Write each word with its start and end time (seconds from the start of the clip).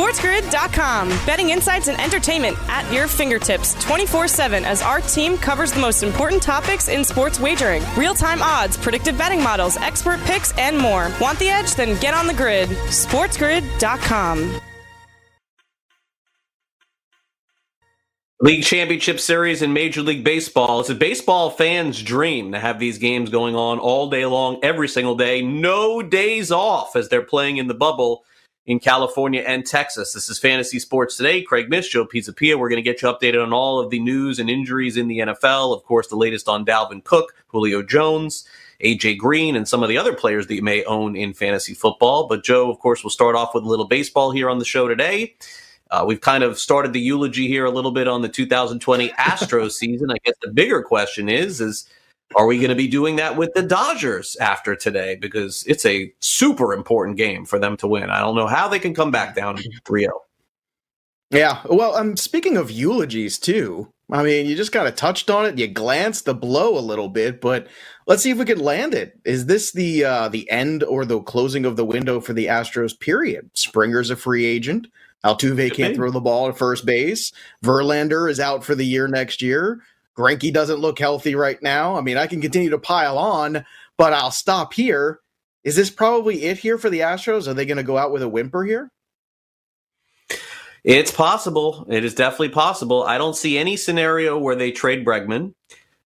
SportsGrid.com. 0.00 1.10
Betting 1.26 1.50
insights 1.50 1.88
and 1.88 2.00
entertainment 2.00 2.56
at 2.70 2.90
your 2.90 3.06
fingertips 3.06 3.74
24 3.84 4.28
7 4.28 4.64
as 4.64 4.80
our 4.80 5.02
team 5.02 5.36
covers 5.36 5.72
the 5.72 5.80
most 5.80 6.02
important 6.02 6.42
topics 6.42 6.88
in 6.88 7.04
sports 7.04 7.38
wagering 7.38 7.82
real 7.98 8.14
time 8.14 8.40
odds, 8.40 8.78
predictive 8.78 9.18
betting 9.18 9.42
models, 9.42 9.76
expert 9.76 10.18
picks, 10.20 10.56
and 10.56 10.78
more. 10.78 11.10
Want 11.20 11.38
the 11.38 11.50
edge? 11.50 11.74
Then 11.74 12.00
get 12.00 12.14
on 12.14 12.26
the 12.26 12.32
grid. 12.32 12.70
SportsGrid.com. 12.70 14.60
League 18.40 18.64
Championship 18.64 19.20
Series 19.20 19.60
in 19.60 19.74
Major 19.74 20.00
League 20.00 20.24
Baseball. 20.24 20.80
It's 20.80 20.88
a 20.88 20.94
baseball 20.94 21.50
fan's 21.50 22.02
dream 22.02 22.52
to 22.52 22.58
have 22.58 22.78
these 22.78 22.96
games 22.96 23.28
going 23.28 23.54
on 23.54 23.78
all 23.78 24.08
day 24.08 24.24
long, 24.24 24.60
every 24.62 24.88
single 24.88 25.14
day. 25.14 25.42
No 25.42 26.00
days 26.00 26.50
off 26.50 26.96
as 26.96 27.10
they're 27.10 27.20
playing 27.20 27.58
in 27.58 27.68
the 27.68 27.74
bubble 27.74 28.24
in 28.70 28.78
California 28.78 29.40
and 29.40 29.66
Texas. 29.66 30.12
This 30.12 30.30
is 30.30 30.38
Fantasy 30.38 30.78
Sports 30.78 31.16
Today. 31.16 31.42
Craig 31.42 31.68
Mish, 31.68 31.88
Joe 31.88 32.06
Pisapia. 32.06 32.56
We're 32.56 32.68
going 32.68 32.76
to 32.76 32.88
get 32.88 33.02
you 33.02 33.08
updated 33.08 33.42
on 33.42 33.52
all 33.52 33.80
of 33.80 33.90
the 33.90 33.98
news 33.98 34.38
and 34.38 34.48
injuries 34.48 34.96
in 34.96 35.08
the 35.08 35.18
NFL. 35.18 35.76
Of 35.76 35.82
course, 35.82 36.06
the 36.06 36.14
latest 36.14 36.48
on 36.48 36.64
Dalvin 36.64 37.02
Cook, 37.02 37.34
Julio 37.48 37.82
Jones, 37.82 38.46
AJ 38.80 39.18
Green, 39.18 39.56
and 39.56 39.66
some 39.66 39.82
of 39.82 39.88
the 39.88 39.98
other 39.98 40.14
players 40.14 40.46
that 40.46 40.54
you 40.54 40.62
may 40.62 40.84
own 40.84 41.16
in 41.16 41.34
fantasy 41.34 41.74
football. 41.74 42.28
But 42.28 42.44
Joe, 42.44 42.70
of 42.70 42.78
course, 42.78 43.02
we'll 43.02 43.10
start 43.10 43.34
off 43.34 43.56
with 43.56 43.64
a 43.64 43.68
little 43.68 43.88
baseball 43.88 44.30
here 44.30 44.48
on 44.48 44.60
the 44.60 44.64
show 44.64 44.86
today. 44.86 45.34
Uh, 45.90 46.04
we've 46.06 46.20
kind 46.20 46.44
of 46.44 46.56
started 46.56 46.92
the 46.92 47.00
eulogy 47.00 47.48
here 47.48 47.64
a 47.64 47.72
little 47.72 47.90
bit 47.90 48.06
on 48.06 48.22
the 48.22 48.28
2020 48.28 49.08
Astros 49.08 49.72
season. 49.80 50.12
I 50.12 50.18
guess 50.24 50.36
the 50.42 50.52
bigger 50.52 50.80
question 50.80 51.28
is, 51.28 51.60
is 51.60 51.88
are 52.36 52.46
we 52.46 52.58
going 52.58 52.70
to 52.70 52.76
be 52.76 52.88
doing 52.88 53.16
that 53.16 53.36
with 53.36 53.54
the 53.54 53.62
Dodgers 53.62 54.36
after 54.36 54.76
today? 54.76 55.16
Because 55.16 55.64
it's 55.66 55.84
a 55.84 56.12
super 56.20 56.72
important 56.72 57.16
game 57.16 57.44
for 57.44 57.58
them 57.58 57.76
to 57.78 57.88
win. 57.88 58.10
I 58.10 58.20
don't 58.20 58.36
know 58.36 58.46
how 58.46 58.68
they 58.68 58.78
can 58.78 58.94
come 58.94 59.10
back 59.10 59.34
down 59.34 59.58
3 59.84 60.00
0. 60.00 60.12
Yeah. 61.30 61.60
Well, 61.68 61.94
I'm 61.94 62.10
um, 62.10 62.16
speaking 62.16 62.56
of 62.56 62.70
eulogies 62.70 63.38
too. 63.38 63.92
I 64.12 64.24
mean, 64.24 64.46
you 64.46 64.56
just 64.56 64.72
kind 64.72 64.88
of 64.88 64.96
touched 64.96 65.30
on 65.30 65.46
it. 65.46 65.58
You 65.58 65.68
glanced 65.68 66.24
the 66.24 66.34
blow 66.34 66.76
a 66.76 66.80
little 66.80 67.08
bit, 67.08 67.40
but 67.40 67.68
let's 68.06 68.24
see 68.24 68.30
if 68.30 68.38
we 68.38 68.44
can 68.44 68.58
land 68.58 68.92
it. 68.92 69.18
Is 69.24 69.46
this 69.46 69.70
the 69.70 70.04
uh, 70.04 70.28
the 70.28 70.50
end 70.50 70.82
or 70.82 71.04
the 71.04 71.20
closing 71.20 71.64
of 71.64 71.76
the 71.76 71.84
window 71.84 72.20
for 72.20 72.32
the 72.32 72.46
Astros? 72.46 72.98
Period. 72.98 73.50
Springer's 73.54 74.10
a 74.10 74.16
free 74.16 74.44
agent. 74.44 74.88
Altuve 75.24 75.72
can't 75.74 75.94
throw 75.94 76.10
the 76.10 76.20
ball 76.20 76.48
at 76.48 76.58
first 76.58 76.86
base. 76.86 77.32
Verlander 77.62 78.28
is 78.28 78.40
out 78.40 78.64
for 78.64 78.74
the 78.74 78.86
year 78.86 79.06
next 79.06 79.42
year. 79.42 79.82
Greinke 80.16 80.52
doesn't 80.52 80.80
look 80.80 80.98
healthy 80.98 81.34
right 81.34 81.60
now. 81.62 81.96
I 81.96 82.00
mean, 82.00 82.16
I 82.16 82.26
can 82.26 82.40
continue 82.40 82.70
to 82.70 82.78
pile 82.78 83.18
on, 83.18 83.64
but 83.96 84.12
I'll 84.12 84.30
stop 84.30 84.72
here. 84.72 85.20
Is 85.64 85.76
this 85.76 85.90
probably 85.90 86.44
it 86.44 86.58
here 86.58 86.78
for 86.78 86.90
the 86.90 87.00
Astros? 87.00 87.46
Are 87.46 87.54
they 87.54 87.66
going 87.66 87.76
to 87.76 87.82
go 87.82 87.98
out 87.98 88.12
with 88.12 88.22
a 88.22 88.28
whimper 88.28 88.64
here? 88.64 88.90
It's 90.84 91.10
possible. 91.10 91.86
It 91.90 92.04
is 92.04 92.14
definitely 92.14 92.48
possible. 92.50 93.02
I 93.02 93.18
don't 93.18 93.36
see 93.36 93.58
any 93.58 93.76
scenario 93.76 94.38
where 94.38 94.56
they 94.56 94.72
trade 94.72 95.04
Bregman, 95.04 95.54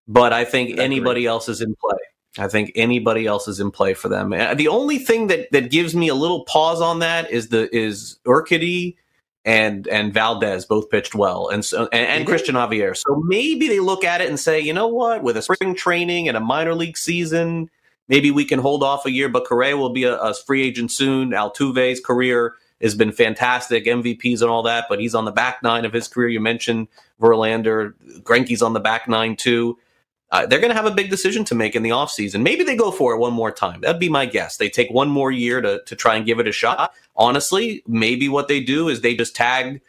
but 0.09 0.33
I 0.33 0.45
think 0.45 0.79
anybody 0.79 1.27
else 1.27 1.49
is 1.49 1.61
in 1.61 1.77
play. 1.77 1.99
I 2.37 2.49
think 2.49 2.73
anybody 2.75 3.27
else 3.27 3.47
is 3.47 3.61
in 3.61 3.71
play 3.71 3.95
for 3.95 4.09
them. 4.09 4.33
Uh, 4.33 4.55
the 4.55 4.67
only 4.67 4.99
thing 4.99 5.29
that 5.29 5.51
that 5.53 5.71
gives 5.71 5.95
me 5.95 6.09
a 6.09 6.15
little 6.17 6.45
pause 6.45 6.81
on 6.81 6.99
that 6.99 7.31
is 7.31 7.49
the 7.49 7.75
is 7.75 8.19
Urquidy 8.27 8.97
and 9.45 9.87
and 9.89 10.13
Valdez 10.13 10.65
both 10.65 10.89
pitched 10.91 11.15
well, 11.15 11.49
and 11.49 11.65
so 11.65 11.89
and, 11.93 12.07
and 12.07 12.27
Christian 12.27 12.55
Javier. 12.55 12.97
So 12.97 13.23
maybe 13.27 13.69
they 13.69 13.81
look 13.81 14.05
at 14.05 14.21
it 14.21 14.29
and 14.29 14.41
say, 14.41 14.61
you 14.61 14.73
know 14.73 14.89
what, 14.89 15.23
with 15.23 15.37
a 15.37 15.43
spring 15.43 15.75
training 15.75 16.29
and 16.29 16.37
a 16.37 16.41
minor 16.41 16.75
league 16.75 16.97
season, 16.97 17.71
maybe 18.09 18.31
we 18.31 18.45
can 18.45 18.59
hold 18.59 18.83
off 18.83 19.05
a 19.07 19.11
year. 19.11 19.29
But 19.29 19.45
Correa 19.45 19.77
will 19.77 19.91
be 19.91 20.05
a, 20.05 20.17
a 20.17 20.35
free 20.35 20.63
agent 20.63 20.93
soon. 20.93 21.31
Altuve's 21.31 22.01
career 22.01 22.55
has 22.81 22.95
been 22.95 23.13
fantastic, 23.13 23.85
MVPs 23.85 24.41
and 24.41 24.51
all 24.51 24.63
that, 24.63 24.87
but 24.89 24.99
he's 24.99 25.15
on 25.15 25.25
the 25.25 25.33
back 25.33 25.63
nine 25.63 25.85
of 25.85 25.93
his 25.93 26.09
career. 26.09 26.29
You 26.29 26.41
mentioned 26.41 26.89
Verlander, 27.21 27.95
Greinke's 28.23 28.63
on 28.63 28.73
the 28.73 28.81
back 28.81 29.09
nine 29.09 29.37
too. 29.37 29.79
Uh, 30.35 30.45
they're 30.45 30.59
going 30.59 30.71
to 30.71 30.75
have 30.75 30.85
a 30.85 30.91
big 30.91 31.11
decision 31.11 31.45
to 31.45 31.55
make 31.55 31.77
in 31.77 31.85
the 31.85 31.91
offseason. 31.91 32.43
Maybe 32.43 32.65
they 32.65 32.75
go 32.75 32.91
for 32.91 33.15
it 33.15 33.19
one 33.19 33.33
more 33.33 33.53
time. 33.53 33.83
That'd 33.83 34.01
be 34.01 34.09
my 34.09 34.27
guess. 34.27 34.57
They 34.57 34.69
take 34.69 34.91
one 34.91 35.09
more 35.09 35.31
year 35.31 35.61
to, 35.61 35.81
to 35.87 35.95
try 35.95 36.17
and 36.17 36.27
give 36.27 36.41
it 36.41 36.49
a 36.49 36.53
shot. 36.53 36.93
Honestly, 37.15 37.85
maybe 37.87 38.29
what 38.29 38.49
they 38.49 38.59
do 38.59 38.89
is 38.89 39.01
they 39.01 39.15
just 39.15 39.37
tag 39.37 39.81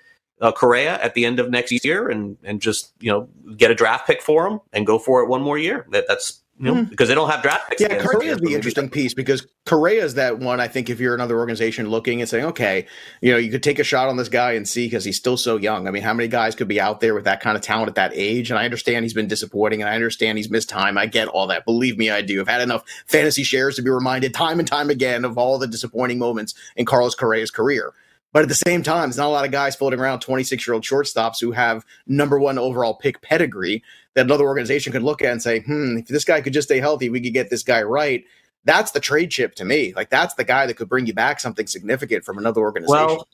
uh, 0.41 0.51
Correa 0.51 1.01
at 1.01 1.15
the 1.15 1.25
end 1.25 1.39
of 1.39 1.49
next 1.49 1.71
year 1.83 2.09
and, 2.09 2.37
and 2.43 2.61
just, 2.61 2.93
you 2.99 3.11
know, 3.11 3.27
get 3.57 3.71
a 3.71 3.75
draft 3.75 4.05
pick 4.05 4.21
for 4.21 4.45
him 4.45 4.59
and 4.71 4.85
go 4.85 4.99
for 4.99 5.23
it 5.23 5.29
one 5.29 5.41
more 5.41 5.57
year. 5.57 5.87
That, 5.89 6.05
that's 6.07 6.43
you 6.57 6.65
know, 6.65 6.75
mm. 6.75 6.89
because 6.89 7.09
they 7.09 7.15
don't 7.15 7.29
have 7.29 7.41
draft 7.41 7.69
picks. 7.69 7.81
Yeah, 7.81 8.01
Correa 8.01 8.31
is 8.31 8.39
the 8.39 8.53
interesting 8.53 8.89
piece 8.89 9.13
because 9.13 9.45
Correa 9.65 10.03
is 10.03 10.13
that 10.13 10.39
one. 10.39 10.61
I 10.61 10.69
think 10.69 10.89
if 10.89 11.01
you're 11.01 11.13
another 11.13 11.37
organization 11.37 11.89
looking 11.89 12.21
and 12.21 12.29
saying, 12.29 12.45
okay, 12.45 12.87
you 13.21 13.31
know, 13.31 13.37
you 13.37 13.51
could 13.51 13.61
take 13.61 13.77
a 13.77 13.83
shot 13.83 14.07
on 14.07 14.15
this 14.15 14.29
guy 14.29 14.53
and 14.53 14.65
see 14.65 14.85
because 14.85 15.03
he's 15.03 15.17
still 15.17 15.35
so 15.35 15.57
young. 15.57 15.85
I 15.85 15.91
mean, 15.91 16.01
how 16.01 16.13
many 16.13 16.29
guys 16.29 16.55
could 16.55 16.69
be 16.69 16.79
out 16.79 17.01
there 17.01 17.13
with 17.13 17.25
that 17.25 17.41
kind 17.41 17.57
of 17.57 17.61
talent 17.61 17.89
at 17.89 17.95
that 17.95 18.11
age? 18.13 18.51
And 18.51 18.57
I 18.57 18.63
understand 18.63 19.03
he's 19.03 19.13
been 19.13 19.27
disappointing, 19.27 19.81
and 19.81 19.89
I 19.89 19.95
understand 19.95 20.37
he's 20.37 20.49
missed 20.49 20.69
time. 20.69 20.97
I 20.97 21.07
get 21.07 21.27
all 21.27 21.47
that. 21.47 21.65
Believe 21.65 21.97
me, 21.97 22.09
I 22.09 22.21
do. 22.21 22.39
I've 22.39 22.47
had 22.47 22.61
enough 22.61 22.83
fantasy 23.05 23.43
shares 23.43 23.75
to 23.75 23.81
be 23.81 23.89
reminded 23.89 24.33
time 24.33 24.59
and 24.59 24.67
time 24.67 24.89
again 24.89 25.25
of 25.25 25.37
all 25.37 25.59
the 25.59 25.67
disappointing 25.67 26.19
moments 26.19 26.53
in 26.77 26.85
Carlos 26.85 27.15
Correa's 27.15 27.51
career. 27.51 27.93
But 28.35 28.41
at 28.41 28.49
the 28.49 28.55
same 28.55 28.83
time, 28.83 29.07
there's 29.07 29.15
not 29.15 29.27
a 29.27 29.29
lot 29.29 29.45
of 29.45 29.51
guys 29.51 29.77
floating 29.77 29.97
around 29.97 30.19
26 30.19 30.67
year 30.67 30.73
old 30.73 30.83
shortstops 30.83 31.39
who 31.39 31.53
have 31.53 31.85
number 32.05 32.37
one 32.37 32.57
overall 32.57 32.93
pick 32.93 33.21
pedigree 33.21 33.81
that 34.13 34.25
another 34.25 34.43
organization 34.43 34.91
could 34.91 35.03
look 35.03 35.21
at 35.21 35.31
and 35.31 35.41
say, 35.41 35.61
hmm, 35.61 35.99
if 35.99 36.07
this 36.07 36.25
guy 36.25 36.41
could 36.41 36.51
just 36.51 36.67
stay 36.67 36.81
healthy, 36.81 37.09
we 37.09 37.21
could 37.21 37.31
get 37.31 37.49
this 37.49 37.63
guy 37.63 37.81
right. 37.81 38.25
That's 38.65 38.91
the 38.91 38.99
trade 38.99 39.31
chip 39.31 39.55
to 39.55 39.63
me. 39.63 39.93
Like 39.95 40.09
that's 40.09 40.33
the 40.33 40.43
guy 40.43 40.65
that 40.65 40.73
could 40.73 40.89
bring 40.89 41.05
you 41.05 41.13
back 41.13 41.39
something 41.39 41.65
significant 41.65 42.25
from 42.25 42.37
another 42.37 42.59
organization. 42.59 43.07
Well, 43.07 43.27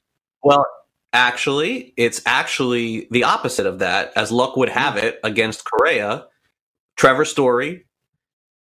well, 0.43 0.67
actually, 1.13 1.95
it's 1.97 2.21
actually 2.27 3.07
the 3.09 3.23
opposite 3.23 3.65
of 3.65 3.79
that. 3.79 4.13
As 4.15 4.31
luck 4.31 4.55
would 4.55 4.69
have 4.69 4.97
it, 4.97 5.19
against 5.23 5.65
Correa, 5.65 6.27
Trevor 6.95 7.25
Story 7.25 7.87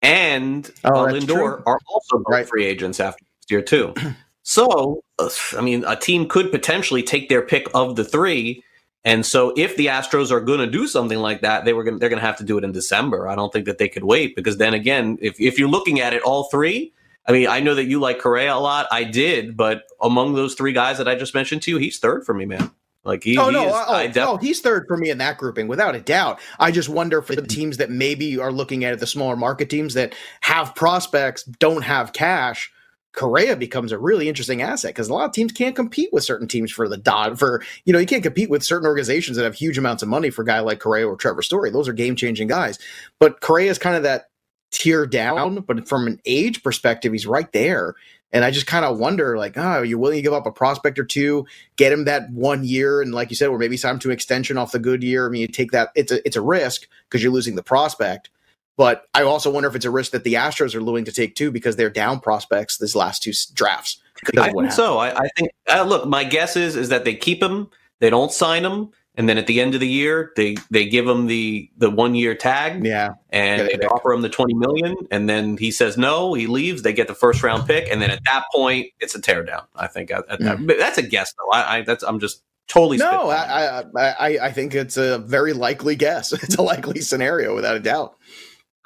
and 0.01 0.71
oh, 0.85 1.05
uh, 1.05 1.13
Lindor 1.13 1.27
true. 1.27 1.63
are 1.67 1.79
also 1.87 2.25
right. 2.27 2.49
free 2.49 2.65
agents 2.65 2.99
after 2.99 3.27
next 3.37 3.51
year 3.51 3.61
too. 3.61 3.93
So, 4.43 5.03
uh, 5.19 5.29
I 5.57 5.61
mean, 5.61 5.85
a 5.87 5.97
team 5.97 6.29
could 6.29 6.51
potentially 6.51 7.03
take 7.03 7.29
their 7.29 7.43
pick 7.43 7.67
of 7.75 7.97
the 7.97 8.05
three. 8.05 8.65
And 9.05 9.25
so, 9.25 9.53
if 9.57 9.77
the 9.77 9.87
Astros 9.87 10.31
are 10.31 10.41
going 10.41 10.61
to 10.61 10.67
do 10.67 10.87
something 10.87 11.19
like 11.19 11.41
that, 11.43 11.65
they 11.65 11.73
were 11.73 11.85
going 11.85 11.99
they're 11.99 12.09
going 12.09 12.21
to 12.21 12.27
have 12.27 12.37
to 12.39 12.45
do 12.45 12.59
it 12.59 12.65
in 12.65 12.73
December. 12.73 13.29
I 13.29 13.35
don't 13.35 13.53
think 13.53 13.67
that 13.67 13.79
they 13.79 13.89
could 13.89 14.05
wait 14.05 14.37
because 14.37 14.59
then 14.59 14.75
again, 14.75 15.19
if 15.21 15.41
if 15.41 15.59
you're 15.59 15.69
looking 15.69 16.01
at 16.01 16.13
it, 16.13 16.23
all 16.23 16.45
three. 16.45 16.93
I 17.27 17.33
mean, 17.33 17.49
I 17.49 17.61
know 17.61 17.75
that 17.75 17.85
you 17.85 18.01
like 18.01 18.19
Correa 18.19 18.55
a 18.55 18.59
lot. 18.59 18.87
I 18.91 19.05
did, 19.05 19.57
but 19.57 19.85
among 20.01 20.35
those 20.35 20.55
three 20.55 20.73
guys 20.73 20.99
that 20.99 21.07
I 21.07 21.15
just 21.15 21.35
mentioned 21.35 21.63
to 21.63 21.71
you, 21.71 21.77
he's 21.77 21.99
third 21.99 22.25
for 22.25 22.35
me, 22.35 22.45
man. 22.45 22.71
Like 23.05 23.23
he, 23.23 23.39
oh 23.39 23.49
no, 23.51 23.69
is, 23.69 23.73
oh, 23.75 24.07
def- 24.09 24.29
oh, 24.29 24.37
he's 24.37 24.61
third 24.61 24.87
for 24.87 24.97
me 24.97 25.09
in 25.09 25.19
that 25.19 25.39
grouping 25.39 25.69
without 25.69 25.95
a 25.95 26.01
doubt. 26.01 26.39
I 26.59 26.71
just 26.71 26.89
wonder 26.89 27.23
for 27.23 27.35
the 27.35 27.47
teams 27.47 27.79
that 27.79 27.91
maybe 27.91 28.39
are 28.39 28.53
looking 28.53 28.85
at 28.85 28.93
it, 28.93 29.01
the 29.01 29.07
smaller 29.07 29.37
market 29.37 29.71
teams 29.71 29.95
that 29.95 30.15
have 30.41 30.75
prospects, 30.75 31.45
don't 31.45 31.83
have 31.83 32.13
cash 32.13 32.71
Correa 33.13 33.57
becomes 33.57 33.93
a 33.93 33.99
really 33.99 34.29
interesting 34.29 34.63
asset 34.63 34.91
because 34.91 35.09
a 35.09 35.15
lot 35.15 35.25
of 35.25 35.33
teams 35.33 35.53
can't 35.53 35.75
compete 35.75 36.11
with 36.13 36.25
certain 36.25 36.47
teams 36.47 36.71
for 36.71 36.89
the 36.89 36.97
dot 36.97 37.39
for 37.39 37.63
you 37.85 37.93
know 37.93 37.99
you 37.99 38.07
can't 38.07 38.23
compete 38.23 38.51
with 38.51 38.63
certain 38.63 38.87
organizations 38.87 39.37
that 39.37 39.45
have 39.45 39.55
huge 39.55 39.79
amounts 39.79 40.03
of 40.03 40.09
money 40.09 40.31
for 40.31 40.43
a 40.43 40.47
guy 40.47 40.61
like 40.61 40.81
Correa 40.81 41.09
or 41.09 41.17
Trevor 41.17 41.43
Story. 41.43 41.71
Those 41.71 41.89
are 41.89 41.93
game 41.93 42.17
changing 42.17 42.49
guys, 42.49 42.79
but 43.19 43.41
Correa 43.41 43.71
is 43.71 43.79
kind 43.79 43.97
of 43.97 44.05
that 44.05 44.31
tier 44.71 45.07
down. 45.07 45.57
But 45.61 45.89
from 45.89 46.07
an 46.07 46.21
age 46.25 46.63
perspective, 46.63 47.13
he's 47.13 47.27
right 47.27 47.51
there. 47.53 47.95
And 48.33 48.45
I 48.45 48.53
just 48.53 48.69
kind 48.69 48.85
of 48.85 48.99
wonder, 48.99 49.37
like, 49.37 49.59
oh, 49.59 49.61
are 49.61 49.85
you 49.85 49.99
willing 49.99 50.19
to 50.19 50.23
give 50.23 50.33
up 50.33 50.47
a 50.47 50.53
prospect 50.53 51.01
or 51.01 51.05
two, 51.05 51.47
get 51.75 51.93
him 51.93 52.05
that 52.05 52.31
one 52.31 52.63
year, 52.63 53.03
and 53.03 53.13
like 53.13 53.29
you 53.31 53.35
said, 53.35 53.49
or 53.49 53.59
maybe 53.59 53.77
sign 53.77 53.95
him 53.95 53.99
to 54.01 54.09
an 54.09 54.15
extension 54.15 54.57
off 54.57 54.71
the 54.71 54.79
good 54.79 55.03
year? 55.03 55.27
I 55.27 55.31
mean, 55.31 55.41
you 55.41 55.49
take 55.49 55.73
that; 55.73 55.91
it's 55.97 56.13
a 56.13 56.25
it's 56.25 56.37
a 56.37 56.41
risk 56.41 56.87
because 57.09 57.25
you're 57.25 57.33
losing 57.33 57.57
the 57.57 57.63
prospect. 57.65 58.31
But 58.77 59.05
I 59.15 59.23
also 59.23 59.51
wonder 59.51 59.69
if 59.69 59.75
it's 59.75 59.85
a 59.85 59.91
risk 59.91 60.13
that 60.13 60.25
the 60.25 60.35
Astros 60.35 60.75
are 60.75 60.83
willing 60.83 61.05
to 61.05 61.13
take 61.13 61.35
too 61.35 61.51
because 61.51 61.77
they're 61.77 61.91
down 61.91 62.21
prospects 62.21 62.79
this 62.79 62.95
last 62.95 63.23
two 63.23 63.33
drafts. 63.53 64.01
I 64.37 64.51
think 64.51 64.73
so. 64.73 64.99
I, 64.99 65.19
I 65.19 65.29
think. 65.37 65.51
Uh, 65.69 65.83
look, 65.85 66.07
my 66.07 66.25
guess 66.25 66.57
is 66.57 66.77
is 66.77 66.89
that 66.91 67.05
they 67.05 67.15
keep 67.15 67.43
him. 67.43 67.69
They 68.01 68.11
don't 68.11 68.33
sign 68.33 68.65
him, 68.65 68.91
and 69.15 69.29
then 69.29 69.39
at 69.39 69.47
the 69.47 69.61
end 69.61 69.75
of 69.75 69.81
the 69.81 69.89
year, 69.89 70.33
they 70.37 70.57
they 70.71 70.87
give 70.89 71.07
him 71.07 71.27
the 71.27 71.71
the 71.77 71.91
one 71.91 72.15
year 72.15 72.35
tag. 72.35 72.85
Yeah, 72.85 73.15
and 73.31 73.69
they 73.69 73.87
offer 73.87 74.13
him 74.13 74.23
the 74.23 74.29
twenty 74.29 74.55
million, 74.55 74.97
and 75.11 75.29
then 75.29 75.57
he 75.57 75.71
says 75.71 75.97
no. 75.97 76.35
He 76.35 76.47
leaves. 76.47 76.83
They 76.83 76.93
get 76.93 77.09
the 77.09 77.15
first 77.15 77.43
round 77.43 77.67
pick, 77.67 77.91
and 77.91 78.01
then 78.01 78.11
at 78.11 78.21
that 78.25 78.45
point, 78.55 78.89
it's 79.01 79.15
a 79.15 79.21
teardown. 79.21 79.65
I 79.75 79.87
think 79.87 80.11
mm. 80.11 80.67
that, 80.67 80.79
that's 80.79 80.99
a 80.99 81.03
guess, 81.03 81.33
though. 81.35 81.51
I, 81.51 81.79
I 81.79 81.83
that's 81.83 82.03
I'm 82.03 82.21
just 82.21 82.43
totally 82.69 82.99
no. 82.99 83.31
I, 83.31 83.83
I 83.97 84.47
I 84.47 84.53
think 84.53 84.75
it's 84.75 84.97
a 84.97 85.19
very 85.19 85.53
likely 85.53 85.97
guess. 85.97 86.33
It's 86.43 86.57
a 86.57 86.63
likely 86.63 87.01
scenario 87.01 87.55
without 87.55 87.77
a 87.77 87.81
doubt. 87.81 88.17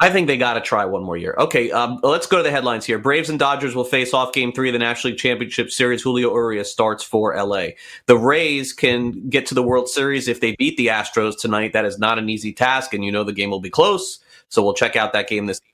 I 0.00 0.10
think 0.10 0.26
they 0.26 0.36
got 0.36 0.54
to 0.54 0.60
try 0.60 0.84
one 0.84 1.04
more 1.04 1.16
year. 1.16 1.36
Okay, 1.38 1.70
um, 1.70 2.00
let's 2.02 2.26
go 2.26 2.38
to 2.38 2.42
the 2.42 2.50
headlines 2.50 2.84
here. 2.84 2.98
Braves 2.98 3.30
and 3.30 3.38
Dodgers 3.38 3.76
will 3.76 3.84
face 3.84 4.12
off 4.12 4.32
Game 4.32 4.52
Three 4.52 4.68
of 4.68 4.72
the 4.72 4.78
National 4.80 5.12
League 5.12 5.20
Championship 5.20 5.70
Series. 5.70 6.02
Julio 6.02 6.32
Urias 6.32 6.70
starts 6.70 7.04
for 7.04 7.36
LA. 7.36 7.68
The 8.06 8.18
Rays 8.18 8.72
can 8.72 9.28
get 9.28 9.46
to 9.46 9.54
the 9.54 9.62
World 9.62 9.88
Series 9.88 10.26
if 10.26 10.40
they 10.40 10.56
beat 10.56 10.76
the 10.76 10.88
Astros 10.88 11.38
tonight. 11.38 11.72
That 11.72 11.84
is 11.84 11.98
not 11.98 12.18
an 12.18 12.28
easy 12.28 12.52
task, 12.52 12.92
and 12.92 13.04
you 13.04 13.12
know 13.12 13.22
the 13.22 13.32
game 13.32 13.50
will 13.50 13.60
be 13.60 13.70
close. 13.70 14.18
So 14.48 14.64
we'll 14.64 14.74
check 14.74 14.96
out 14.96 15.12
that 15.12 15.28
game 15.28 15.46
this 15.46 15.60
evening. 15.60 15.70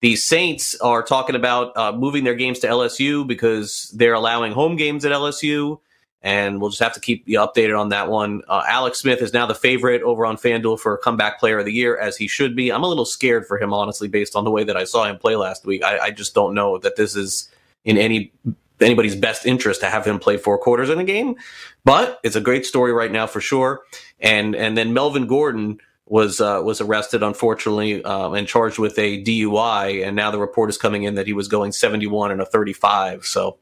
The 0.00 0.16
Saints 0.16 0.74
are 0.80 1.04
talking 1.04 1.36
about 1.36 1.76
uh, 1.76 1.92
moving 1.92 2.24
their 2.24 2.34
games 2.34 2.58
to 2.60 2.66
LSU 2.66 3.24
because 3.24 3.94
they're 3.94 4.14
allowing 4.14 4.50
home 4.50 4.74
games 4.74 5.04
at 5.04 5.12
LSU 5.12 5.78
and 6.22 6.60
we'll 6.60 6.70
just 6.70 6.82
have 6.82 6.92
to 6.94 7.00
keep 7.00 7.26
you 7.26 7.38
updated 7.38 7.78
on 7.78 7.88
that 7.88 8.08
one. 8.08 8.42
Uh, 8.48 8.62
Alex 8.66 9.00
Smith 9.00 9.20
is 9.20 9.32
now 9.32 9.46
the 9.46 9.54
favorite 9.54 10.02
over 10.02 10.24
on 10.24 10.36
FanDuel 10.36 10.78
for 10.78 10.96
comeback 10.98 11.40
player 11.40 11.58
of 11.58 11.64
the 11.64 11.72
year, 11.72 11.96
as 11.98 12.16
he 12.16 12.28
should 12.28 12.54
be. 12.54 12.70
I'm 12.70 12.84
a 12.84 12.88
little 12.88 13.04
scared 13.04 13.46
for 13.46 13.58
him, 13.58 13.74
honestly, 13.74 14.08
based 14.08 14.36
on 14.36 14.44
the 14.44 14.50
way 14.50 14.64
that 14.64 14.76
I 14.76 14.84
saw 14.84 15.04
him 15.04 15.18
play 15.18 15.36
last 15.36 15.64
week. 15.64 15.82
I, 15.82 15.98
I 15.98 16.10
just 16.10 16.34
don't 16.34 16.54
know 16.54 16.78
that 16.78 16.96
this 16.96 17.16
is 17.16 17.48
in 17.84 17.98
any 17.98 18.32
anybody's 18.80 19.16
best 19.16 19.46
interest 19.46 19.80
to 19.80 19.88
have 19.88 20.04
him 20.04 20.18
play 20.18 20.36
four 20.36 20.58
quarters 20.58 20.90
in 20.90 20.98
a 20.98 21.04
game. 21.04 21.36
But 21.84 22.20
it's 22.22 22.36
a 22.36 22.40
great 22.40 22.66
story 22.66 22.92
right 22.92 23.10
now 23.10 23.26
for 23.26 23.40
sure. 23.40 23.82
And 24.20 24.54
and 24.54 24.76
then 24.76 24.92
Melvin 24.92 25.26
Gordon 25.26 25.78
was 26.06 26.40
uh, 26.40 26.60
was 26.64 26.80
arrested, 26.80 27.22
unfortunately, 27.22 28.04
um, 28.04 28.34
and 28.34 28.46
charged 28.46 28.78
with 28.78 28.98
a 28.98 29.22
DUI. 29.24 30.06
And 30.06 30.14
now 30.14 30.30
the 30.30 30.38
report 30.38 30.70
is 30.70 30.78
coming 30.78 31.04
in 31.04 31.14
that 31.14 31.26
he 31.26 31.32
was 31.32 31.48
going 31.48 31.72
71 31.72 32.30
and 32.30 32.40
a 32.40 32.46
35. 32.46 33.24
So 33.24 33.58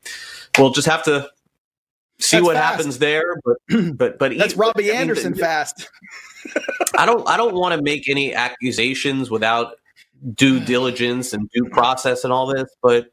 we'll 0.59 0.71
just 0.71 0.89
have 0.89 1.03
to 1.05 1.31
see 2.21 2.37
that's 2.37 2.47
what 2.47 2.57
fast. 2.57 2.77
happens 2.77 2.99
there. 2.99 3.41
But 3.45 3.57
but 3.97 4.19
but 4.19 4.39
that's 4.39 4.55
Robbie 4.55 4.93
Anderson 4.93 5.33
mean, 5.33 5.41
fast. 5.41 5.89
I 6.97 7.07
don't 7.07 7.29
I 7.29 7.37
don't 7.37 7.55
want 7.55 7.75
to 7.75 7.83
make 7.83 8.09
any 8.09 8.35
accusations 8.35 9.31
without 9.31 9.75
due 10.35 10.61
diligence 10.65 11.33
and 11.33 11.49
due 11.51 11.69
process 11.71 12.25
and 12.25 12.33
all 12.33 12.47
this, 12.47 12.69
but 12.83 13.07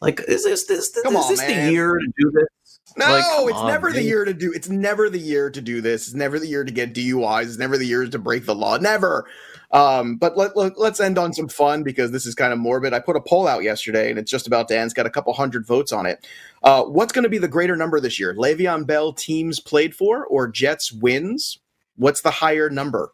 like 0.00 0.20
is 0.28 0.44
this 0.44 0.64
this, 0.66 0.90
this, 0.90 1.04
is 1.04 1.14
on, 1.14 1.28
this 1.28 1.40
the 1.40 1.72
year 1.72 1.98
to 1.98 2.12
do 2.18 2.30
this? 2.32 2.80
No, 2.96 3.06
like, 3.06 3.50
it's 3.50 3.58
on, 3.58 3.68
never 3.68 3.88
man. 3.88 3.96
the 3.96 4.02
year 4.02 4.24
to 4.24 4.34
do. 4.34 4.52
It's 4.52 4.68
never 4.68 5.10
the 5.10 5.18
year 5.18 5.50
to 5.50 5.60
do 5.60 5.80
this. 5.80 6.06
It's 6.06 6.14
never 6.14 6.38
the 6.38 6.48
year 6.48 6.64
to 6.64 6.72
get 6.72 6.94
DUIs. 6.94 7.44
It's 7.44 7.58
never 7.58 7.78
the 7.78 7.86
year 7.86 8.06
to 8.06 8.18
break 8.18 8.46
the 8.46 8.54
law. 8.54 8.76
Never. 8.78 9.26
Um, 9.70 10.16
but 10.16 10.36
let, 10.36 10.56
let, 10.56 10.78
us 10.78 11.00
end 11.00 11.18
on 11.18 11.32
some 11.32 11.48
fun 11.48 11.82
because 11.82 12.10
this 12.10 12.24
is 12.24 12.34
kind 12.34 12.52
of 12.52 12.58
morbid. 12.58 12.94
I 12.94 13.00
put 13.00 13.16
a 13.16 13.20
poll 13.20 13.46
out 13.46 13.62
yesterday 13.62 14.08
and 14.08 14.18
it's 14.18 14.30
just 14.30 14.46
about 14.46 14.68
to 14.68 14.78
end. 14.78 14.86
It's 14.86 14.94
got 14.94 15.06
a 15.06 15.10
couple 15.10 15.32
hundred 15.34 15.66
votes 15.66 15.92
on 15.92 16.06
it. 16.06 16.26
Uh, 16.62 16.84
what's 16.84 17.12
going 17.12 17.24
to 17.24 17.28
be 17.28 17.38
the 17.38 17.48
greater 17.48 17.76
number 17.76 18.00
this 18.00 18.18
year? 18.18 18.34
Le'Veon 18.34 18.86
Bell 18.86 19.12
teams 19.12 19.60
played 19.60 19.94
for 19.94 20.24
or 20.24 20.48
Jets 20.48 20.90
wins? 20.90 21.58
What's 21.96 22.22
the 22.22 22.30
higher 22.30 22.70
number? 22.70 23.12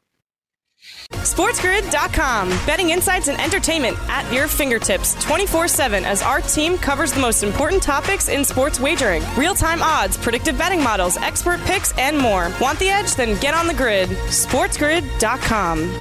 SportsGrid.com. 1.12 2.48
Betting 2.66 2.90
insights 2.90 3.28
and 3.28 3.40
entertainment 3.40 3.96
at 4.08 4.30
your 4.32 4.46
fingertips 4.46 5.14
24 5.24 5.66
7 5.66 6.04
as 6.04 6.22
our 6.22 6.40
team 6.40 6.76
covers 6.76 7.12
the 7.12 7.20
most 7.20 7.42
important 7.42 7.82
topics 7.82 8.28
in 8.28 8.44
sports 8.44 8.78
wagering 8.78 9.22
real 9.36 9.54
time 9.54 9.82
odds, 9.82 10.16
predictive 10.16 10.58
betting 10.58 10.82
models, 10.82 11.16
expert 11.16 11.60
picks, 11.62 11.96
and 11.98 12.18
more. 12.18 12.52
Want 12.60 12.78
the 12.78 12.90
edge? 12.90 13.14
Then 13.14 13.40
get 13.40 13.54
on 13.54 13.66
the 13.66 13.74
grid. 13.74 14.10
SportsGrid.com. 14.10 16.00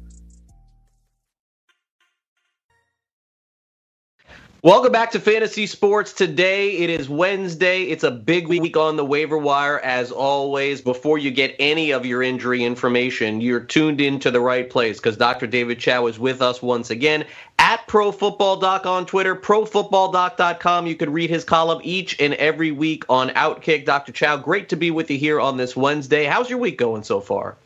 Welcome 4.63 4.91
back 4.91 5.09
to 5.13 5.19
Fantasy 5.19 5.65
Sports. 5.65 6.13
Today 6.13 6.77
it 6.77 6.91
is 6.91 7.09
Wednesday. 7.09 7.85
It's 7.85 8.03
a 8.03 8.11
big 8.11 8.47
week 8.47 8.77
on 8.77 8.95
the 8.95 9.03
waiver 9.03 9.39
wire, 9.39 9.79
as 9.79 10.11
always. 10.11 10.81
Before 10.81 11.17
you 11.17 11.31
get 11.31 11.55
any 11.57 11.89
of 11.89 12.05
your 12.05 12.21
injury 12.21 12.63
information, 12.63 13.41
you're 13.41 13.61
tuned 13.61 13.99
into 13.99 14.29
the 14.29 14.39
right 14.39 14.69
place 14.69 14.97
because 14.97 15.17
Dr. 15.17 15.47
David 15.47 15.79
Chao 15.79 16.05
is 16.05 16.19
with 16.19 16.43
us 16.43 16.61
once 16.61 16.91
again 16.91 17.25
at 17.57 17.87
ProFootballDoc 17.87 18.85
on 18.85 19.07
Twitter, 19.07 19.35
ProFootballDoc.com. 19.35 20.85
You 20.85 20.95
can 20.95 21.11
read 21.11 21.31
his 21.31 21.43
column 21.43 21.81
each 21.83 22.21
and 22.21 22.35
every 22.35 22.71
week 22.71 23.03
on 23.09 23.29
Outkick. 23.29 23.85
Dr. 23.85 24.11
Chao, 24.11 24.37
great 24.37 24.69
to 24.69 24.75
be 24.75 24.91
with 24.91 25.09
you 25.09 25.17
here 25.17 25.41
on 25.41 25.57
this 25.57 25.75
Wednesday. 25.75 26.25
How's 26.25 26.51
your 26.51 26.59
week 26.59 26.77
going 26.77 27.01
so 27.01 27.19
far? 27.19 27.57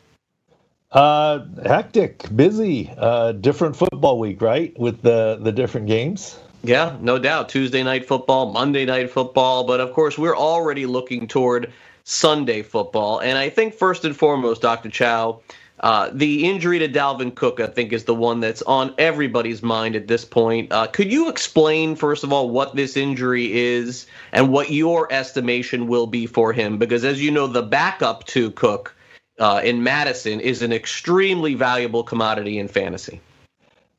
Uh, 0.93 1.43
hectic, 1.61 2.33
busy, 2.33 2.89
uh, 2.97 3.33
different 3.33 3.75
football 3.75 4.17
week, 4.17 4.41
right? 4.41 4.73
With 4.79 5.01
the 5.01 5.37
the 5.41 5.51
different 5.51 5.87
games. 5.87 6.39
Yeah, 6.67 6.97
no 6.99 7.19
doubt. 7.19 7.49
Tuesday 7.49 7.83
night 7.83 8.07
football, 8.07 8.51
Monday 8.51 8.85
night 8.85 9.11
football, 9.11 9.65
but 9.65 9.79
of 9.79 9.93
course, 9.93 10.17
we're 10.17 10.35
already 10.35 10.87
looking 10.87 11.27
toward 11.27 11.71
Sunday 12.05 12.63
football. 12.63 13.19
And 13.19 13.37
I 13.37 13.49
think 13.49 13.75
first 13.75 14.03
and 14.03 14.17
foremost, 14.17 14.63
Dr. 14.63 14.89
Chao, 14.89 15.41
uh, 15.81 16.09
the 16.11 16.49
injury 16.49 16.79
to 16.79 16.89
Dalvin 16.89 17.35
Cook, 17.35 17.59
I 17.59 17.67
think, 17.67 17.93
is 17.93 18.05
the 18.05 18.15
one 18.15 18.39
that's 18.39 18.63
on 18.63 18.95
everybody's 18.97 19.61
mind 19.61 19.95
at 19.95 20.07
this 20.07 20.25
point. 20.25 20.71
Uh, 20.71 20.87
could 20.87 21.11
you 21.11 21.29
explain, 21.29 21.95
first 21.95 22.23
of 22.23 22.33
all, 22.33 22.49
what 22.49 22.75
this 22.75 22.97
injury 22.97 23.53
is 23.53 24.07
and 24.31 24.51
what 24.51 24.71
your 24.71 25.07
estimation 25.13 25.85
will 25.85 26.07
be 26.07 26.25
for 26.25 26.51
him? 26.51 26.79
Because 26.79 27.05
as 27.05 27.21
you 27.21 27.29
know, 27.29 27.45
the 27.45 27.61
backup 27.61 28.23
to 28.27 28.49
Cook 28.49 28.95
uh, 29.37 29.61
in 29.63 29.83
Mattison 29.83 30.39
is 30.39 30.63
an 30.63 30.73
extremely 30.73 31.53
valuable 31.53 32.03
commodity 32.03 32.57
in 32.57 32.67
fantasy. 32.67 33.21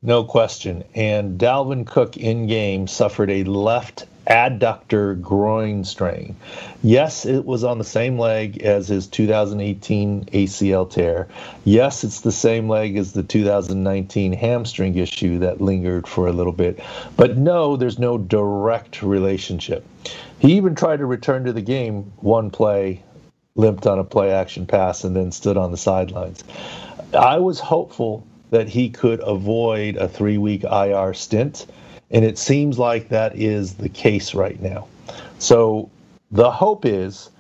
No 0.06 0.22
question. 0.22 0.84
And 0.94 1.36
Dalvin 1.36 1.84
Cook 1.84 2.16
in 2.16 2.46
game 2.46 2.86
suffered 2.86 3.28
a 3.28 3.42
left 3.42 4.06
adductor 4.28 5.20
groin 5.20 5.82
strain. 5.82 6.36
Yes, 6.84 7.26
it 7.26 7.44
was 7.44 7.64
on 7.64 7.78
the 7.78 7.84
same 7.84 8.16
leg 8.16 8.62
as 8.62 8.86
his 8.86 9.08
2018 9.08 10.26
ACL 10.26 10.88
tear. 10.88 11.26
Yes, 11.64 12.04
it's 12.04 12.20
the 12.20 12.30
same 12.30 12.68
leg 12.68 12.96
as 12.96 13.14
the 13.14 13.24
2019 13.24 14.32
hamstring 14.32 14.96
issue 14.96 15.40
that 15.40 15.60
lingered 15.60 16.06
for 16.06 16.28
a 16.28 16.32
little 16.32 16.52
bit. 16.52 16.78
But 17.16 17.36
no, 17.36 17.76
there's 17.76 17.98
no 17.98 18.16
direct 18.16 19.02
relationship. 19.02 19.84
He 20.38 20.52
even 20.52 20.76
tried 20.76 20.98
to 20.98 21.06
return 21.06 21.44
to 21.46 21.52
the 21.52 21.62
game 21.62 22.12
one 22.18 22.52
play, 22.52 23.02
limped 23.56 23.88
on 23.88 23.98
a 23.98 24.04
play 24.04 24.30
action 24.30 24.66
pass, 24.66 25.02
and 25.02 25.16
then 25.16 25.32
stood 25.32 25.56
on 25.56 25.72
the 25.72 25.76
sidelines. 25.76 26.44
I 27.12 27.38
was 27.38 27.58
hopeful 27.58 28.24
that 28.50 28.68
he 28.68 28.88
could 28.88 29.20
avoid 29.26 29.96
a 29.96 30.08
three 30.08 30.38
week 30.38 30.64
IR 30.64 31.14
stint. 31.14 31.66
And 32.10 32.24
it 32.24 32.38
seems 32.38 32.78
like 32.78 33.08
that 33.08 33.36
is 33.36 33.74
the 33.74 33.88
case 33.88 34.34
right 34.34 34.60
now. 34.60 34.86
So 35.38 35.90
the 36.30 36.50
hope 36.50 36.84
is 36.84 37.30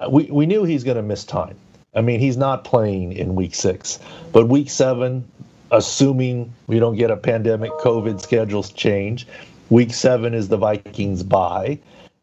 uh, 0.00 0.08
we, 0.10 0.24
we 0.24 0.46
knew 0.46 0.64
he's 0.64 0.84
going 0.84 0.96
to 0.96 1.02
miss 1.02 1.24
time. 1.24 1.56
I 1.94 2.00
mean, 2.00 2.20
he's 2.20 2.36
not 2.36 2.64
playing 2.64 3.12
in 3.12 3.34
week 3.34 3.54
six, 3.54 4.00
but 4.32 4.48
week 4.48 4.68
seven, 4.68 5.24
assuming 5.70 6.52
we 6.66 6.78
don't 6.78 6.96
get 6.96 7.10
a 7.10 7.16
pandemic 7.16 7.70
COVID 7.72 8.20
schedules 8.20 8.72
change, 8.72 9.26
week 9.70 9.92
seven 9.92 10.34
is 10.34 10.48
the 10.48 10.56
Vikings 10.56 11.22
bye. 11.22 11.78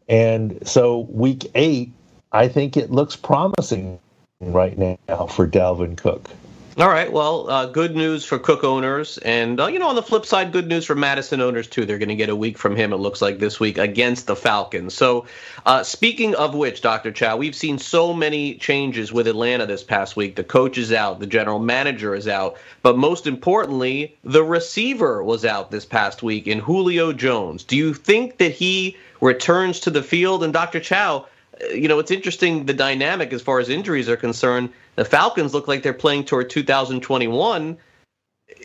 And 0.09 0.59
so 0.67 1.07
week 1.11 1.49
eight, 1.55 1.91
I 2.33 2.47
think 2.47 2.75
it 2.75 2.91
looks 2.91 3.15
promising 3.15 3.99
right 4.41 4.77
now 4.77 5.27
for 5.27 5.47
Dalvin 5.47 5.95
Cook. 5.95 6.29
All 6.77 6.87
right. 6.87 7.11
Well, 7.11 7.49
uh, 7.49 7.65
good 7.65 7.97
news 7.97 8.23
for 8.23 8.39
Cook 8.39 8.63
owners, 8.63 9.17
and 9.17 9.59
uh, 9.59 9.67
you 9.67 9.77
know, 9.77 9.89
on 9.89 9.95
the 9.95 10.01
flip 10.01 10.25
side, 10.25 10.53
good 10.53 10.67
news 10.67 10.85
for 10.85 10.95
Mattison 10.95 11.41
owners 11.41 11.67
too. 11.67 11.85
They're 11.85 11.97
going 11.97 12.07
to 12.07 12.15
get 12.15 12.29
a 12.29 12.35
week 12.35 12.57
from 12.57 12.77
him. 12.77 12.93
It 12.93 12.97
looks 12.97 13.21
like 13.21 13.39
this 13.39 13.59
week 13.59 13.77
against 13.77 14.25
the 14.25 14.37
Falcons. 14.37 14.93
So, 14.93 15.25
uh, 15.65 15.83
speaking 15.83 16.33
of 16.33 16.55
which, 16.55 16.79
Dr. 16.81 17.11
Chao, 17.11 17.35
we've 17.35 17.57
seen 17.57 17.77
so 17.77 18.13
many 18.13 18.55
changes 18.55 19.11
with 19.11 19.27
Atlanta 19.27 19.65
this 19.65 19.83
past 19.83 20.15
week. 20.15 20.37
The 20.37 20.45
coach 20.45 20.77
is 20.77 20.93
out, 20.93 21.19
the 21.19 21.27
general 21.27 21.59
manager 21.59 22.15
is 22.15 22.29
out, 22.29 22.55
but 22.83 22.97
most 22.97 23.27
importantly, 23.27 24.17
the 24.23 24.43
receiver 24.43 25.21
was 25.21 25.43
out 25.43 25.71
this 25.71 25.85
past 25.85 26.23
week 26.23 26.47
in 26.47 26.59
Julio 26.59 27.11
Jones. 27.11 27.65
Do 27.65 27.75
you 27.75 27.93
think 27.93 28.37
that 28.37 28.53
he 28.53 28.95
returns 29.19 29.81
to 29.81 29.89
the 29.89 30.03
field? 30.03 30.41
And 30.41 30.53
Dr. 30.53 30.79
Chao, 30.79 31.25
you 31.73 31.87
know, 31.87 31.99
it's 31.99 32.11
interesting 32.11 32.65
the 32.65 32.73
dynamic 32.73 33.33
as 33.33 33.41
far 33.41 33.59
as 33.59 33.69
injuries 33.69 34.09
are 34.09 34.17
concerned. 34.17 34.69
The 34.95 35.05
Falcons 35.05 35.53
look 35.53 35.67
like 35.67 35.83
they're 35.83 35.93
playing 35.93 36.25
toward 36.25 36.49
2021. 36.49 37.77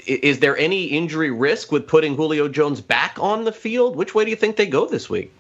Is 0.07 0.41
there 0.41 0.57
any 0.57 0.85
injury 0.85 1.31
risk 1.31 1.73
with 1.73 1.87
putting 1.87 2.17
Julio 2.17 2.49
Jones 2.49 2.81
back 2.81 3.17
on 3.21 3.45
the 3.45 3.53
field? 3.53 3.97
Which 3.97 4.15
way 4.15 4.25
do 4.25 4.31
you 4.31 4.37
think 4.37 4.57
they 4.57 4.67
go 4.67 4.87
this 4.87 5.09
week? 5.09 5.33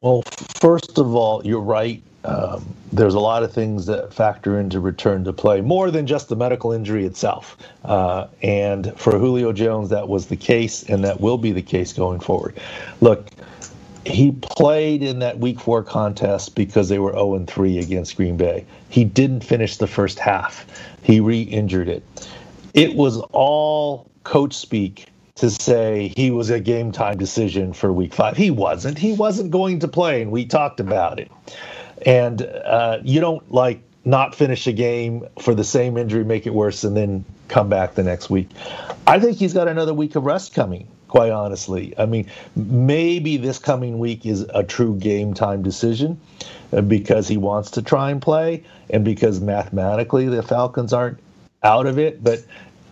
Well, 0.00 0.22
first 0.60 0.98
of 0.98 1.14
all, 1.14 1.44
you're 1.44 1.60
right. 1.60 2.02
Um, 2.24 2.64
there's 2.92 3.14
a 3.14 3.20
lot 3.20 3.42
of 3.42 3.52
things 3.52 3.86
that 3.86 4.12
factor 4.12 4.58
into 4.58 4.80
return 4.80 5.24
to 5.24 5.32
play, 5.32 5.60
more 5.60 5.90
than 5.90 6.06
just 6.06 6.28
the 6.28 6.36
medical 6.36 6.72
injury 6.72 7.04
itself. 7.04 7.56
Uh, 7.84 8.26
and 8.42 8.92
for 8.96 9.18
Julio 9.18 9.52
Jones, 9.52 9.90
that 9.90 10.08
was 10.08 10.26
the 10.26 10.36
case, 10.36 10.82
and 10.84 11.04
that 11.04 11.20
will 11.20 11.38
be 11.38 11.52
the 11.52 11.62
case 11.62 11.92
going 11.92 12.20
forward. 12.20 12.58
Look, 13.00 13.28
he 14.08 14.32
played 14.32 15.02
in 15.02 15.20
that 15.20 15.38
week 15.38 15.60
four 15.60 15.82
contest 15.82 16.54
because 16.54 16.88
they 16.88 16.98
were 16.98 17.12
0 17.12 17.34
and 17.34 17.48
3 17.48 17.78
against 17.78 18.16
Green 18.16 18.36
Bay. 18.36 18.64
He 18.88 19.04
didn't 19.04 19.44
finish 19.44 19.76
the 19.76 19.86
first 19.86 20.18
half, 20.18 20.66
he 21.02 21.20
re 21.20 21.42
injured 21.42 21.88
it. 21.88 22.02
It 22.74 22.94
was 22.94 23.18
all 23.32 24.10
coach 24.24 24.54
speak 24.54 25.06
to 25.36 25.50
say 25.50 26.12
he 26.16 26.30
was 26.30 26.50
a 26.50 26.60
game 26.60 26.92
time 26.92 27.16
decision 27.16 27.72
for 27.72 27.92
week 27.92 28.12
five. 28.12 28.36
He 28.36 28.50
wasn't. 28.50 28.98
He 28.98 29.12
wasn't 29.12 29.50
going 29.50 29.80
to 29.80 29.88
play, 29.88 30.20
and 30.22 30.30
we 30.30 30.44
talked 30.44 30.80
about 30.80 31.20
it. 31.20 31.30
And 32.04 32.42
uh, 32.42 32.98
you 33.02 33.20
don't 33.20 33.50
like 33.50 33.80
not 34.04 34.34
finish 34.34 34.66
a 34.66 34.72
game 34.72 35.26
for 35.40 35.54
the 35.54 35.64
same 35.64 35.96
injury, 35.96 36.24
make 36.24 36.46
it 36.46 36.54
worse, 36.54 36.84
and 36.84 36.96
then 36.96 37.24
come 37.48 37.68
back 37.68 37.94
the 37.94 38.02
next 38.02 38.30
week. 38.30 38.48
I 39.06 39.20
think 39.20 39.38
he's 39.38 39.54
got 39.54 39.68
another 39.68 39.94
week 39.94 40.16
of 40.16 40.24
rest 40.24 40.54
coming 40.54 40.88
quite 41.08 41.30
honestly. 41.30 41.94
I 41.98 42.06
mean, 42.06 42.30
maybe 42.54 43.36
this 43.36 43.58
coming 43.58 43.98
week 43.98 44.24
is 44.26 44.42
a 44.54 44.62
true 44.62 44.96
game 44.96 45.34
time 45.34 45.62
decision 45.62 46.20
uh, 46.72 46.82
because 46.82 47.26
he 47.26 47.36
wants 47.36 47.70
to 47.72 47.82
try 47.82 48.10
and 48.10 48.22
play 48.22 48.64
and 48.90 49.04
because 49.04 49.40
mathematically 49.40 50.28
the 50.28 50.42
Falcons 50.42 50.92
aren't 50.92 51.18
out 51.62 51.86
of 51.86 51.98
it. 51.98 52.22
But 52.22 52.44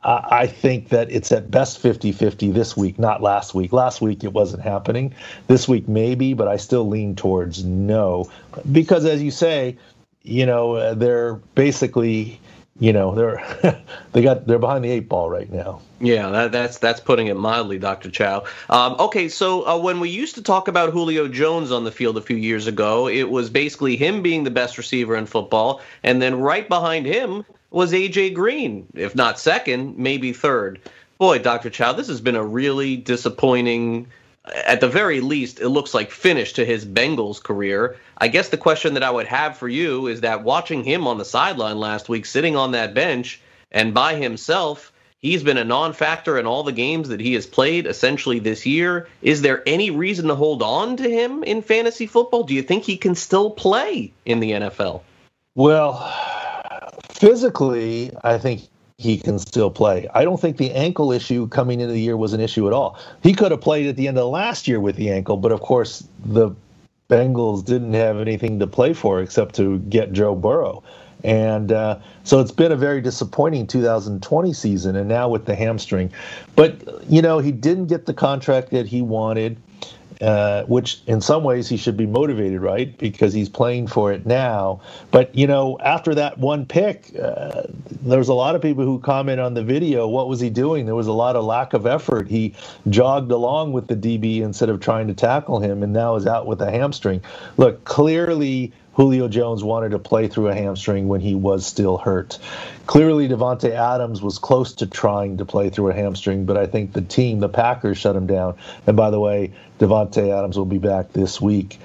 I 0.09 0.47
think 0.47 0.91
that 0.91 1.11
it's 1.11 1.33
at 1.33 1.51
best 1.51 1.81
50 1.81 2.13
50 2.13 2.53
this 2.53 2.77
week, 2.77 2.97
not 2.97 3.23
last 3.23 3.55
week. 3.55 3.73
Last 3.73 4.01
week 4.01 4.23
it 4.23 4.33
wasn't 4.33 4.63
happening. 4.63 5.13
This 5.49 5.67
week 5.67 5.89
maybe, 5.89 6.33
but 6.33 6.47
I 6.47 6.59
still 6.59 6.87
lean 6.89 7.17
towards 7.17 7.65
no 7.65 8.31
because, 8.71 9.05
as 9.05 9.21
you 9.21 9.33
say, 9.33 9.77
you 10.23 10.47
know, 10.47 10.75
uh, 10.75 10.95
they're 10.95 11.35
basically 11.55 12.41
you 12.79 12.93
know 12.93 13.15
they're 13.15 13.83
they 14.13 14.23
got 14.23 14.47
they're 14.47 14.59
behind 14.59 14.85
the 14.85 14.91
eight 14.91 15.09
ball 15.09 15.31
right 15.31 15.51
now. 15.51 15.81
Yeah, 16.01 16.29
that, 16.29 16.53
that's 16.53 16.79
that's 16.79 17.01
putting 17.01 17.29
it 17.29 17.37
mildly, 17.37 17.79
Dr. 17.79 18.11
Chao. 18.11 18.45
Um, 18.69 18.97
okay, 18.99 19.29
so 19.29 19.67
uh, 19.67 19.79
when 19.79 20.01
we 20.01 20.11
used 20.11 20.35
to 20.35 20.43
talk 20.43 20.69
about 20.69 20.93
Julio 20.93 21.27
Jones 21.29 21.73
on 21.73 21.85
the 21.85 21.93
field 21.93 22.17
a 22.19 22.23
few 22.23 22.37
years 22.37 22.67
ago, 22.67 23.09
it 23.09 23.31
was 23.31 23.49
basically 23.49 23.97
him 23.97 24.23
being 24.23 24.45
the 24.45 24.51
best 24.51 24.77
receiver 24.77 25.17
in 25.17 25.27
football, 25.27 25.81
and 26.03 26.21
then 26.21 26.41
right 26.41 26.69
behind 26.69 27.07
him 27.07 27.45
was 27.71 27.93
AJ 27.93 28.35
Green, 28.35 28.87
if 28.95 29.15
not 29.15 29.39
second, 29.39 29.97
maybe 29.99 30.33
third. 30.33 30.81
Boy, 31.19 31.39
Dr. 31.39 31.71
Chao, 31.71 31.93
this 31.93 32.09
has 32.09 32.21
been 32.21 32.37
a 32.37 32.45
really 32.45 32.97
disappointing 32.97 34.07
at 34.55 34.81
the 34.81 34.89
very 34.89 35.21
least, 35.21 35.61
it 35.61 35.69
looks 35.69 35.95
like 35.95 36.11
finish 36.11 36.53
to 36.55 36.65
his 36.65 36.85
Bengals 36.85 37.43
career. 37.43 37.97
I 38.19 38.29
guess 38.29 38.49
the 38.49 38.57
question 38.57 38.95
that 38.95 39.03
I 39.03 39.11
would 39.11 39.27
have 39.27 39.57
for 39.57 39.69
you 39.69 40.07
is 40.07 40.21
that 40.21 40.45
watching 40.45 40.85
him 40.85 41.07
on 41.07 41.19
the 41.19 41.25
sideline 41.25 41.79
last 41.79 42.09
week, 42.09 42.27
sitting 42.27 42.57
on 42.57 42.73
that 42.73 42.95
bench 42.95 43.41
and 43.73 43.93
by 43.93 44.15
himself, 44.15 44.93
he's 45.19 45.43
been 45.43 45.59
a 45.59 45.65
non 45.65 45.93
factor 45.93 46.39
in 46.39 46.47
all 46.47 46.63
the 46.63 46.73
games 46.73 47.09
that 47.09 47.21
he 47.21 47.35
has 47.35 47.47
played 47.47 47.87
essentially 47.87 48.39
this 48.39 48.65
year. 48.65 49.09
Is 49.23 49.43
there 49.43 49.63
any 49.67 49.91
reason 49.91 50.29
to 50.29 50.35
hold 50.35 50.63
on 50.63 50.97
to 50.99 51.11
him 51.11 51.43
in 51.43 51.63
fantasy 51.63 52.07
football? 52.07 52.45
Do 52.45 52.55
you 52.55 52.63
think 52.63 52.85
he 52.85 52.97
can 52.97 53.15
still 53.15 53.51
play 53.51 54.13
in 54.25 54.41
the 54.41 54.53
NFL? 54.53 55.03
Well, 55.55 55.97
physically, 57.11 58.13
I 58.23 58.39
think 58.39 58.69
he 58.99 59.19
can 59.19 59.39
still 59.39 59.71
play. 59.71 60.09
I 60.15 60.25
don't 60.25 60.41
think 60.41 60.57
the 60.57 60.73
ankle 60.73 61.13
issue 61.13 61.49
coming 61.49 61.81
into 61.81 61.93
the 61.93 62.01
year 62.01 62.17
was 62.17 62.33
an 62.33 62.41
issue 62.41 62.67
at 62.67 62.73
all. 62.73 62.99
He 63.23 63.35
could 63.35 63.51
have 63.51 63.61
played 63.61 63.87
at 63.87 63.97
the 63.97 64.09
end 64.09 64.19
of 64.19 64.29
last 64.31 64.67
year 64.67 64.81
with 64.81 64.97
the 64.97 65.11
ankle, 65.11 65.37
but 65.37 65.53
of 65.53 65.61
course 65.61 66.07
the 66.25 66.51
Bengals 67.11 67.65
didn't 67.65 67.93
have 67.93 68.19
anything 68.19 68.59
to 68.59 68.67
play 68.67 68.95
for 68.95 69.21
except 69.21 69.55
to 69.57 69.79
get 69.81 70.13
Joe 70.13 70.35
Burrow. 70.35 70.83
And 71.25 71.73
uh, 71.73 71.99
so 72.25 72.41
it's 72.41 72.51
been 72.51 72.73
a 72.73 72.77
very 72.77 73.01
disappointing 73.01 73.67
2020 73.67 74.53
season, 74.53 74.97
and 74.97 75.09
now 75.09 75.29
with 75.29 75.45
the 75.45 75.55
hamstring. 75.55 76.11
But, 76.55 76.83
you 77.11 77.21
know, 77.21 77.39
he 77.39 77.53
didn't 77.53 77.87
get 77.87 78.07
the 78.07 78.15
contract 78.15 78.71
that 78.71 78.87
he 78.87 79.03
wanted 79.03 79.57
uh, 80.21 80.65
which 80.65 81.01
in 81.07 81.21
some 81.21 81.45
ways 81.45 81.69
he 81.69 81.77
should 81.77 81.97
be 81.97 82.07
motivated, 82.07 82.61
right? 82.61 82.97
Because 82.99 83.33
he's 83.33 83.49
playing 83.49 83.87
for 83.87 84.13
it 84.13 84.27
now. 84.27 84.81
But, 85.11 85.35
you 85.35 85.47
know, 85.47 85.79
after 85.81 86.15
that 86.15 86.39
one 86.39 86.67
pick, 86.67 87.13
uh, 87.21 87.63
there's 88.03 88.29
a 88.29 88.35
lot 88.35 88.55
of 88.55 88.63
people 88.63 88.85
who 88.85 88.99
comment 88.99 89.41
on 89.41 89.55
the 89.55 89.63
video, 89.63 90.09
what 90.09 90.29
was 90.29 90.41
he 90.41 90.51
doing? 90.51 90.87
There 90.87 90.95
was 90.95 91.07
a 91.07 91.13
lot 91.13 91.37
of 91.37 91.45
lack 91.45 91.73
of 91.73 91.87
effort. 91.87 92.29
He 92.29 92.55
jogged 92.89 93.31
along 93.31 93.73
with 93.73 93.89
the 93.89 93.97
DB 93.97 94.41
instead 94.41 94.69
of 94.69 94.81
trying 94.81 95.07
to 95.09 95.15
tackle 95.15 95.61
him 95.61 95.83
and 95.83 95.93
now 95.93 96.17
is 96.17 96.27
out 96.27 96.47
with 96.47 96.61
a 96.63 96.71
hamstring. 96.71 97.23
Look, 97.57 97.85
clearly 97.85 98.73
Julio 98.97 99.29
Jones 99.29 99.63
wanted 99.63 99.91
to 99.91 99.99
play 99.99 100.27
through 100.27 100.49
a 100.49 100.55
hamstring 100.55 101.07
when 101.07 101.21
he 101.21 101.35
was 101.35 101.67
still 101.67 101.99
hurt. 101.99 102.39
Clearly, 102.87 103.29
Davante 103.29 103.71
Adams 103.71 104.23
was 104.23 104.39
close 104.39 104.73
to 104.77 104.87
trying 104.87 105.37
to 105.37 105.45
play 105.45 105.69
through 105.69 105.91
a 105.91 105.93
hamstring, 105.93 106.47
but 106.47 106.57
I 106.57 106.67
think 106.67 106.95
the 106.95 107.03
team, 107.03 107.41
the 107.41 107.49
Packers, 107.51 107.99
shut 107.99 108.17
him 108.17 108.27
down. 108.27 108.57
And 108.87 108.97
by 108.97 109.11
the 109.11 109.21
way, 109.21 109.53
Davante 109.79 110.33
Adams 110.33 110.57
will 110.57 110.65
be 110.65 110.79
back 110.79 111.13
this 111.13 111.43
week. 111.43 111.79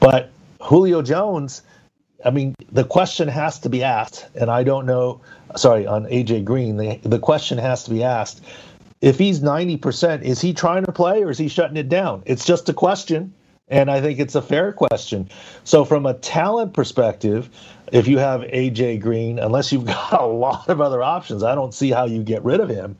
But 0.00 0.30
Julio 0.60 1.00
Jones, 1.00 1.62
I 2.26 2.30
mean, 2.30 2.54
the 2.70 2.84
question 2.84 3.26
has 3.28 3.58
to 3.60 3.70
be 3.70 3.82
asked, 3.82 4.26
and 4.34 4.50
I 4.50 4.62
don't 4.62 4.84
know. 4.84 5.22
Sorry, 5.56 5.86
on 5.86 6.04
AJ 6.04 6.44
Green, 6.44 6.76
the, 6.76 7.00
the 7.02 7.18
question 7.18 7.56
has 7.56 7.84
to 7.84 7.90
be 7.90 8.04
asked. 8.04 8.42
If 9.00 9.18
he's 9.18 9.40
90%, 9.40 10.20
is 10.20 10.42
he 10.42 10.52
trying 10.52 10.84
to 10.84 10.92
play 10.92 11.24
or 11.24 11.30
is 11.30 11.38
he 11.38 11.48
shutting 11.48 11.78
it 11.78 11.88
down? 11.88 12.22
It's 12.26 12.44
just 12.44 12.68
a 12.68 12.74
question. 12.74 13.32
And 13.70 13.90
I 13.90 14.00
think 14.00 14.18
it's 14.18 14.34
a 14.34 14.42
fair 14.42 14.72
question. 14.72 15.28
So, 15.64 15.84
from 15.84 16.04
a 16.04 16.14
talent 16.14 16.74
perspective, 16.74 17.48
if 17.92 18.08
you 18.08 18.18
have 18.18 18.42
AJ 18.42 19.00
Green, 19.00 19.38
unless 19.38 19.72
you've 19.72 19.84
got 19.86 20.20
a 20.20 20.26
lot 20.26 20.68
of 20.68 20.80
other 20.80 21.02
options, 21.02 21.42
I 21.42 21.54
don't 21.54 21.72
see 21.72 21.90
how 21.90 22.04
you 22.04 22.22
get 22.22 22.44
rid 22.44 22.60
of 22.60 22.68
him. 22.68 22.96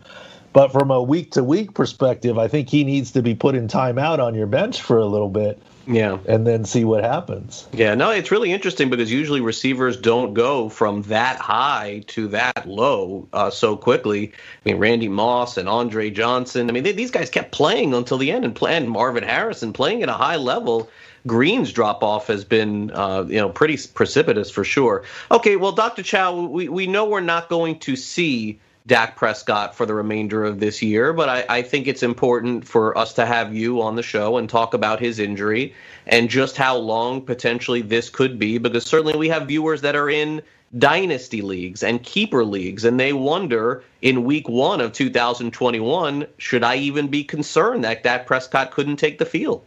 But 0.52 0.72
from 0.72 0.90
a 0.90 1.02
week 1.02 1.32
to 1.32 1.44
week 1.44 1.74
perspective, 1.74 2.38
I 2.38 2.48
think 2.48 2.68
he 2.68 2.82
needs 2.82 3.12
to 3.12 3.22
be 3.22 3.34
put 3.34 3.54
in 3.54 3.68
timeout 3.68 4.18
on 4.18 4.34
your 4.34 4.48
bench 4.48 4.82
for 4.82 4.98
a 4.98 5.06
little 5.06 5.28
bit 5.28 5.60
yeah. 5.87 6.18
And 6.28 6.46
then 6.46 6.64
see 6.64 6.84
what 6.84 7.04
happens. 7.04 7.66
Yeah, 7.72 7.94
no, 7.94 8.10
it's 8.10 8.30
really 8.30 8.52
interesting 8.52 8.90
because 8.90 9.10
usually 9.10 9.40
receivers 9.40 9.96
don't 9.96 10.34
go 10.34 10.68
from 10.68 11.02
that 11.02 11.37
high 11.37 12.04
to 12.08 12.28
that 12.28 12.68
low 12.68 13.28
uh, 13.32 13.50
so 13.50 13.76
quickly. 13.76 14.32
I 14.32 14.68
mean, 14.68 14.76
Randy 14.76 15.08
Moss 15.08 15.56
and 15.56 15.68
Andre 15.68 16.10
Johnson. 16.10 16.68
I 16.68 16.72
mean, 16.72 16.82
they, 16.82 16.92
these 16.92 17.10
guys 17.10 17.30
kept 17.30 17.52
playing 17.52 17.94
until 17.94 18.18
the 18.18 18.30
end 18.30 18.44
and 18.44 18.54
playing 18.54 18.88
Marvin 18.88 19.25
Harrison 19.25 19.72
playing 19.72 20.02
at 20.02 20.08
a 20.08 20.14
high 20.14 20.37
level. 20.37 20.88
Green's 21.26 21.72
drop 21.72 22.02
off 22.02 22.28
has 22.28 22.44
been, 22.44 22.90
uh, 22.92 23.25
you 23.28 23.37
know, 23.37 23.50
pretty 23.50 23.78
precipitous 23.92 24.50
for 24.50 24.64
sure. 24.64 25.04
Okay, 25.30 25.56
well, 25.56 25.72
Dr. 25.72 26.02
Chao, 26.02 26.46
we, 26.46 26.68
we 26.68 26.87
know 26.87 27.04
we're 27.04 27.20
not 27.20 27.49
going 27.49 27.78
to 27.80 27.96
see 27.96 28.58
Dak 28.87 29.16
Prescott 29.16 29.75
for 29.75 29.87
the 29.87 29.94
remainder 29.94 30.44
of 30.44 30.58
this 30.58 30.82
year, 30.82 31.12
but 31.12 31.28
I, 31.28 31.44
I, 31.49 31.62
think 31.62 31.87
it's 31.87 32.02
important 32.02 32.66
for 32.66 32.96
us 32.96 33.12
to 33.14 33.26
have 33.26 33.54
you 33.54 33.82
on 33.82 33.94
the 33.94 34.02
show 34.02 34.38
and 34.38 34.49
talk 34.49 34.75
about 34.75 35.00
his 35.00 35.18
injury 35.18 35.75
and 36.06 36.30
just 36.30 36.56
how 36.56 36.76
long 36.76 37.22
potentially 37.22 37.82
this 37.82 38.08
could 38.08 38.38
be, 38.38 38.58
because 38.58 38.84
certainly 38.84 39.16
we 39.16 39.28
have 39.28 39.49
viewers 39.49 39.82
that 39.82 39.96
are 39.96 40.08
in 40.08 40.42
dynasty 40.76 41.42
leagues 41.42 41.82
and 41.82 42.02
keeper 42.02 42.44
leagues, 42.44 42.84
and 42.84 42.99
they 42.99 43.12
wonder 43.12 43.84
in 44.00 44.25
week 44.25 44.49
one 44.49 44.80
of 44.80 44.92
2021, 44.92 46.26
should 46.38 46.64
I 46.64 46.76
even 46.76 47.08
be 47.08 47.25
concerned 47.25 47.84
that 47.84 48.02
Dak 48.02 48.26
Prescott 48.26 48.70
couldn't 48.70 48.96
take 48.96 49.18
the 49.18 49.26
field? 49.26 49.62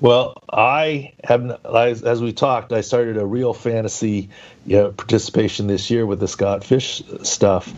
Well, 0.00 0.42
I 0.52 1.14
have, 1.24 1.58
as, 1.64 2.02
as, 2.02 2.20
we 2.20 2.32
talked, 2.32 2.72
I 2.72 2.82
started 2.82 3.16
a 3.16 3.24
real 3.24 3.54
fantasy 3.54 4.28
you 4.66 4.76
know, 4.76 4.92
participation 4.92 5.68
this 5.68 5.90
year 5.90 6.04
with 6.04 6.20
the 6.20 6.28
Scott 6.28 6.64
Fish 6.64 7.02
stuff 7.22 7.72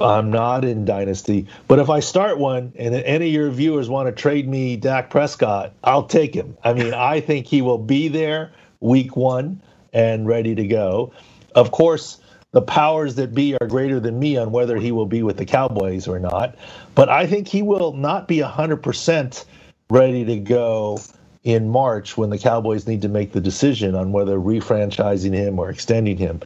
I'm 0.00 0.30
not 0.30 0.64
in 0.64 0.84
Dynasty. 0.84 1.46
But 1.66 1.78
if 1.78 1.90
I 1.90 2.00
start 2.00 2.38
one 2.38 2.72
and 2.76 2.94
any 2.94 3.28
of 3.28 3.32
your 3.32 3.50
viewers 3.50 3.88
want 3.88 4.06
to 4.06 4.12
trade 4.12 4.48
me 4.48 4.76
Dak 4.76 5.10
Prescott, 5.10 5.72
I'll 5.82 6.06
take 6.06 6.34
him. 6.34 6.56
I 6.62 6.72
mean, 6.72 6.94
I 6.94 7.20
think 7.20 7.46
he 7.46 7.62
will 7.62 7.78
be 7.78 8.08
there 8.08 8.52
week 8.80 9.16
one 9.16 9.60
and 9.92 10.26
ready 10.26 10.54
to 10.54 10.66
go. 10.66 11.12
Of 11.54 11.70
course, 11.70 12.20
the 12.52 12.62
powers 12.62 13.16
that 13.16 13.34
be 13.34 13.56
are 13.60 13.66
greater 13.66 13.98
than 13.98 14.18
me 14.18 14.36
on 14.36 14.52
whether 14.52 14.76
he 14.76 14.92
will 14.92 15.06
be 15.06 15.24
with 15.24 15.38
the 15.38 15.44
Cowboys 15.44 16.06
or 16.06 16.20
not. 16.20 16.54
But 16.94 17.08
I 17.08 17.26
think 17.26 17.48
he 17.48 17.62
will 17.62 17.92
not 17.92 18.28
be 18.28 18.38
100% 18.38 19.44
ready 19.90 20.24
to 20.24 20.36
go 20.36 21.00
in 21.42 21.68
March 21.68 22.16
when 22.16 22.30
the 22.30 22.38
Cowboys 22.38 22.86
need 22.86 23.02
to 23.02 23.08
make 23.08 23.32
the 23.32 23.40
decision 23.40 23.94
on 23.94 24.12
whether 24.12 24.38
refranchising 24.38 25.34
him 25.34 25.58
or 25.58 25.68
extending 25.68 26.16
him. 26.16 26.40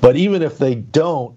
But 0.00 0.16
even 0.16 0.40
if 0.40 0.58
they 0.58 0.74
don't, 0.74 1.36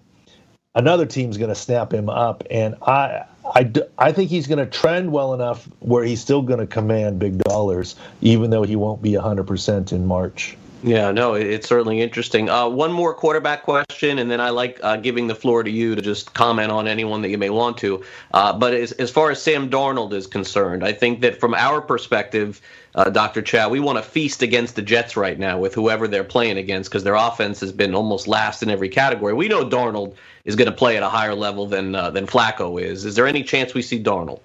another 0.76 1.06
team's 1.06 1.38
going 1.38 1.50
to 1.50 1.56
snap 1.56 1.94
him 1.94 2.10
up. 2.10 2.44
And 2.50 2.76
I, 2.82 3.26
I, 3.56 3.72
I 3.98 4.12
think 4.12 4.30
he's 4.30 4.48
going 4.48 4.60
to 4.60 4.66
trend 4.66 5.12
well 5.12 5.34
enough 5.34 5.68
where 5.80 6.04
he's 6.04 6.22
still 6.22 6.42
going 6.42 6.60
to 6.60 6.68
command 6.68 7.20
big 7.20 7.38
dollars, 7.40 7.96
even 8.22 8.50
though 8.50 8.64
he 8.64 8.76
won't 8.76 9.02
be 9.02 9.12
100% 9.12 9.92
in 9.92 10.06
March. 10.06 10.58
Yeah, 10.86 11.12
no, 11.12 11.34
it's 11.34 11.70
certainly 11.70 12.02
interesting. 12.02 12.50
Uh, 12.50 12.68
one 12.68 12.92
more 12.92 13.14
quarterback 13.14 13.64
question, 13.64 14.20
and 14.20 14.30
then 14.30 14.42
I 14.42 14.50
like 14.50 14.82
uh, 14.84 14.98
giving 14.98 15.28
the 15.28 15.36
floor 15.36 15.64
to 15.64 15.72
you 15.72 15.96
to 15.96 16.02
just 16.02 16.34
comment 16.34 16.74
on 16.74 16.90
anyone 16.90 17.22
that 17.22 17.30
you 17.30 17.38
may 17.38 17.50
want 17.50 17.78
to. 17.78 18.04
Uh, 18.34 18.52
but 18.52 18.74
as, 18.74 18.92
as 18.94 19.10
far 19.10 19.32
as 19.32 19.42
Sam 19.42 19.70
Darnold 19.70 20.12
is 20.12 20.28
concerned, 20.28 20.84
I 20.84 20.92
think 20.92 21.22
that 21.22 21.40
from 21.40 21.54
our 21.54 21.80
perspective, 21.80 22.60
uh, 22.96 23.10
Dr. 23.10 23.42
Chao, 23.42 23.70
we 23.70 23.80
want 23.80 23.98
to 23.98 24.04
feast 24.04 24.42
against 24.42 24.76
the 24.76 24.82
Jets 24.82 25.18
right 25.18 25.38
now 25.38 25.58
with 25.58 25.74
whoever 25.74 26.08
they're 26.08 26.24
playing 26.24 26.58
against 26.58 26.90
because 26.90 27.04
their 27.04 27.16
offense 27.16 27.60
has 27.62 27.72
been 27.72 27.96
almost 27.96 28.28
last 28.28 28.62
in 28.62 28.70
every 28.70 28.90
category. 28.90 29.34
We 29.34 29.48
know 29.48 29.66
Darnold 29.66 30.16
is 30.46 30.56
going 30.56 30.70
to 30.70 30.76
play 30.76 30.98
at 30.98 31.04
a 31.04 31.10
higher 31.10 31.36
level 31.36 31.66
than 31.66 31.96
uh, 31.96 32.12
than 32.12 32.28
Flacco 32.28 32.82
is. 32.82 33.06
Is 33.06 33.16
there 33.16 33.28
any 33.28 33.44
chance 33.44 33.74
we 33.74 33.82
see 33.82 34.02
Darnold? 34.02 34.42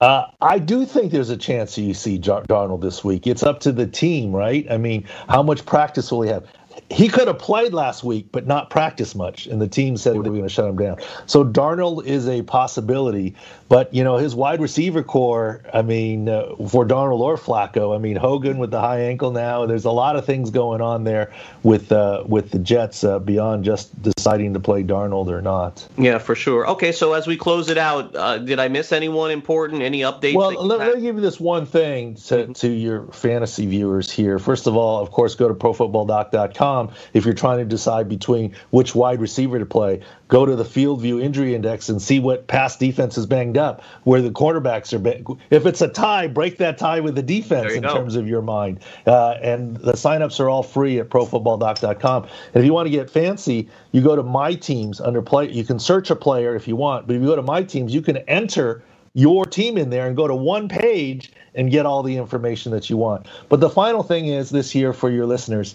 Uh, 0.00 0.26
I 0.42 0.58
do 0.58 0.84
think 0.84 1.10
there's 1.10 1.30
a 1.30 1.38
chance 1.38 1.78
you 1.78 1.94
see 1.94 2.18
Darnold 2.18 2.82
this 2.82 3.02
week. 3.02 3.26
It's 3.26 3.42
up 3.42 3.60
to 3.60 3.72
the 3.72 3.86
team, 3.86 4.34
right? 4.34 4.66
I 4.70 4.76
mean, 4.76 5.06
how 5.28 5.42
much 5.42 5.64
practice 5.64 6.12
will 6.12 6.22
he 6.22 6.28
have? 6.28 6.46
He 6.90 7.08
could 7.08 7.26
have 7.26 7.38
played 7.38 7.74
last 7.74 8.04
week, 8.04 8.28
but 8.30 8.46
not 8.46 8.70
practice 8.70 9.16
much, 9.16 9.46
and 9.48 9.60
the 9.60 9.66
team 9.66 9.96
said 9.96 10.14
they 10.14 10.18
were 10.18 10.24
going 10.24 10.42
to 10.42 10.48
shut 10.48 10.68
him 10.68 10.76
down. 10.76 10.98
So 11.26 11.44
Darnold 11.44 12.04
is 12.04 12.28
a 12.28 12.42
possibility, 12.42 13.34
but 13.68 13.92
you 13.92 14.04
know 14.04 14.18
his 14.18 14.36
wide 14.36 14.60
receiver 14.60 15.02
corps. 15.02 15.62
I 15.74 15.82
mean, 15.82 16.28
uh, 16.28 16.54
for 16.68 16.86
Darnold 16.86 17.20
or 17.20 17.36
Flacco, 17.36 17.94
I 17.94 17.98
mean 17.98 18.14
Hogan 18.14 18.58
with 18.58 18.70
the 18.70 18.80
high 18.80 19.00
ankle 19.00 19.32
now. 19.32 19.66
There's 19.66 19.84
a 19.84 19.90
lot 19.90 20.14
of 20.14 20.24
things 20.24 20.50
going 20.50 20.80
on 20.80 21.02
there 21.02 21.32
with 21.64 21.90
uh, 21.90 22.22
with 22.24 22.52
the 22.52 22.60
Jets 22.60 23.02
uh, 23.02 23.18
beyond 23.18 23.64
just 23.64 24.00
deciding 24.02 24.54
to 24.54 24.60
play 24.60 24.84
Darnold 24.84 25.28
or 25.28 25.42
not. 25.42 25.86
Yeah, 25.98 26.18
for 26.18 26.36
sure. 26.36 26.68
Okay, 26.68 26.92
so 26.92 27.14
as 27.14 27.26
we 27.26 27.36
close 27.36 27.68
it 27.68 27.78
out, 27.78 28.14
uh, 28.14 28.38
did 28.38 28.60
I 28.60 28.68
miss 28.68 28.92
anyone 28.92 29.32
important? 29.32 29.82
Any 29.82 30.02
updates? 30.02 30.34
Well, 30.34 30.52
let, 30.64 30.78
let, 30.78 30.94
me 30.96 31.02
give 31.02 31.16
you 31.16 31.20
this 31.20 31.40
one 31.40 31.66
thing 31.66 32.14
to, 32.14 32.20
mm-hmm. 32.20 32.52
to 32.52 32.68
your 32.68 33.06
fantasy 33.08 33.66
viewers 33.66 34.08
here. 34.08 34.38
First 34.38 34.68
of 34.68 34.76
all, 34.76 35.02
of 35.02 35.10
course, 35.10 35.34
go 35.34 35.48
to 35.48 35.54
ProFootballDoc.com 35.54 36.75
if 37.12 37.24
you're 37.24 37.34
trying 37.34 37.58
to 37.58 37.64
decide 37.64 38.08
between 38.08 38.54
which 38.70 38.94
wide 38.94 39.20
receiver 39.20 39.58
to 39.58 39.66
play. 39.66 40.00
Go 40.28 40.44
to 40.44 40.56
the 40.56 40.64
field 40.64 41.00
view 41.00 41.20
injury 41.20 41.54
index 41.54 41.88
and 41.88 42.02
see 42.02 42.18
what 42.18 42.46
past 42.48 42.80
defense 42.80 43.16
is 43.16 43.26
banged 43.26 43.56
up, 43.56 43.82
where 44.02 44.20
the 44.20 44.30
quarterbacks 44.30 44.92
are. 44.92 44.98
Bang- 44.98 45.40
if 45.50 45.66
it's 45.66 45.80
a 45.80 45.88
tie, 45.88 46.26
break 46.26 46.58
that 46.58 46.78
tie 46.78 47.00
with 47.00 47.14
the 47.14 47.22
defense 47.22 47.72
in 47.72 47.82
go. 47.82 47.94
terms 47.94 48.16
of 48.16 48.26
your 48.26 48.42
mind. 48.42 48.80
Uh, 49.06 49.36
and 49.40 49.76
the 49.76 49.92
signups 49.92 50.40
are 50.40 50.48
all 50.48 50.62
free 50.62 50.98
at 50.98 51.08
ProFootballDoc.com. 51.08 52.22
And 52.24 52.30
if 52.54 52.64
you 52.64 52.72
want 52.72 52.86
to 52.86 52.90
get 52.90 53.08
fancy, 53.08 53.68
you 53.92 54.02
go 54.02 54.16
to 54.16 54.22
My 54.22 54.54
Teams 54.54 55.00
under 55.00 55.22
play. 55.22 55.50
You 55.50 55.64
can 55.64 55.78
search 55.78 56.10
a 56.10 56.16
player 56.16 56.56
if 56.56 56.66
you 56.66 56.76
want, 56.76 57.06
but 57.06 57.16
if 57.16 57.22
you 57.22 57.28
go 57.28 57.36
to 57.36 57.42
My 57.42 57.62
Teams, 57.62 57.94
you 57.94 58.02
can 58.02 58.16
enter 58.28 58.82
your 59.16 59.46
team 59.46 59.78
in 59.78 59.88
there 59.88 60.06
and 60.06 60.14
go 60.14 60.28
to 60.28 60.34
one 60.34 60.68
page 60.68 61.32
and 61.54 61.70
get 61.70 61.86
all 61.86 62.02
the 62.02 62.18
information 62.18 62.70
that 62.70 62.90
you 62.90 62.98
want. 62.98 63.26
But 63.48 63.60
the 63.60 63.70
final 63.70 64.02
thing 64.02 64.26
is 64.26 64.50
this 64.50 64.74
year 64.74 64.92
for 64.92 65.10
your 65.10 65.24
listeners, 65.24 65.74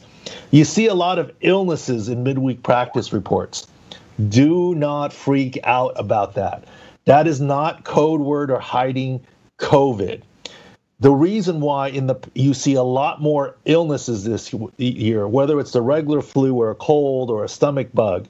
you 0.51 0.63
see 0.63 0.85
a 0.85 0.93
lot 0.93 1.17
of 1.17 1.31
illnesses 1.41 2.07
in 2.07 2.23
midweek 2.23 2.61
practice 2.61 3.11
reports. 3.11 3.65
Do 4.29 4.75
not 4.75 5.11
freak 5.11 5.59
out 5.63 5.93
about 5.95 6.35
that. 6.35 6.65
That 7.05 7.25
is 7.25 7.41
not 7.41 7.83
code 7.83 8.21
word 8.21 8.51
or 8.51 8.59
hiding 8.59 9.25
COVID. 9.57 10.21
The 10.99 11.11
reason 11.11 11.61
why 11.61 11.87
in 11.87 12.05
the 12.05 12.15
you 12.35 12.53
see 12.53 12.75
a 12.75 12.83
lot 12.83 13.23
more 13.23 13.55
illnesses 13.65 14.23
this 14.23 14.53
year, 14.77 15.27
whether 15.27 15.59
it's 15.59 15.71
the 15.71 15.81
regular 15.81 16.21
flu 16.21 16.53
or 16.53 16.69
a 16.69 16.75
cold 16.75 17.31
or 17.31 17.43
a 17.43 17.49
stomach 17.49 17.91
bug, 17.91 18.27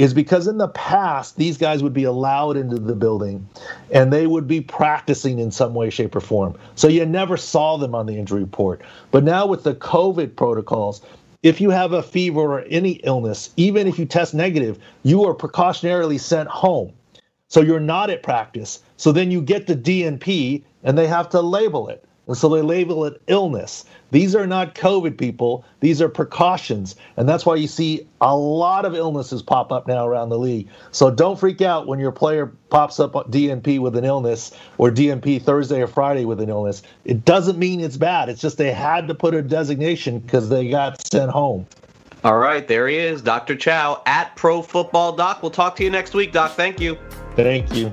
is 0.00 0.14
because 0.14 0.46
in 0.46 0.56
the 0.56 0.68
past 0.68 1.36
these 1.36 1.58
guys 1.58 1.82
would 1.82 1.92
be 1.92 2.04
allowed 2.04 2.56
into 2.56 2.76
the 2.76 2.94
building 2.94 3.46
and 3.90 4.10
they 4.10 4.26
would 4.26 4.48
be 4.48 4.58
practicing 4.58 5.38
in 5.38 5.50
some 5.50 5.74
way 5.74 5.90
shape 5.90 6.16
or 6.16 6.20
form. 6.20 6.56
So 6.74 6.88
you 6.88 7.04
never 7.04 7.36
saw 7.36 7.76
them 7.76 7.94
on 7.94 8.06
the 8.06 8.16
injury 8.16 8.40
report. 8.40 8.80
But 9.10 9.24
now 9.24 9.44
with 9.44 9.62
the 9.62 9.74
covid 9.74 10.36
protocols 10.36 11.02
if 11.42 11.60
you 11.60 11.68
have 11.68 11.92
a 11.92 12.02
fever 12.02 12.40
or 12.40 12.60
any 12.70 12.92
illness 13.04 13.50
even 13.58 13.86
if 13.86 13.98
you 13.98 14.06
test 14.06 14.32
negative 14.32 14.78
you 15.02 15.22
are 15.26 15.34
precautionarily 15.34 16.18
sent 16.18 16.48
home. 16.48 16.94
So 17.48 17.60
you're 17.60 17.78
not 17.78 18.08
at 18.08 18.22
practice. 18.22 18.80
So 18.96 19.12
then 19.12 19.30
you 19.30 19.42
get 19.42 19.66
the 19.66 19.76
dnp 19.76 20.62
and 20.82 20.96
they 20.96 21.08
have 21.08 21.28
to 21.28 21.42
label 21.42 21.88
it 21.88 22.02
and 22.30 22.38
so 22.38 22.48
they 22.48 22.62
label 22.62 23.04
it 23.06 23.20
illness. 23.26 23.84
These 24.12 24.36
are 24.36 24.46
not 24.46 24.76
COVID 24.76 25.18
people, 25.18 25.64
these 25.80 26.00
are 26.00 26.08
precautions. 26.08 26.94
And 27.16 27.28
that's 27.28 27.44
why 27.44 27.56
you 27.56 27.66
see 27.66 28.06
a 28.20 28.36
lot 28.36 28.84
of 28.84 28.94
illnesses 28.94 29.42
pop 29.42 29.72
up 29.72 29.88
now 29.88 30.06
around 30.06 30.28
the 30.28 30.38
league. 30.38 30.68
So 30.92 31.10
don't 31.10 31.40
freak 31.40 31.60
out 31.60 31.88
when 31.88 31.98
your 31.98 32.12
player 32.12 32.46
pops 32.68 33.00
up 33.00 33.14
DNP 33.14 33.80
with 33.80 33.96
an 33.96 34.04
illness 34.04 34.52
or 34.78 34.92
DNP 34.92 35.42
Thursday 35.42 35.82
or 35.82 35.88
Friday 35.88 36.24
with 36.24 36.40
an 36.40 36.50
illness. 36.50 36.82
It 37.04 37.24
doesn't 37.24 37.58
mean 37.58 37.80
it's 37.80 37.96
bad. 37.96 38.28
It's 38.28 38.40
just 38.40 38.58
they 38.58 38.70
had 38.70 39.08
to 39.08 39.14
put 39.16 39.34
a 39.34 39.42
designation 39.42 40.20
because 40.20 40.48
they 40.48 40.70
got 40.70 41.04
sent 41.04 41.32
home. 41.32 41.66
All 42.22 42.38
right, 42.38 42.68
there 42.68 42.86
he 42.86 42.96
is, 42.96 43.22
Dr. 43.22 43.56
Chao 43.56 44.02
at 44.06 44.36
Pro 44.36 44.62
Football 44.62 45.16
Doc. 45.16 45.42
We'll 45.42 45.50
talk 45.50 45.74
to 45.76 45.82
you 45.82 45.90
next 45.90 46.14
week, 46.14 46.30
Doc. 46.30 46.52
Thank 46.52 46.78
you. 46.78 46.96
Thank 47.34 47.74
you. 47.74 47.92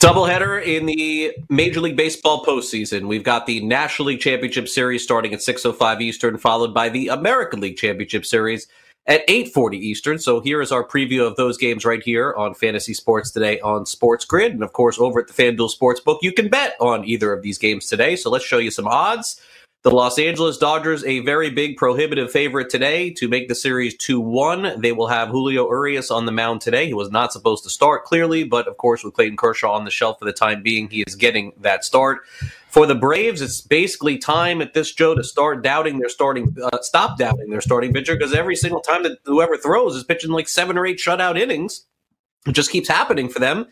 Doubleheader 0.00 0.62
in 0.62 0.84
the 0.84 1.34
Major 1.48 1.80
League 1.80 1.96
Baseball 1.96 2.44
postseason. 2.44 3.08
We've 3.08 3.24
got 3.24 3.46
the 3.46 3.64
National 3.64 4.08
League 4.08 4.20
Championship 4.20 4.68
Series 4.68 5.02
starting 5.02 5.32
at 5.32 5.40
6.05 5.40 6.02
Eastern, 6.02 6.36
followed 6.36 6.74
by 6.74 6.90
the 6.90 7.08
American 7.08 7.60
League 7.60 7.78
Championship 7.78 8.26
Series 8.26 8.68
at 9.06 9.26
8:40 9.26 9.78
Eastern. 9.78 10.18
So 10.18 10.40
here 10.40 10.60
is 10.60 10.70
our 10.70 10.86
preview 10.86 11.26
of 11.26 11.36
those 11.36 11.56
games 11.56 11.86
right 11.86 12.02
here 12.02 12.34
on 12.36 12.54
Fantasy 12.54 12.92
Sports 12.92 13.30
today 13.30 13.58
on 13.60 13.86
Sports 13.86 14.26
Grid, 14.26 14.52
and 14.52 14.62
of 14.62 14.74
course 14.74 14.98
over 14.98 15.20
at 15.20 15.28
the 15.28 15.32
FanDuel 15.32 15.70
Sportsbook, 15.74 16.18
you 16.20 16.32
can 16.32 16.48
bet 16.48 16.76
on 16.78 17.04
either 17.06 17.32
of 17.32 17.42
these 17.42 17.56
games 17.56 17.86
today. 17.86 18.16
So 18.16 18.28
let's 18.28 18.44
show 18.44 18.58
you 18.58 18.70
some 18.70 18.86
odds. 18.86 19.40
The 19.86 19.94
Los 19.94 20.18
Angeles 20.18 20.58
Dodgers, 20.58 21.04
a 21.04 21.20
very 21.20 21.48
big 21.48 21.76
prohibitive 21.76 22.32
favorite 22.32 22.70
today 22.70 23.10
to 23.10 23.28
make 23.28 23.46
the 23.46 23.54
series 23.54 23.96
2 23.96 24.18
1. 24.18 24.80
They 24.80 24.90
will 24.90 25.06
have 25.06 25.28
Julio 25.28 25.68
Urias 25.68 26.10
on 26.10 26.26
the 26.26 26.32
mound 26.32 26.60
today. 26.60 26.88
He 26.88 26.92
was 26.92 27.12
not 27.12 27.32
supposed 27.32 27.62
to 27.62 27.70
start, 27.70 28.04
clearly, 28.04 28.42
but 28.42 28.66
of 28.66 28.78
course, 28.78 29.04
with 29.04 29.14
Clayton 29.14 29.36
Kershaw 29.36 29.70
on 29.70 29.84
the 29.84 29.92
shelf 29.92 30.18
for 30.18 30.24
the 30.24 30.32
time 30.32 30.60
being, 30.60 30.90
he 30.90 31.04
is 31.06 31.14
getting 31.14 31.52
that 31.58 31.84
start. 31.84 32.22
For 32.68 32.84
the 32.84 32.96
Braves, 32.96 33.40
it's 33.40 33.60
basically 33.60 34.18
time 34.18 34.60
at 34.60 34.74
this, 34.74 34.92
Joe, 34.92 35.14
to 35.14 35.22
start 35.22 35.62
doubting 35.62 36.00
their 36.00 36.08
starting, 36.08 36.56
uh, 36.60 36.82
stop 36.82 37.16
doubting 37.16 37.50
their 37.50 37.60
starting 37.60 37.92
pitcher 37.92 38.16
because 38.16 38.34
every 38.34 38.56
single 38.56 38.80
time 38.80 39.04
that 39.04 39.18
whoever 39.24 39.56
throws 39.56 39.94
is 39.94 40.02
pitching 40.02 40.32
like 40.32 40.48
seven 40.48 40.76
or 40.76 40.84
eight 40.84 40.98
shutout 40.98 41.38
innings. 41.38 41.86
It 42.44 42.56
just 42.56 42.72
keeps 42.72 42.88
happening 42.88 43.28
for 43.28 43.38
them. 43.38 43.68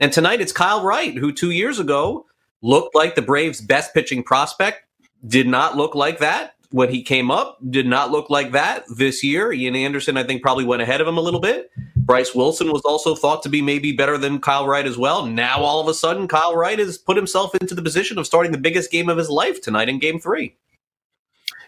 And 0.00 0.12
tonight 0.12 0.40
it's 0.40 0.50
Kyle 0.50 0.82
Wright, 0.82 1.16
who 1.16 1.32
two 1.32 1.52
years 1.52 1.78
ago 1.78 2.26
looked 2.62 2.96
like 2.96 3.14
the 3.14 3.22
Braves' 3.22 3.60
best 3.60 3.94
pitching 3.94 4.24
prospect 4.24 4.86
did 5.26 5.46
not 5.46 5.76
look 5.76 5.94
like 5.94 6.18
that 6.18 6.54
when 6.70 6.88
he 6.88 7.02
came 7.02 7.30
up. 7.30 7.58
Did 7.70 7.86
not 7.86 8.10
look 8.10 8.30
like 8.30 8.52
that 8.52 8.84
this 8.96 9.22
year. 9.22 9.52
Ian 9.52 9.76
Anderson, 9.76 10.16
I 10.16 10.24
think, 10.24 10.42
probably 10.42 10.64
went 10.64 10.82
ahead 10.82 11.00
of 11.00 11.08
him 11.08 11.18
a 11.18 11.20
little 11.20 11.40
bit. 11.40 11.70
Bryce 11.96 12.34
Wilson 12.34 12.72
was 12.72 12.82
also 12.82 13.14
thought 13.14 13.42
to 13.44 13.48
be 13.48 13.62
maybe 13.62 13.92
better 13.92 14.18
than 14.18 14.40
Kyle 14.40 14.66
Wright 14.66 14.86
as 14.86 14.98
well. 14.98 15.24
Now 15.24 15.58
all 15.58 15.80
of 15.80 15.88
a 15.88 15.94
sudden, 15.94 16.26
Kyle 16.26 16.56
Wright 16.56 16.78
has 16.78 16.98
put 16.98 17.16
himself 17.16 17.54
into 17.54 17.74
the 17.74 17.82
position 17.82 18.18
of 18.18 18.26
starting 18.26 18.52
the 18.52 18.58
biggest 18.58 18.90
game 18.90 19.08
of 19.08 19.18
his 19.18 19.30
life 19.30 19.60
tonight 19.60 19.88
in 19.88 19.98
Game 19.98 20.18
Three. 20.18 20.56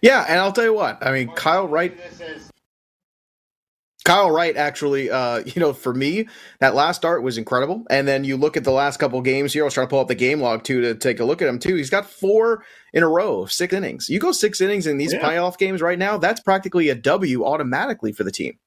Yeah, 0.03 0.27
and 0.29 0.41
I'll 0.41 0.53
tell 0.53 0.65
you 0.65 0.75
what. 0.75 1.05
I 1.07 1.13
mean, 1.13 1.29
Kyle 1.29 1.69
Wright 1.69 1.97
Kyle 4.05 4.31
Wright 4.31 4.57
actually, 4.57 5.11
uh, 5.11 5.39
you 5.47 5.61
know, 5.61 5.73
for 5.73 5.95
me, 5.95 6.29
that 6.61 6.75
last 6.75 6.97
start 6.97 7.23
was 7.23 7.39
incredible. 7.39 7.85
And 7.91 8.07
then 8.07 8.25
you 8.25 8.37
look 8.37 8.57
at 8.57 8.65
the 8.65 8.71
last 8.71 8.99
couple 8.99 9.21
games 9.23 9.53
here. 9.53 9.65
I 9.65 9.67
was 9.67 9.75
trying 9.75 9.87
to 9.87 9.91
pull 9.91 10.01
up 10.01 10.09
the 10.09 10.15
game 10.15 10.41
log 10.41 10.65
too 10.65 10.81
to 10.83 10.95
take 10.95 11.21
a 11.21 11.25
look 11.25 11.43
at 11.43 11.49
him 11.49 11.59
too. 11.59 11.75
He's 11.75 11.91
got 11.91 12.09
four 12.09 12.65
in 12.93 13.03
a 13.03 13.09
row, 13.09 13.47
six 13.47 13.73
innings. 13.73 14.09
You 14.09 14.21
go 14.21 14.33
six 14.33 14.61
innings 14.61 14.87
in 14.87 14.99
these 14.99 15.13
yeah. 15.13 15.21
playoff 15.21 15.59
games 15.59 15.83
right 15.83 15.99
now, 15.99 16.19
that's 16.19 16.41
practically 16.41 16.89
a 16.89 16.95
W 16.95 17.45
automatically 17.45 18.13
for 18.13 18.25
the 18.25 18.31
team. 18.31 18.59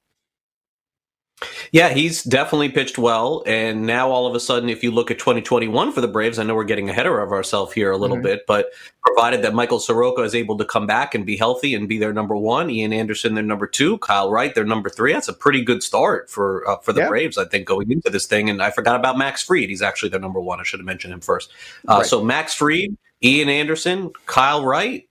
Yeah, 1.71 1.89
he's 1.89 2.23
definitely 2.23 2.69
pitched 2.69 2.97
well. 2.97 3.43
And 3.45 3.85
now 3.85 4.09
all 4.09 4.25
of 4.25 4.33
a 4.33 4.39
sudden, 4.39 4.69
if 4.69 4.83
you 4.83 4.91
look 4.91 5.11
at 5.11 5.19
2021 5.19 5.91
for 5.91 6.01
the 6.01 6.07
Braves, 6.07 6.39
I 6.39 6.43
know 6.43 6.55
we're 6.55 6.63
getting 6.63 6.89
ahead 6.89 7.05
of 7.05 7.13
ourselves 7.13 7.73
here 7.73 7.91
a 7.91 7.97
little 7.97 8.15
mm-hmm. 8.15 8.23
bit, 8.23 8.45
but 8.47 8.71
provided 9.05 9.43
that 9.43 9.53
Michael 9.53 9.79
Soroka 9.79 10.23
is 10.23 10.33
able 10.33 10.57
to 10.57 10.65
come 10.65 10.87
back 10.87 11.13
and 11.13 11.25
be 11.25 11.37
healthy 11.37 11.75
and 11.75 11.87
be 11.87 11.99
their 11.99 12.13
number 12.13 12.35
one, 12.35 12.69
Ian 12.69 12.91
Anderson 12.91 13.35
their 13.35 13.43
number 13.43 13.67
two, 13.67 13.99
Kyle 13.99 14.31
Wright 14.31 14.53
their 14.55 14.65
number 14.65 14.89
three, 14.89 15.13
that's 15.13 15.27
a 15.27 15.33
pretty 15.33 15.63
good 15.63 15.83
start 15.83 16.29
for 16.29 16.67
uh, 16.67 16.77
for 16.77 16.91
the 16.91 17.01
yeah. 17.01 17.07
Braves, 17.07 17.37
I 17.37 17.45
think, 17.45 17.67
going 17.67 17.91
into 17.91 18.09
this 18.09 18.25
thing. 18.25 18.49
And 18.49 18.61
I 18.61 18.71
forgot 18.71 18.95
about 18.95 19.17
Max 19.17 19.43
Fried. 19.43 19.69
He's 19.69 19.81
actually 19.81 20.09
their 20.09 20.19
number 20.19 20.39
one. 20.39 20.59
I 20.59 20.63
should 20.63 20.79
have 20.79 20.85
mentioned 20.85 21.13
him 21.13 21.21
first. 21.21 21.51
Uh, 21.87 21.97
right. 21.97 22.05
So 22.05 22.23
Max 22.23 22.55
Fried, 22.55 22.97
Ian 23.23 23.49
Anderson, 23.49 24.11
Kyle 24.25 24.65
Wright, 24.65 25.06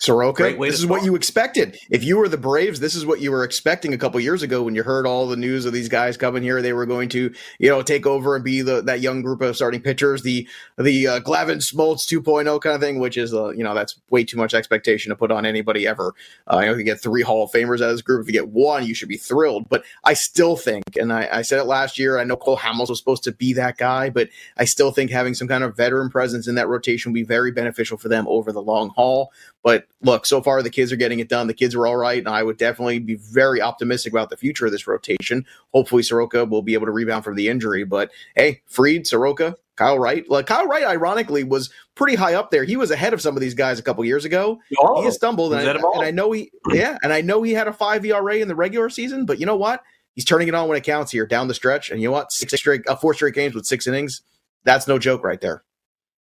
Soroka, 0.00 0.54
this 0.56 0.78
is 0.78 0.86
what 0.86 1.04
you 1.04 1.16
expected. 1.16 1.76
If 1.90 2.04
you 2.04 2.18
were 2.18 2.28
the 2.28 2.38
Braves, 2.38 2.78
this 2.78 2.94
is 2.94 3.04
what 3.04 3.20
you 3.20 3.32
were 3.32 3.42
expecting 3.42 3.92
a 3.92 3.98
couple 3.98 4.20
years 4.20 4.44
ago 4.44 4.62
when 4.62 4.76
you 4.76 4.84
heard 4.84 5.08
all 5.08 5.26
the 5.26 5.36
news 5.36 5.64
of 5.64 5.72
these 5.72 5.88
guys 5.88 6.16
coming 6.16 6.44
here. 6.44 6.62
They 6.62 6.72
were 6.72 6.86
going 6.86 7.08
to, 7.10 7.34
you 7.58 7.68
know, 7.68 7.82
take 7.82 8.06
over 8.06 8.36
and 8.36 8.44
be 8.44 8.62
the 8.62 8.80
that 8.82 9.00
young 9.00 9.22
group 9.22 9.40
of 9.40 9.56
starting 9.56 9.80
pitchers, 9.80 10.22
the 10.22 10.46
the 10.76 11.08
uh, 11.08 11.20
Glavine 11.20 11.56
Smoltz 11.56 12.06
2.0 12.06 12.60
kind 12.60 12.76
of 12.76 12.80
thing, 12.80 13.00
which 13.00 13.16
is, 13.16 13.34
uh, 13.34 13.48
you 13.48 13.64
know, 13.64 13.74
that's 13.74 13.96
way 14.08 14.22
too 14.22 14.36
much 14.36 14.54
expectation 14.54 15.10
to 15.10 15.16
put 15.16 15.32
on 15.32 15.44
anybody 15.44 15.84
ever. 15.84 16.14
Uh, 16.46 16.60
you 16.60 16.66
know, 16.66 16.72
if 16.72 16.78
you 16.78 16.84
get 16.84 17.00
three 17.00 17.22
Hall 17.22 17.42
of 17.42 17.50
Famers 17.50 17.80
out 17.80 17.90
of 17.90 17.94
this 17.94 18.02
group, 18.02 18.22
if 18.22 18.28
you 18.28 18.32
get 18.32 18.50
one, 18.50 18.86
you 18.86 18.94
should 18.94 19.08
be 19.08 19.16
thrilled. 19.16 19.68
But 19.68 19.82
I 20.04 20.14
still 20.14 20.54
think, 20.54 20.84
and 20.94 21.12
I, 21.12 21.28
I 21.32 21.42
said 21.42 21.58
it 21.58 21.64
last 21.64 21.98
year, 21.98 22.20
I 22.20 22.24
know 22.24 22.36
Cole 22.36 22.56
Hamels 22.56 22.88
was 22.88 23.00
supposed 23.00 23.24
to 23.24 23.32
be 23.32 23.52
that 23.54 23.78
guy, 23.78 24.10
but 24.10 24.28
I 24.56 24.64
still 24.64 24.92
think 24.92 25.10
having 25.10 25.34
some 25.34 25.48
kind 25.48 25.64
of 25.64 25.76
veteran 25.76 26.08
presence 26.08 26.46
in 26.46 26.54
that 26.54 26.68
rotation 26.68 27.10
would 27.10 27.18
be 27.18 27.24
very 27.24 27.50
beneficial 27.50 27.98
for 27.98 28.08
them 28.08 28.28
over 28.28 28.52
the 28.52 28.62
long 28.62 28.90
haul. 28.90 29.32
But 29.64 29.87
look, 30.02 30.26
so 30.26 30.42
far 30.42 30.62
the 30.62 30.70
kids 30.70 30.92
are 30.92 30.96
getting 30.96 31.18
it 31.18 31.28
done. 31.28 31.46
The 31.46 31.54
kids 31.54 31.74
are 31.74 31.86
all 31.86 31.96
right, 31.96 32.18
and 32.18 32.28
I 32.28 32.42
would 32.42 32.56
definitely 32.56 32.98
be 32.98 33.16
very 33.16 33.60
optimistic 33.60 34.12
about 34.12 34.30
the 34.30 34.36
future 34.36 34.66
of 34.66 34.72
this 34.72 34.86
rotation. 34.86 35.44
Hopefully, 35.72 36.02
Soroka 36.02 36.44
will 36.44 36.62
be 36.62 36.74
able 36.74 36.86
to 36.86 36.92
rebound 36.92 37.24
from 37.24 37.36
the 37.36 37.48
injury. 37.48 37.84
But 37.84 38.10
hey, 38.36 38.62
Fried, 38.66 39.06
Soroka, 39.06 39.56
Kyle 39.76 39.98
Wright. 39.98 40.28
Like 40.28 40.46
Kyle 40.46 40.66
Wright, 40.66 40.84
ironically, 40.84 41.44
was 41.44 41.70
pretty 41.94 42.16
high 42.16 42.34
up 42.34 42.50
there. 42.50 42.64
He 42.64 42.76
was 42.76 42.90
ahead 42.90 43.12
of 43.12 43.20
some 43.20 43.36
of 43.36 43.40
these 43.40 43.54
guys 43.54 43.78
a 43.78 43.82
couple 43.82 44.04
years 44.04 44.24
ago. 44.24 44.60
Oh, 44.78 45.02
he 45.02 45.10
stumbled, 45.10 45.52
and 45.52 45.68
I, 45.68 45.72
and 45.72 46.04
I 46.04 46.10
know 46.10 46.32
he, 46.32 46.50
yeah, 46.70 46.98
and 47.02 47.12
I 47.12 47.20
know 47.20 47.42
he 47.42 47.52
had 47.52 47.68
a 47.68 47.72
five 47.72 48.04
ERA 48.04 48.36
in 48.36 48.48
the 48.48 48.56
regular 48.56 48.90
season. 48.90 49.26
But 49.26 49.40
you 49.40 49.46
know 49.46 49.56
what? 49.56 49.82
He's 50.14 50.24
turning 50.24 50.48
it 50.48 50.54
on 50.54 50.68
when 50.68 50.76
it 50.76 50.82
counts 50.82 51.12
here 51.12 51.26
down 51.26 51.46
the 51.46 51.54
stretch. 51.54 51.90
And 51.90 52.02
you 52.02 52.08
know 52.08 52.12
what? 52.12 52.32
Six 52.32 52.52
straight, 52.54 52.82
uh, 52.88 52.96
four 52.96 53.14
straight 53.14 53.34
games 53.34 53.54
with 53.54 53.66
six 53.66 53.86
innings. 53.86 54.22
That's 54.64 54.88
no 54.88 54.98
joke 54.98 55.22
right 55.22 55.40
there. 55.40 55.62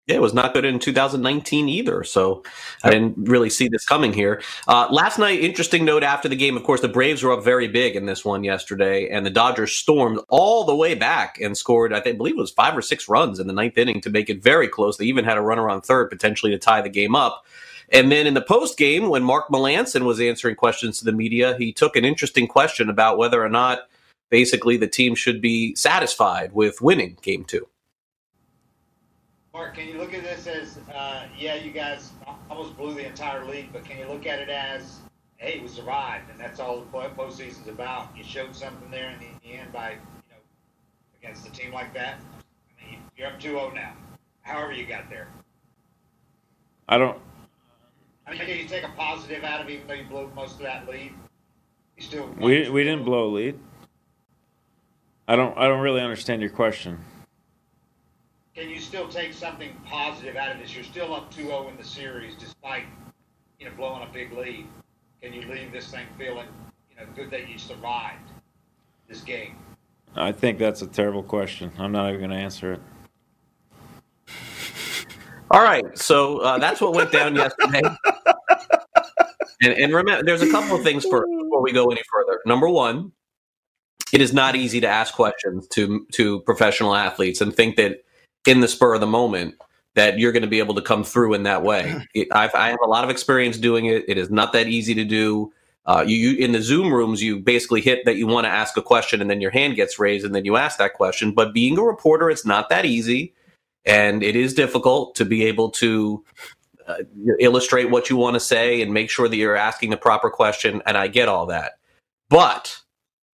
Yeah, 0.06 0.16
it 0.16 0.22
was 0.22 0.34
not 0.34 0.52
good 0.52 0.66
in 0.66 0.78
2019 0.78 1.66
either. 1.66 2.04
So 2.04 2.42
I 2.82 2.90
didn't 2.90 3.14
really 3.16 3.48
see 3.48 3.68
this 3.68 3.86
coming 3.86 4.12
here. 4.12 4.42
Uh, 4.68 4.86
last 4.90 5.18
night, 5.18 5.40
interesting 5.40 5.86
note 5.86 6.02
after 6.02 6.28
the 6.28 6.36
game. 6.36 6.58
Of 6.58 6.62
course, 6.62 6.82
the 6.82 6.88
Braves 6.88 7.22
were 7.22 7.32
up 7.32 7.42
very 7.42 7.68
big 7.68 7.96
in 7.96 8.04
this 8.04 8.22
one 8.22 8.44
yesterday, 8.44 9.08
and 9.08 9.24
the 9.24 9.30
Dodgers 9.30 9.72
stormed 9.72 10.20
all 10.28 10.64
the 10.64 10.76
way 10.76 10.94
back 10.94 11.40
and 11.40 11.56
scored, 11.56 11.94
I 11.94 12.00
think, 12.00 12.16
I 12.16 12.18
believe 12.18 12.36
it 12.36 12.40
was 12.40 12.50
five 12.50 12.76
or 12.76 12.82
six 12.82 13.08
runs 13.08 13.40
in 13.40 13.46
the 13.46 13.54
ninth 13.54 13.78
inning 13.78 14.02
to 14.02 14.10
make 14.10 14.28
it 14.28 14.42
very 14.42 14.68
close. 14.68 14.98
They 14.98 15.06
even 15.06 15.24
had 15.24 15.38
a 15.38 15.42
runner 15.42 15.70
on 15.70 15.80
third 15.80 16.10
potentially 16.10 16.52
to 16.52 16.58
tie 16.58 16.82
the 16.82 16.90
game 16.90 17.14
up. 17.14 17.46
And 17.90 18.12
then 18.12 18.26
in 18.26 18.34
the 18.34 18.42
post 18.42 18.76
game, 18.76 19.08
when 19.08 19.22
Mark 19.24 19.48
Melancon 19.48 20.04
was 20.04 20.20
answering 20.20 20.56
questions 20.56 20.98
to 20.98 21.06
the 21.06 21.12
media, 21.12 21.56
he 21.56 21.72
took 21.72 21.96
an 21.96 22.04
interesting 22.04 22.46
question 22.46 22.90
about 22.90 23.16
whether 23.16 23.42
or 23.42 23.48
not 23.48 23.88
basically 24.28 24.76
the 24.76 24.86
team 24.86 25.14
should 25.14 25.40
be 25.40 25.74
satisfied 25.76 26.52
with 26.52 26.82
winning 26.82 27.16
game 27.22 27.44
two. 27.44 27.66
Mark, 29.54 29.76
can 29.76 29.86
you 29.86 29.98
look 29.98 30.12
at 30.12 30.24
this 30.24 30.48
as, 30.48 30.78
uh, 30.92 31.28
yeah, 31.38 31.54
you 31.54 31.70
guys 31.70 32.10
almost 32.50 32.76
blew 32.76 32.92
the 32.92 33.06
entire 33.06 33.44
league, 33.44 33.68
but 33.72 33.84
can 33.84 33.96
you 33.96 34.06
look 34.06 34.26
at 34.26 34.40
it 34.40 34.48
as, 34.48 34.98
hey, 35.36 35.60
we 35.60 35.68
survived, 35.68 36.28
and 36.28 36.40
that's 36.40 36.58
all 36.58 36.80
the 36.80 36.86
postseason's 36.86 37.68
about? 37.68 38.08
You 38.16 38.24
showed 38.24 38.56
something 38.56 38.90
there 38.90 39.10
in 39.10 39.20
the, 39.20 39.52
end 39.52 39.72
by, 39.72 39.90
you 39.90 39.96
know, 40.30 40.42
against 41.22 41.46
a 41.46 41.52
team 41.52 41.72
like 41.72 41.94
that. 41.94 42.18
I 42.82 42.90
mean, 42.90 42.98
you're 43.16 43.28
up 43.28 43.38
2-0 43.38 43.76
now. 43.76 43.92
However 44.42 44.72
you 44.72 44.86
got 44.86 45.08
there. 45.08 45.28
I 46.88 46.98
don't. 46.98 47.16
I 48.26 48.32
mean, 48.32 48.40
can 48.40 48.58
you 48.58 48.66
take 48.66 48.82
a 48.82 48.92
positive 48.96 49.44
out 49.44 49.60
of 49.60 49.68
it, 49.68 49.74
even 49.74 49.86
though 49.86 49.94
you 49.94 50.04
blew 50.04 50.32
most 50.34 50.54
of 50.54 50.62
that 50.62 50.88
lead? 50.88 51.12
You 51.96 52.02
still. 52.02 52.28
We 52.38 52.68
we 52.68 52.84
didn't 52.84 53.04
blow 53.04 53.28
a 53.28 53.32
lead. 53.32 53.58
I 55.28 55.36
don't 55.36 55.56
I 55.56 55.66
don't 55.66 55.80
really 55.80 56.02
understand 56.02 56.42
your 56.42 56.50
question 56.50 56.98
can 58.54 58.70
you 58.70 58.80
still 58.80 59.08
take 59.08 59.32
something 59.32 59.70
positive 59.84 60.36
out 60.36 60.52
of 60.52 60.58
this? 60.58 60.74
You're 60.74 60.84
still 60.84 61.14
up 61.14 61.32
2-0 61.34 61.70
in 61.70 61.76
the 61.76 61.84
series, 61.84 62.34
despite 62.36 62.84
you 63.58 63.66
know 63.66 63.72
blowing 63.76 64.02
a 64.02 64.12
big 64.12 64.32
lead. 64.32 64.66
Can 65.20 65.32
you 65.32 65.42
leave 65.42 65.72
this 65.72 65.90
thing 65.90 66.06
feeling 66.16 66.46
you 66.90 66.96
know 66.96 67.10
good 67.16 67.30
that 67.30 67.48
you 67.48 67.58
survived 67.58 68.30
this 69.08 69.22
game? 69.22 69.56
I 70.14 70.30
think 70.30 70.58
that's 70.58 70.82
a 70.82 70.86
terrible 70.86 71.24
question. 71.24 71.72
I'm 71.78 71.90
not 71.90 72.08
even 72.08 72.20
going 72.20 72.30
to 72.30 72.36
answer 72.36 72.74
it. 72.74 72.80
All 75.50 75.62
right, 75.62 75.84
so 75.98 76.38
uh, 76.38 76.58
that's 76.58 76.80
what 76.80 76.94
went 76.94 77.12
down 77.12 77.34
yesterday. 77.36 77.82
And, 79.62 79.72
and, 79.72 79.94
remember, 79.94 80.24
there's 80.24 80.42
a 80.42 80.50
couple 80.50 80.76
of 80.76 80.82
things 80.82 81.04
for, 81.04 81.26
before 81.26 81.62
we 81.62 81.72
go 81.72 81.86
any 81.86 82.02
further. 82.12 82.40
Number 82.44 82.68
one, 82.68 83.12
it 84.12 84.20
is 84.20 84.32
not 84.32 84.56
easy 84.56 84.80
to 84.80 84.88
ask 84.88 85.14
questions 85.14 85.66
to 85.68 86.06
to 86.12 86.40
professional 86.40 86.94
athletes 86.94 87.40
and 87.40 87.54
think 87.54 87.76
that 87.76 88.03
in 88.46 88.60
the 88.60 88.68
spur 88.68 88.94
of 88.94 89.00
the 89.00 89.06
moment 89.06 89.54
that 89.94 90.18
you're 90.18 90.32
going 90.32 90.42
to 90.42 90.48
be 90.48 90.58
able 90.58 90.74
to 90.74 90.82
come 90.82 91.04
through 91.04 91.34
in 91.34 91.44
that 91.44 91.62
way. 91.62 91.94
It, 92.14 92.28
I've, 92.32 92.54
I 92.54 92.68
have 92.68 92.80
a 92.82 92.88
lot 92.88 93.04
of 93.04 93.10
experience 93.10 93.56
doing 93.58 93.86
it. 93.86 94.04
It 94.08 94.18
is 94.18 94.30
not 94.30 94.52
that 94.52 94.66
easy 94.66 94.94
to 94.94 95.04
do. 95.04 95.52
Uh, 95.86 96.04
you, 96.06 96.16
you, 96.16 96.44
in 96.44 96.52
the 96.52 96.62
Zoom 96.62 96.92
rooms, 96.92 97.22
you 97.22 97.38
basically 97.38 97.80
hit 97.80 98.04
that 98.06 98.16
you 98.16 98.26
want 98.26 98.44
to 98.46 98.50
ask 98.50 98.76
a 98.76 98.82
question, 98.82 99.20
and 99.20 99.30
then 99.30 99.40
your 99.40 99.50
hand 99.50 99.76
gets 99.76 99.98
raised, 99.98 100.24
and 100.24 100.34
then 100.34 100.44
you 100.44 100.56
ask 100.56 100.78
that 100.78 100.94
question. 100.94 101.30
But 101.32 101.52
being 101.52 101.78
a 101.78 101.82
reporter, 101.82 102.30
it's 102.30 102.46
not 102.46 102.70
that 102.70 102.86
easy, 102.86 103.34
and 103.84 104.22
it 104.22 104.34
is 104.34 104.54
difficult 104.54 105.14
to 105.16 105.24
be 105.24 105.44
able 105.44 105.70
to 105.72 106.24
uh, 106.88 106.96
illustrate 107.38 107.90
what 107.90 108.08
you 108.08 108.16
want 108.16 108.34
to 108.34 108.40
say 108.40 108.80
and 108.80 108.94
make 108.94 109.10
sure 109.10 109.28
that 109.28 109.36
you're 109.36 109.56
asking 109.56 109.90
the 109.90 109.96
proper 109.96 110.30
question. 110.30 110.82
And 110.86 110.96
I 110.96 111.06
get 111.08 111.28
all 111.28 111.46
that, 111.46 111.72
but 112.30 112.80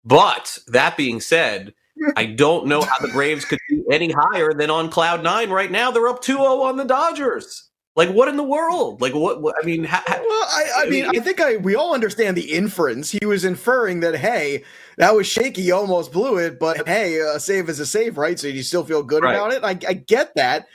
but 0.04 0.58
that 0.68 0.96
being 0.96 1.20
said, 1.20 1.74
I 2.16 2.26
don't 2.26 2.66
know 2.66 2.82
how 2.82 2.98
the 2.98 3.08
Braves 3.08 3.44
could 3.44 3.58
be 3.68 3.82
any 3.90 4.10
higher 4.10 4.52
than 4.52 4.70
on 4.70 4.90
cloud 4.90 5.22
nine 5.22 5.50
right 5.50 5.70
now. 5.70 5.90
They're 5.90 6.08
up 6.08 6.22
2-0 6.22 6.38
on 6.62 6.76
the 6.76 6.84
Dodgers. 6.84 7.66
Like 7.96 8.10
what 8.10 8.28
in 8.28 8.36
the 8.36 8.42
world? 8.42 9.00
Like 9.00 9.14
what? 9.14 9.40
what 9.40 9.56
I 9.60 9.64
mean, 9.64 9.82
ha, 9.84 10.04
well, 10.06 10.20
I, 10.20 10.64
I, 10.76 10.86
I 10.86 10.90
mean, 10.90 11.06
I 11.06 11.18
think 11.18 11.40
I 11.40 11.56
we 11.56 11.74
all 11.74 11.94
understand 11.94 12.36
the 12.36 12.52
inference. 12.52 13.10
He 13.10 13.24
was 13.24 13.42
inferring 13.42 14.00
that 14.00 14.16
hey, 14.16 14.64
that 14.98 15.14
was 15.14 15.26
shaky, 15.26 15.62
you 15.62 15.74
almost 15.74 16.12
blew 16.12 16.36
it, 16.36 16.60
but 16.60 16.86
hey, 16.86 17.18
a 17.18 17.40
save 17.40 17.70
is 17.70 17.80
a 17.80 17.86
save, 17.86 18.18
right? 18.18 18.38
So 18.38 18.48
you 18.48 18.62
still 18.62 18.84
feel 18.84 19.02
good 19.02 19.22
right. 19.22 19.34
about 19.34 19.54
it. 19.54 19.64
I, 19.64 19.88
I 19.88 19.94
get 19.94 20.34
that, 20.36 20.66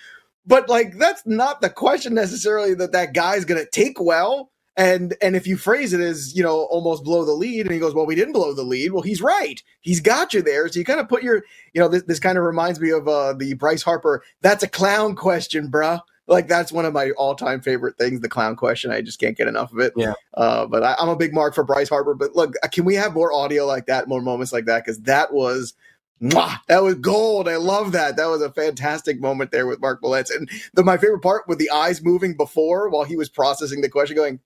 but 0.48 0.68
like 0.68 0.98
that's 0.98 1.22
not 1.28 1.62
the 1.62 1.70
question 1.70 2.16
necessarily 2.16 2.74
that 2.74 2.92
that 2.94 3.14
guy's 3.14 3.46
going 3.46 3.64
to 3.64 3.70
take 3.70 4.02
well. 4.02 4.51
And 4.78 5.16
and 5.22 5.36
if 5.36 5.46
you 5.46 5.58
phrase 5.58 5.92
it 5.94 6.00
as 6.00 6.36
you 6.36 6.42
know 6.42 6.64
almost 6.72 7.04
blow 7.04 7.26
the 7.26 7.34
lead, 7.34 7.66
and 7.66 7.74
he 7.74 7.80
goes, 7.80 7.94
well, 7.94 8.06
we 8.06 8.16
didn't 8.16 8.34
blow 8.34 8.54
the 8.54 8.64
lead. 8.64 8.94
Well, 8.94 9.02
he's 9.02 9.22
right. 9.22 9.62
He's 9.82 10.00
got 10.00 10.34
you 10.34 10.42
there. 10.42 10.68
So 10.70 10.80
you 10.80 10.86
kind 10.86 11.00
of 11.00 11.10
put 11.10 11.24
your 11.24 11.44
you 11.74 11.82
know 11.82 11.90
this, 11.90 12.04
this 12.04 12.20
kind 12.20 12.38
of 12.38 12.44
reminds 12.46 12.80
me 12.80 12.90
of 12.92 13.08
uh, 13.08 13.34
the 13.34 13.54
Bryce 13.56 13.84
Harper. 13.84 14.24
That's 14.42 14.64
a 14.64 14.70
clown 14.70 15.16
question, 15.16 15.70
bruh. 15.70 16.00
Like 16.28 16.48
that's 16.48 16.72
one 16.72 16.86
of 16.86 16.94
my 16.94 17.12
all-time 17.18 17.60
favorite 17.60 17.98
things, 17.98 18.22
the 18.22 18.30
clown 18.30 18.56
question. 18.56 18.92
I 18.92 19.02
just 19.02 19.20
can't 19.20 19.36
get 19.36 19.50
enough 19.50 19.74
of 19.74 19.80
it. 19.80 19.92
Yeah. 19.98 20.14
Uh, 20.34 20.66
but 20.66 20.84
I, 20.84 20.96
I'm 20.98 21.10
a 21.10 21.16
big 21.18 21.34
mark 21.34 21.54
for 21.54 21.66
Bryce 21.66 21.90
Harper. 21.90 22.14
But 22.14 22.36
look, 22.36 22.54
can 22.72 22.86
we 22.86 22.96
have 22.96 23.14
more 23.14 23.34
audio 23.34 23.66
like 23.66 23.88
that, 23.88 24.08
more 24.08 24.22
moments 24.22 24.54
like 24.54 24.66
that? 24.66 24.86
Because 24.86 25.02
that 25.02 25.34
was 25.34 25.74
Mwah, 26.22 26.60
that 26.68 26.84
was 26.84 26.96
gold. 26.96 27.50
I 27.50 27.58
love 27.58 27.92
that. 27.94 28.16
That 28.16 28.28
was 28.28 28.42
a 28.42 28.52
fantastic 28.52 29.20
moment 29.20 29.52
there 29.52 29.66
with 29.66 29.82
Mark 29.82 30.02
Malentz. 30.02 30.34
And 30.34 30.50
the, 30.74 30.84
my 30.84 30.96
favorite 30.96 31.24
part 31.24 31.48
with 31.48 31.58
the 31.58 31.72
eyes 31.72 32.04
moving 32.04 32.38
before 32.38 32.90
while 32.90 33.04
he 33.04 33.18
was 33.18 33.28
processing 33.28 33.82
the 33.82 33.90
question, 33.90 34.16
going, 34.16 34.40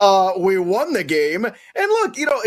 uh, 0.00 0.32
we 0.38 0.58
won 0.58 0.92
the 0.92 1.04
game. 1.04 1.44
And 1.44 1.54
look, 1.76 2.16
you 2.16 2.26
know, 2.26 2.40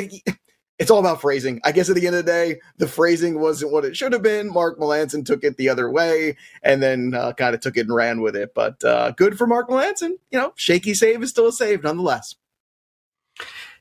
it's 0.79 0.89
all 0.89 0.99
about 0.99 1.21
phrasing. 1.21 1.59
I 1.65 1.73
guess 1.73 1.89
at 1.89 1.95
the 1.95 2.07
end 2.07 2.15
of 2.15 2.25
the 2.25 2.31
day, 2.31 2.61
the 2.77 2.87
phrasing 2.87 3.39
wasn't 3.39 3.73
what 3.73 3.85
it 3.85 3.97
should 3.97 4.13
have 4.13 4.21
been. 4.21 4.51
Mark 4.51 4.79
Melancon 4.79 5.25
took 5.25 5.43
it 5.43 5.57
the 5.57 5.69
other 5.69 5.91
way 5.91 6.37
and 6.63 6.81
then 6.81 7.13
uh, 7.13 7.33
kind 7.33 7.53
of 7.53 7.61
took 7.61 7.75
it 7.75 7.81
and 7.81 7.93
ran 7.93 8.21
with 8.21 8.35
it. 8.35 8.53
But 8.55 8.83
uh, 8.83 9.11
good 9.11 9.37
for 9.37 9.45
Mark 9.45 9.69
Melancon. 9.69 10.11
You 10.31 10.39
know, 10.39 10.53
shaky 10.55 10.93
save 10.93 11.21
is 11.21 11.29
still 11.29 11.47
a 11.47 11.51
save 11.51 11.83
nonetheless. 11.83 12.35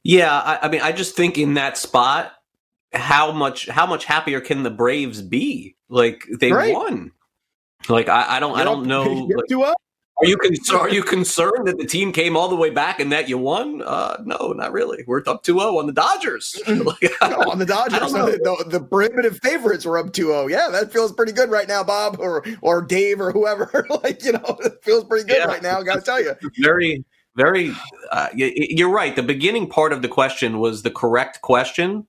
Yeah, 0.02 0.36
I, 0.38 0.66
I 0.66 0.68
mean, 0.68 0.80
I 0.80 0.92
just 0.92 1.14
think 1.16 1.38
in 1.38 1.54
that 1.54 1.76
spot, 1.76 2.32
how 2.92 3.32
much 3.32 3.68
how 3.68 3.86
much 3.86 4.04
happier 4.04 4.40
can 4.40 4.62
the 4.62 4.70
Braves 4.70 5.22
be? 5.22 5.76
Like 5.88 6.26
they 6.40 6.50
right. 6.52 6.74
won. 6.74 7.12
Like 7.88 8.08
I, 8.08 8.36
I 8.36 8.40
don't 8.40 8.58
I 8.58 8.64
don't 8.64 8.86
know. 8.86 9.28
Like, 9.50 9.76
are 10.20 10.26
you 10.26 10.36
concerned? 10.36 10.80
Are 10.80 10.88
you 10.88 11.02
concerned 11.02 11.68
that 11.68 11.78
the 11.78 11.86
team 11.86 12.12
came 12.12 12.36
all 12.36 12.48
the 12.48 12.56
way 12.56 12.70
back 12.70 12.98
and 12.98 13.12
that 13.12 13.28
you 13.28 13.38
won? 13.38 13.82
Uh, 13.82 14.20
no, 14.24 14.52
not 14.52 14.72
really. 14.72 15.04
We're 15.06 15.22
up 15.26 15.44
2-0 15.44 15.78
on 15.78 15.86
the 15.86 15.92
Dodgers. 15.92 16.60
no, 16.68 16.74
on 17.50 17.58
the 17.58 17.66
Dodgers, 17.68 18.12
the, 18.12 18.40
the, 18.42 18.64
the 18.68 18.80
prohibitive 18.80 19.38
favorites 19.38 19.84
were 19.84 19.96
up 19.96 20.06
2-0. 20.06 20.50
Yeah, 20.50 20.68
that 20.72 20.92
feels 20.92 21.12
pretty 21.12 21.32
good 21.32 21.50
right 21.50 21.68
now, 21.68 21.84
Bob 21.84 22.16
or 22.18 22.44
or 22.62 22.82
Dave 22.82 23.20
or 23.20 23.30
whoever. 23.30 23.86
like 24.02 24.24
you 24.24 24.32
know, 24.32 24.58
it 24.64 24.82
feels 24.82 25.04
pretty 25.04 25.26
good 25.26 25.38
yeah. 25.38 25.46
right 25.46 25.62
now. 25.62 25.82
Got 25.82 25.96
to 25.96 26.00
tell 26.00 26.20
you, 26.20 26.34
very 26.58 27.04
very. 27.36 27.72
Uh, 28.10 28.28
you're 28.34 28.90
right. 28.90 29.14
The 29.14 29.22
beginning 29.22 29.68
part 29.68 29.92
of 29.92 30.02
the 30.02 30.08
question 30.08 30.58
was 30.58 30.82
the 30.82 30.90
correct 30.90 31.42
question 31.42 32.06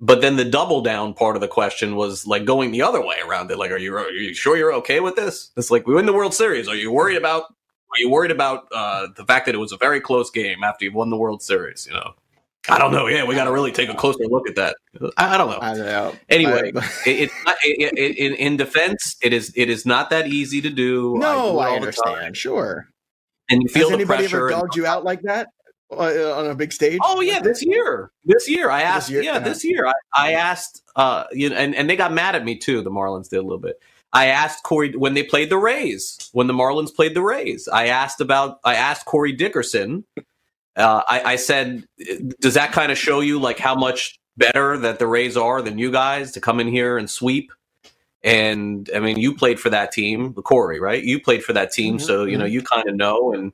but 0.00 0.20
then 0.20 0.36
the 0.36 0.44
double 0.44 0.80
down 0.80 1.14
part 1.14 1.36
of 1.36 1.40
the 1.40 1.48
question 1.48 1.96
was 1.96 2.26
like 2.26 2.44
going 2.44 2.70
the 2.70 2.82
other 2.82 3.04
way 3.04 3.16
around 3.26 3.50
it. 3.50 3.58
Like, 3.58 3.70
are 3.70 3.78
you 3.78 3.96
are 3.96 4.10
you 4.10 4.34
sure 4.34 4.56
you're 4.56 4.74
okay 4.74 5.00
with 5.00 5.16
this? 5.16 5.50
It's 5.56 5.70
like 5.70 5.86
we 5.86 5.94
win 5.94 6.06
the 6.06 6.12
World 6.12 6.34
Series. 6.34 6.68
Are 6.68 6.76
you 6.76 6.92
worried 6.92 7.16
about? 7.16 7.44
Are 7.90 7.98
you 7.98 8.10
worried 8.10 8.30
about 8.30 8.68
uh, 8.70 9.08
the 9.16 9.24
fact 9.24 9.46
that 9.46 9.54
it 9.54 9.58
was 9.58 9.72
a 9.72 9.76
very 9.78 10.00
close 10.00 10.30
game 10.30 10.62
after 10.62 10.84
you 10.84 10.92
won 10.92 11.10
the 11.10 11.16
World 11.16 11.42
Series? 11.42 11.86
You 11.86 11.94
know, 11.94 12.12
I 12.68 12.78
don't 12.78 12.92
know. 12.92 13.06
Yeah, 13.06 13.24
we 13.24 13.34
got 13.34 13.44
to 13.44 13.52
really 13.52 13.72
take 13.72 13.88
a 13.88 13.94
closer 13.94 14.24
look 14.24 14.48
at 14.48 14.56
that. 14.56 14.76
I, 15.16 15.34
I 15.34 15.38
don't 15.38 15.50
know. 15.50 15.58
I 15.60 15.74
don't 15.74 15.86
know. 15.86 16.14
Anyway, 16.28 16.72
it, 17.06 17.30
it, 17.64 17.98
it, 17.98 18.18
in, 18.18 18.34
in 18.34 18.56
defense, 18.56 19.16
it 19.22 19.32
is 19.32 19.52
it 19.56 19.70
is 19.70 19.86
not 19.86 20.10
that 20.10 20.28
easy 20.28 20.60
to 20.60 20.70
do. 20.70 21.16
No, 21.18 21.58
I, 21.58 21.70
I 21.70 21.76
understand. 21.76 22.36
Sure. 22.36 22.88
And 23.50 23.62
you 23.62 23.68
feel 23.68 23.88
Has 23.88 23.94
anybody 23.94 24.26
ever 24.26 24.50
dogged 24.50 24.76
you 24.76 24.84
out 24.86 25.04
like 25.04 25.22
that? 25.22 25.48
Uh, 25.90 26.38
on 26.38 26.46
a 26.46 26.54
big 26.54 26.72
stage? 26.72 26.98
Oh 27.02 27.20
yeah, 27.20 27.40
this 27.40 27.64
year. 27.64 28.10
This 28.24 28.48
year, 28.48 28.70
I 28.70 28.82
asked. 28.82 29.10
Year? 29.10 29.22
Yeah, 29.22 29.38
this 29.38 29.64
year, 29.64 29.86
I, 29.86 29.92
I 30.16 30.32
asked. 30.32 30.82
Uh, 30.96 31.24
you 31.32 31.50
know, 31.50 31.56
and 31.56 31.74
and 31.74 31.88
they 31.88 31.96
got 31.96 32.12
mad 32.12 32.34
at 32.34 32.44
me 32.44 32.56
too. 32.56 32.82
The 32.82 32.90
Marlins 32.90 33.28
did 33.28 33.38
a 33.38 33.42
little 33.42 33.58
bit. 33.58 33.80
I 34.12 34.26
asked 34.26 34.62
Corey 34.62 34.96
when 34.96 35.14
they 35.14 35.22
played 35.22 35.50
the 35.50 35.58
Rays. 35.58 36.30
When 36.32 36.46
the 36.46 36.54
Marlins 36.54 36.94
played 36.94 37.14
the 37.14 37.22
Rays, 37.22 37.68
I 37.68 37.88
asked 37.88 38.20
about. 38.20 38.58
I 38.64 38.74
asked 38.74 39.06
Corey 39.06 39.32
Dickerson. 39.32 40.04
Uh, 40.76 41.02
I, 41.08 41.32
I 41.32 41.36
said, 41.36 41.84
does 42.40 42.54
that 42.54 42.70
kind 42.70 42.92
of 42.92 42.98
show 42.98 43.18
you 43.18 43.40
like 43.40 43.58
how 43.58 43.74
much 43.74 44.20
better 44.36 44.78
that 44.78 45.00
the 45.00 45.08
Rays 45.08 45.36
are 45.36 45.60
than 45.60 45.76
you 45.76 45.90
guys 45.90 46.30
to 46.32 46.40
come 46.40 46.60
in 46.60 46.68
here 46.68 46.96
and 46.96 47.10
sweep? 47.10 47.50
And 48.22 48.88
I 48.94 49.00
mean, 49.00 49.18
you 49.18 49.34
played 49.34 49.58
for 49.58 49.70
that 49.70 49.92
team, 49.92 50.34
the 50.34 50.42
Corey, 50.42 50.80
right? 50.80 51.02
You 51.02 51.20
played 51.20 51.44
for 51.44 51.52
that 51.52 51.72
team, 51.72 51.96
mm-hmm, 51.96 52.06
so 52.06 52.24
you 52.24 52.36
know 52.36 52.44
mm-hmm. 52.44 52.54
you 52.54 52.62
kind 52.62 52.88
of 52.88 52.94
know. 52.94 53.32
And 53.32 53.52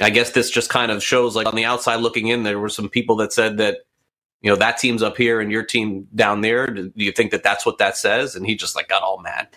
I 0.00 0.10
guess 0.10 0.30
this 0.30 0.50
just 0.50 0.70
kind 0.70 0.90
of 0.90 1.02
shows 1.02 1.36
like 1.36 1.46
on 1.46 1.54
the 1.54 1.64
outside 1.64 1.96
looking 1.96 2.28
in, 2.28 2.42
there 2.42 2.58
were 2.58 2.68
some 2.68 2.88
people 2.88 3.16
that 3.16 3.32
said 3.32 3.58
that, 3.58 3.78
you 4.40 4.50
know, 4.50 4.56
that 4.56 4.78
team's 4.78 5.02
up 5.02 5.16
here 5.16 5.40
and 5.40 5.52
your 5.52 5.62
team 5.62 6.08
down 6.14 6.40
there. 6.40 6.66
Do 6.66 6.90
you 6.94 7.12
think 7.12 7.30
that 7.30 7.42
that's 7.42 7.66
what 7.66 7.78
that 7.78 7.96
says? 7.96 8.34
And 8.34 8.46
he 8.46 8.54
just 8.54 8.74
like 8.74 8.88
got 8.88 9.02
all 9.02 9.20
mad. 9.20 9.48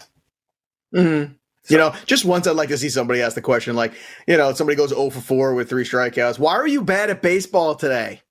Mm-hmm. 0.93 1.33
So, 1.63 1.73
you 1.73 1.77
know, 1.79 1.95
just 2.05 2.25
once 2.25 2.45
I'd 2.45 2.55
like 2.55 2.69
to 2.69 2.77
see 2.77 2.89
somebody 2.89 3.21
ask 3.21 3.33
the 3.33 3.41
question, 3.41 3.75
like, 3.75 3.93
you 4.27 4.37
know, 4.37 4.53
somebody 4.53 4.77
goes 4.77 4.89
0 4.89 5.09
for 5.09 5.21
4 5.21 5.55
with 5.55 5.67
three 5.67 5.83
strikeouts. 5.83 6.37
Why 6.37 6.53
are 6.53 6.67
you 6.67 6.83
bad 6.83 7.09
at 7.09 7.23
baseball 7.23 7.73
today? 7.73 8.21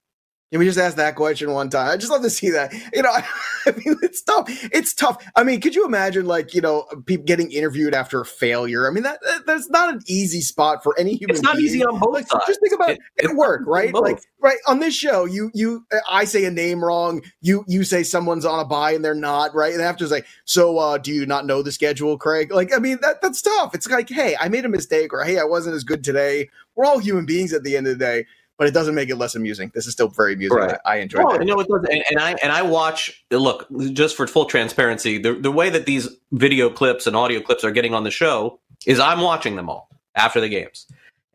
Can 0.50 0.60
we 0.60 0.66
just 0.66 0.78
ask 0.78 0.96
that 0.98 1.16
question 1.16 1.50
one 1.50 1.68
time? 1.68 1.88
I 1.90 1.96
just 1.96 2.12
love 2.12 2.22
to 2.22 2.30
see 2.30 2.50
that. 2.50 2.72
You 2.94 3.02
know, 3.02 3.10
I, 3.10 3.24
I, 3.66 3.72
mean, 3.72 3.96
it's 4.02 4.22
tough. 4.22 4.44
It's 4.72 4.94
tough. 4.94 5.24
I 5.34 5.42
mean, 5.42 5.60
could 5.60 5.74
you 5.74 5.84
imagine, 5.84 6.26
like, 6.26 6.54
you 6.54 6.60
know, 6.60 6.84
people 7.06 7.24
getting 7.24 7.50
interviewed 7.50 7.92
after 7.92 8.20
a 8.20 8.24
failure? 8.24 8.86
I 8.86 8.92
mean, 8.92 9.02
that, 9.02 9.20
that 9.22 9.46
that's 9.46 9.68
not 9.70 9.92
an 9.92 10.00
easy 10.06 10.42
spot 10.42 10.84
for 10.84 10.94
any 10.98 11.16
human. 11.16 11.34
It's 11.34 11.42
not 11.42 11.56
being. 11.56 11.66
easy 11.66 11.84
on 11.84 11.98
both 11.98 12.12
like, 12.12 12.28
sides. 12.28 12.44
Just 12.46 12.60
think 12.60 12.72
about 12.72 12.90
it, 12.90 13.00
it 13.16 13.30
at 13.30 13.36
work, 13.36 13.62
right? 13.66 13.92
Like, 13.92 14.20
right 14.40 14.58
on 14.68 14.78
this 14.78 14.94
show, 14.94 15.24
you 15.24 15.50
you 15.54 15.86
I 16.08 16.24
say 16.24 16.44
a 16.44 16.50
name 16.50 16.84
wrong, 16.84 17.22
you 17.40 17.64
you 17.66 17.82
say 17.82 18.02
someone's 18.02 18.44
on 18.44 18.60
a 18.60 18.64
bye 18.64 18.92
and 18.92 19.04
they're 19.04 19.14
not, 19.14 19.54
right? 19.54 19.72
And 19.72 19.82
after 19.82 20.04
it's 20.04 20.12
like, 20.12 20.26
so 20.44 20.78
uh, 20.78 20.98
do 20.98 21.12
you 21.12 21.26
not 21.26 21.46
know 21.46 21.62
the 21.62 21.72
schedule, 21.72 22.16
Craig? 22.16 22.52
Like, 22.52 22.72
I 22.72 22.78
mean, 22.78 22.98
that 23.00 23.20
that's 23.22 23.42
tough. 23.42 23.74
It's 23.74 23.88
like, 23.88 24.08
hey, 24.08 24.36
I 24.38 24.48
made 24.48 24.64
a 24.64 24.68
mistake, 24.68 25.12
or 25.12 25.24
hey, 25.24 25.38
I 25.40 25.44
wasn't 25.44 25.74
as 25.74 25.82
good 25.82 26.04
today. 26.04 26.48
We're 26.76 26.84
all 26.84 26.98
human 26.98 27.26
beings 27.26 27.52
at 27.52 27.64
the 27.64 27.76
end 27.76 27.86
of 27.86 27.98
the 27.98 28.04
day 28.04 28.26
but 28.56 28.68
it 28.68 28.74
doesn't 28.74 28.94
make 28.94 29.10
it 29.10 29.16
less 29.16 29.34
amusing. 29.34 29.70
This 29.74 29.86
is 29.86 29.92
still 29.92 30.08
very 30.08 30.34
amusing. 30.34 30.58
Right. 30.58 30.78
I, 30.84 30.94
I 30.94 30.96
enjoy 30.96 31.22
oh, 31.22 31.34
it. 31.34 31.44
No, 31.44 31.58
it 31.60 31.68
does. 31.68 31.84
And, 31.90 32.04
and, 32.10 32.20
I 32.20 32.34
and 32.42 32.52
I 32.52 32.62
watch. 32.62 33.24
Look, 33.30 33.66
just 33.92 34.16
for 34.16 34.26
full 34.26 34.44
transparency, 34.44 35.18
the 35.18 35.34
the 35.34 35.50
way 35.50 35.70
that 35.70 35.86
these 35.86 36.08
video 36.32 36.70
clips 36.70 37.06
and 37.06 37.16
audio 37.16 37.40
clips 37.40 37.64
are 37.64 37.70
getting 37.70 37.94
on 37.94 38.04
the 38.04 38.10
show 38.10 38.60
is 38.86 39.00
I'm 39.00 39.20
watching 39.20 39.56
them 39.56 39.68
all 39.68 39.88
after 40.14 40.40
the 40.40 40.48
games. 40.48 40.86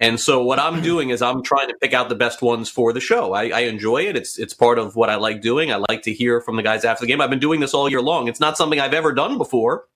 And 0.02 0.18
so 0.18 0.42
what 0.42 0.60
I'm 0.60 0.82
doing 0.82 1.10
is 1.10 1.22
I'm 1.22 1.44
trying 1.44 1.68
to 1.68 1.76
pick 1.82 1.94
out 1.94 2.08
the 2.08 2.16
best 2.16 2.42
ones 2.42 2.70
for 2.70 2.94
the 2.94 3.02
show. 3.02 3.34
I, 3.34 3.50
I, 3.50 3.60
enjoy 3.62 4.04
it. 4.04 4.16
It's 4.16 4.40
it's 4.40 4.54
part 4.54 4.80
of 4.80 4.96
what 4.96 5.10
I 5.10 5.16
like 5.16 5.42
doing. 5.42 5.74
I 5.74 5.84
like 5.90 6.04
to 6.04 6.14
hear 6.14 6.40
from 6.40 6.56
the 6.56 6.64
guys 6.64 6.86
after 6.86 7.06
the 7.06 7.08
game. 7.08 7.20
I've 7.20 7.30
been 7.30 7.40
doing 7.40 7.60
this 7.60 7.74
all 7.74 7.90
year 7.90 8.02
long. 8.02 8.30
It's 8.30 8.40
not 8.40 8.56
something 8.56 8.80
I've 8.80 8.94
ever 8.94 9.12
done 9.12 9.38
before 9.38 9.88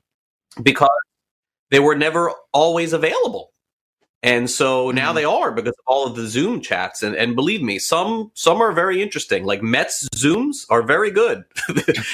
because 0.61 0.89
they 1.71 1.79
were 1.79 1.95
never 1.95 2.33
always 2.51 2.91
available. 2.91 3.52
And 4.23 4.49
so 4.49 4.89
now 4.91 5.07
mm-hmm. 5.07 5.15
they 5.15 5.25
are 5.25 5.51
because 5.51 5.73
of 5.73 5.83
all 5.85 6.07
of 6.07 6.15
the 6.15 6.25
Zoom 6.27 6.61
chats. 6.61 7.03
And, 7.03 7.13
and 7.15 7.35
believe 7.35 7.61
me, 7.61 7.77
some 7.77 8.31
some 8.33 8.61
are 8.61 8.71
very 8.71 9.01
interesting. 9.01 9.43
Like 9.43 9.61
Mets 9.61 10.07
Zooms 10.15 10.65
are 10.69 10.81
very 10.81 11.11
good. 11.11 11.43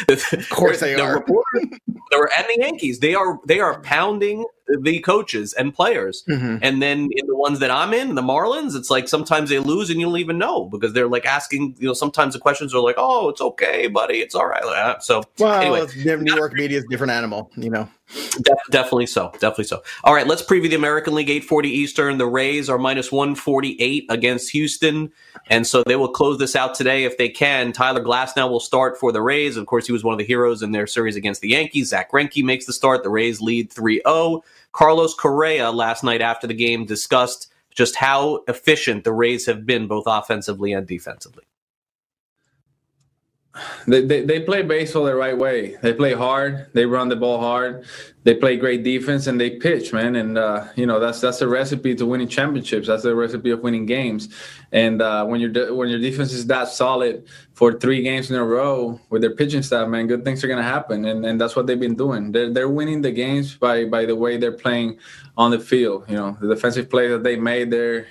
of 0.10 0.50
course 0.50 0.80
they 0.80 0.96
the 0.96 1.04
are. 1.04 1.24
and 1.24 2.46
the 2.48 2.58
Yankees, 2.60 3.00
they 3.00 3.14
are 3.14 3.40
they 3.46 3.60
are 3.60 3.80
pounding 3.82 4.44
the 4.82 5.00
coaches 5.02 5.54
and 5.54 5.74
players. 5.74 6.24
Mm-hmm. 6.28 6.58
And 6.62 6.82
then 6.82 7.10
in 7.12 7.28
the 7.28 7.36
ones 7.36 7.60
that 7.60 7.72
I'm 7.72 7.94
in, 7.94 8.16
the 8.16 8.22
Marlins, 8.22 8.76
it's 8.76 8.90
like 8.90 9.08
sometimes 9.08 9.50
they 9.50 9.60
lose 9.60 9.90
and 9.90 10.00
you 10.00 10.08
don't 10.08 10.18
even 10.18 10.38
know 10.38 10.66
because 10.66 10.94
they're 10.94 11.08
like 11.08 11.26
asking, 11.26 11.76
you 11.80 11.88
know, 11.88 11.94
sometimes 11.94 12.34
the 12.34 12.40
questions 12.40 12.74
are 12.74 12.82
like, 12.82 12.96
oh, 12.98 13.30
it's 13.30 13.42
okay, 13.42 13.88
buddy. 13.88 14.16
It's 14.16 14.36
all 14.36 14.48
right. 14.48 15.02
So, 15.02 15.24
well, 15.38 15.62
anyway, 15.62 15.88
New 15.96 16.36
York 16.36 16.54
media 16.54 16.80
is 16.80 16.86
a 16.86 16.88
different 16.88 17.12
animal, 17.12 17.52
you 17.56 17.70
know. 17.70 17.90
De- 18.10 18.56
definitely 18.72 19.06
so. 19.06 19.32
Definitely 19.34 19.66
so. 19.66 19.84
All 20.04 20.14
right, 20.14 20.26
let's 20.26 20.42
preview 20.42 20.70
the 20.70 20.76
American 20.76 21.14
League 21.14 21.30
840 21.30 21.70
Eastern. 21.70 22.18
The 22.18 22.26
Rays 22.26 22.70
are 22.70 22.78
minus 22.78 23.12
148 23.12 24.06
against 24.10 24.52
Houston. 24.52 25.12
And 25.48 25.68
so 25.68 25.84
they 25.86 25.96
will 25.96 26.10
close 26.10 26.40
this 26.40 26.56
out 26.56 26.74
today 26.74 27.04
if 27.04 27.18
they 27.18 27.30
can. 27.30 27.72
Tyler 27.72 28.04
Glasnow 28.04 28.50
will 28.50 28.60
start 28.60 28.98
for 29.00 29.12
the 29.12 29.22
Rays. 29.22 29.58
Of 29.58 29.68
course, 29.68 29.86
he 29.86 29.94
was 29.94 30.04
one 30.04 30.14
of 30.14 30.18
the 30.18 30.26
heroes 30.26 30.62
in 30.62 30.72
their 30.72 30.88
series 30.88 31.16
against 31.16 31.42
the 31.42 31.50
Yankees. 31.50 31.90
Zack 31.90 32.12
Greinke 32.12 32.44
makes 32.44 32.66
the 32.66 32.74
start. 32.74 33.04
The 33.04 33.10
Rays 33.10 33.42
lead 33.42 33.72
3 33.72 34.02
0. 34.06 34.44
Carlos 34.72 35.14
Correa 35.14 35.72
last 35.72 36.04
night 36.04 36.22
after 36.22 36.48
the 36.48 36.54
game 36.54 36.86
discussed 36.86 37.52
just 37.76 37.96
how 37.96 38.44
efficient 38.48 39.04
the 39.04 39.14
Rays 39.14 39.46
have 39.46 39.66
been 39.66 39.88
both 39.88 40.06
offensively 40.08 40.74
and 40.74 40.88
defensively. 40.88 41.44
They, 43.88 44.22
they, 44.22 44.40
play 44.42 44.62
baseball 44.62 45.06
the 45.06 45.16
right 45.16 45.36
way. 45.36 45.76
They 45.82 45.94
play 45.94 46.14
hard. 46.14 46.68
They 46.74 46.86
run 46.86 47.10
the 47.10 47.16
ball 47.16 47.40
hard. 47.40 47.86
They 48.24 48.36
play 48.36 48.58
great 48.58 48.84
defense 48.84 49.26
and 49.26 49.42
they 49.42 49.58
pitch, 49.58 49.92
man. 49.92 50.16
And 50.16 50.38
uh, 50.38 50.68
you 50.76 50.86
know 50.86 51.00
that's 51.00 51.20
that's 51.20 51.42
a 51.42 51.48
recipe 51.48 51.96
to 51.96 52.06
winning 52.06 52.28
championships. 52.28 52.88
That's 52.88 53.02
the 53.04 53.16
recipe 53.16 53.50
of 53.50 53.62
winning 53.62 53.88
games. 53.88 54.30
And 54.72 55.02
uh, 55.02 55.26
when 55.26 55.42
your 55.42 55.74
when 55.74 55.90
your 55.90 56.00
defense 56.00 56.32
is 56.32 56.46
that 56.48 56.68
solid 56.68 57.26
for 57.54 57.74
three 57.74 58.04
games 58.04 58.30
in 58.30 58.38
a 58.38 58.46
row 58.46 59.02
with 59.10 59.24
their 59.24 59.36
pitching 59.36 59.64
staff, 59.64 59.88
man, 59.88 60.06
good 60.06 60.24
things 60.24 60.44
are 60.44 60.48
gonna 60.48 60.62
happen. 60.62 61.06
And 61.06 61.26
and 61.26 61.42
that's 61.42 61.56
what 61.56 61.66
they've 61.66 61.80
been 61.80 61.96
doing. 61.96 62.32
They're 62.32 62.54
they're 62.54 62.70
winning 62.70 63.02
the 63.02 63.12
games 63.12 63.56
by 63.56 63.86
by 63.86 64.06
the 64.06 64.16
way 64.16 64.38
they're 64.38 64.52
playing 64.52 65.00
on 65.38 65.50
the 65.50 65.60
field. 65.60 66.06
You 66.08 66.18
know 66.18 66.38
the 66.40 66.54
defensive 66.54 66.88
play 66.88 67.08
that 67.08 67.24
they 67.24 67.36
made. 67.36 67.72
They're 67.72 68.06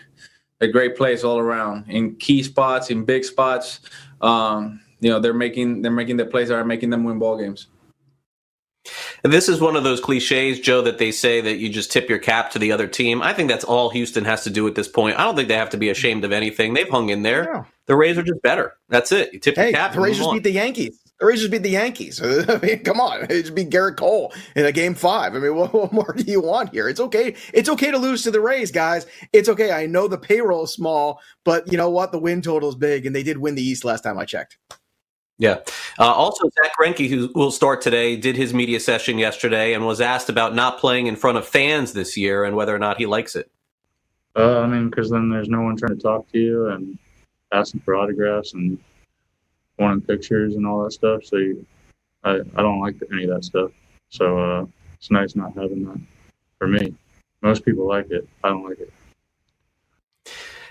they're 0.58 0.72
great 0.72 0.96
plays 0.96 1.22
all 1.22 1.38
around 1.38 1.84
in 1.88 2.16
key 2.16 2.42
spots, 2.42 2.90
in 2.90 3.04
big 3.04 3.24
spots. 3.24 3.80
Um, 4.20 4.80
you 5.00 5.10
know 5.10 5.20
they're 5.20 5.34
making 5.34 5.82
they're 5.82 5.90
making 5.92 6.16
the 6.16 6.26
plays 6.26 6.48
that 6.48 6.54
are 6.56 6.64
making 6.64 6.90
them 6.90 7.04
win 7.04 7.18
ball 7.18 7.38
games. 7.38 7.66
this 9.22 9.48
is 9.48 9.60
one 9.60 9.76
of 9.76 9.84
those 9.84 10.00
cliches, 10.00 10.60
Joe, 10.60 10.80
that 10.82 10.98
they 10.98 11.10
say 11.10 11.40
that 11.40 11.56
you 11.58 11.68
just 11.68 11.92
tip 11.92 12.08
your 12.08 12.18
cap 12.18 12.50
to 12.52 12.58
the 12.58 12.72
other 12.72 12.86
team. 12.86 13.20
I 13.22 13.32
think 13.32 13.48
that's 13.50 13.64
all 13.64 13.90
Houston 13.90 14.24
has 14.24 14.44
to 14.44 14.50
do 14.50 14.66
at 14.66 14.74
this 14.74 14.88
point. 14.88 15.18
I 15.18 15.24
don't 15.24 15.36
think 15.36 15.48
they 15.48 15.56
have 15.56 15.70
to 15.70 15.76
be 15.76 15.90
ashamed 15.90 16.24
of 16.24 16.32
anything. 16.32 16.74
They've 16.74 16.88
hung 16.88 17.08
in 17.10 17.22
there. 17.22 17.44
Yeah. 17.52 17.64
The 17.86 17.96
Rays 17.96 18.16
are 18.18 18.22
just 18.22 18.42
better. 18.42 18.76
That's 18.88 19.12
it. 19.12 19.32
You 19.32 19.40
tip 19.40 19.56
Hey, 19.56 19.70
your 19.70 19.72
cap. 19.78 19.92
the 19.92 20.00
Rays 20.00 20.18
just 20.18 20.32
beat 20.32 20.42
the 20.44 20.52
Yankees. 20.52 21.00
The 21.18 21.26
Rays 21.26 21.40
just 21.40 21.50
beat 21.50 21.62
the 21.64 21.70
Yankees. 21.70 22.22
I 22.48 22.58
mean, 22.60 22.84
come 22.84 23.00
on, 23.00 23.22
it 23.24 23.28
just 23.28 23.54
beat 23.54 23.70
Gerrit 23.70 23.96
Cole 23.96 24.32
in 24.54 24.64
a 24.66 24.72
game 24.72 24.94
five. 24.94 25.34
I 25.34 25.38
mean, 25.40 25.54
what, 25.56 25.72
what 25.74 25.92
more 25.92 26.14
do 26.16 26.22
you 26.30 26.40
want 26.40 26.70
here? 26.70 26.88
It's 26.88 27.00
okay. 27.00 27.34
It's 27.52 27.68
okay 27.68 27.90
to 27.90 27.98
lose 27.98 28.22
to 28.22 28.30
the 28.30 28.40
Rays, 28.40 28.70
guys. 28.70 29.06
It's 29.32 29.48
okay. 29.48 29.72
I 29.72 29.86
know 29.86 30.06
the 30.06 30.18
payroll 30.18 30.64
is 30.64 30.72
small, 30.72 31.20
but 31.44 31.70
you 31.72 31.76
know 31.76 31.90
what? 31.90 32.12
The 32.12 32.18
win 32.20 32.40
total 32.40 32.68
is 32.68 32.74
big, 32.76 33.04
and 33.06 33.16
they 33.16 33.22
did 33.24 33.38
win 33.38 33.54
the 33.56 33.62
East 33.62 33.84
last 33.84 34.02
time 34.02 34.18
I 34.18 34.24
checked. 34.24 34.58
Yeah. 35.38 35.60
Uh, 35.98 36.12
also, 36.12 36.50
Zack 36.50 36.72
Greinke, 36.78 37.08
who 37.08 37.30
will 37.34 37.52
start 37.52 37.80
today, 37.80 38.16
did 38.16 38.36
his 38.36 38.52
media 38.52 38.80
session 38.80 39.18
yesterday 39.18 39.72
and 39.72 39.86
was 39.86 40.00
asked 40.00 40.28
about 40.28 40.54
not 40.54 40.78
playing 40.78 41.06
in 41.06 41.14
front 41.14 41.38
of 41.38 41.46
fans 41.46 41.92
this 41.92 42.16
year 42.16 42.44
and 42.44 42.56
whether 42.56 42.74
or 42.74 42.78
not 42.78 42.98
he 42.98 43.06
likes 43.06 43.36
it. 43.36 43.50
Uh, 44.34 44.60
I 44.60 44.66
mean, 44.66 44.90
because 44.90 45.10
then 45.10 45.30
there's 45.30 45.48
no 45.48 45.62
one 45.62 45.76
trying 45.76 45.96
to 45.96 46.02
talk 46.02 46.30
to 46.32 46.38
you 46.38 46.68
and 46.68 46.98
asking 47.52 47.80
for 47.80 47.94
autographs 47.94 48.54
and 48.54 48.78
wanting 49.78 50.00
pictures 50.00 50.56
and 50.56 50.66
all 50.66 50.82
that 50.82 50.92
stuff. 50.92 51.24
So 51.24 51.36
you, 51.36 51.64
I, 52.24 52.40
I 52.56 52.62
don't 52.62 52.80
like 52.80 52.96
any 53.12 53.24
of 53.24 53.30
that 53.30 53.44
stuff. 53.44 53.70
So 54.10 54.38
uh, 54.38 54.66
it's 54.94 55.10
nice 55.10 55.36
not 55.36 55.54
having 55.56 55.84
that 55.84 56.00
for 56.58 56.66
me. 56.66 56.94
Most 57.42 57.64
people 57.64 57.86
like 57.86 58.10
it. 58.10 58.28
I 58.42 58.48
don't 58.48 58.64
like 58.68 58.80
it. 58.80 58.92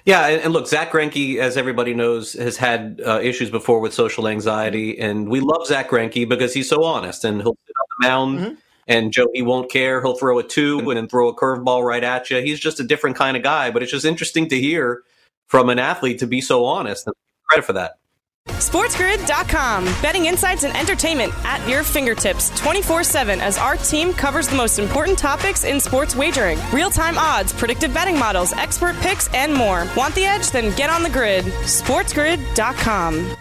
Yeah, 0.08 0.28
and, 0.28 0.42
and 0.42 0.54
look, 0.54 0.68
Zack 0.68 0.92
Greinke, 0.92 1.38
as 1.38 1.58
everybody 1.58 1.94
knows, 1.94 2.32
has 2.32 2.56
had 2.56 3.02
uh, 3.06 3.20
issues 3.22 3.50
before 3.50 3.82
with 3.82 3.94
social 3.94 4.30
anxiety, 4.30 4.98
and 4.98 5.28
we 5.28 5.42
love 5.42 5.68
Zack 5.68 5.90
Greinke 5.90 6.30
because 6.30 6.54
he's 6.54 6.70
so 6.70 6.86
honest, 6.86 7.26
and 7.26 7.42
he'll 7.42 7.58
sit 7.68 7.74
on 7.76 7.88
the 8.00 8.08
mound. 8.08 8.40
Mm-hmm. 8.40 8.56
And 8.88 9.12
Joe, 9.12 9.28
he 9.34 9.42
won't 9.42 9.70
care. 9.70 10.02
He'll 10.02 10.16
throw 10.16 10.40
a 10.40 10.44
two 10.44 10.80
and 10.80 10.96
then 10.96 11.10
throw 11.10 11.28
a 11.28 11.36
curveball 11.36 11.84
right 11.84 12.06
at 12.06 12.30
you. 12.30 12.40
He's 12.40 12.58
just 12.58 12.80
a 12.80 12.86
different 12.86 13.18
kind 13.18 13.36
of 13.36 13.44
guy. 13.44 13.70
But 13.70 13.84
it's 13.84 13.92
just 13.92 14.06
interesting 14.06 14.48
to 14.48 14.58
hear 14.58 15.04
from 15.48 15.68
an 15.68 15.78
athlete 15.78 16.20
to 16.20 16.28
be 16.28 16.40
so 16.40 16.64
honest. 16.64 17.06
And 17.06 17.14
credit 17.50 17.66
for 17.66 17.74
that. 17.74 17.98
SportsGrid.com. 18.48 19.86
Betting 20.02 20.26
insights 20.26 20.64
and 20.64 20.76
entertainment 20.76 21.34
at 21.46 21.68
your 21.68 21.84
fingertips 21.84 22.50
24 22.60 23.04
7 23.04 23.42
as 23.42 23.58
our 23.58 23.78
team 23.78 24.14
covers 24.14 24.48
the 24.48 24.56
most 24.56 24.80
important 24.80 25.18
topics 25.18 25.64
in 25.64 25.80
sports 25.80 26.16
wagering 26.16 26.60
real 26.74 26.90
time 26.90 27.18
odds, 27.18 27.54
predictive 27.54 27.94
betting 27.94 28.18
models, 28.18 28.54
expert 28.54 28.96
picks, 28.98 29.32
and 29.34 29.54
more. 29.54 29.88
Want 29.96 30.16
the 30.16 30.26
edge? 30.26 30.52
Then 30.52 30.76
get 30.76 30.90
on 30.90 31.04
the 31.04 31.10
grid. 31.10 31.46
SportsGrid.com. 31.46 33.36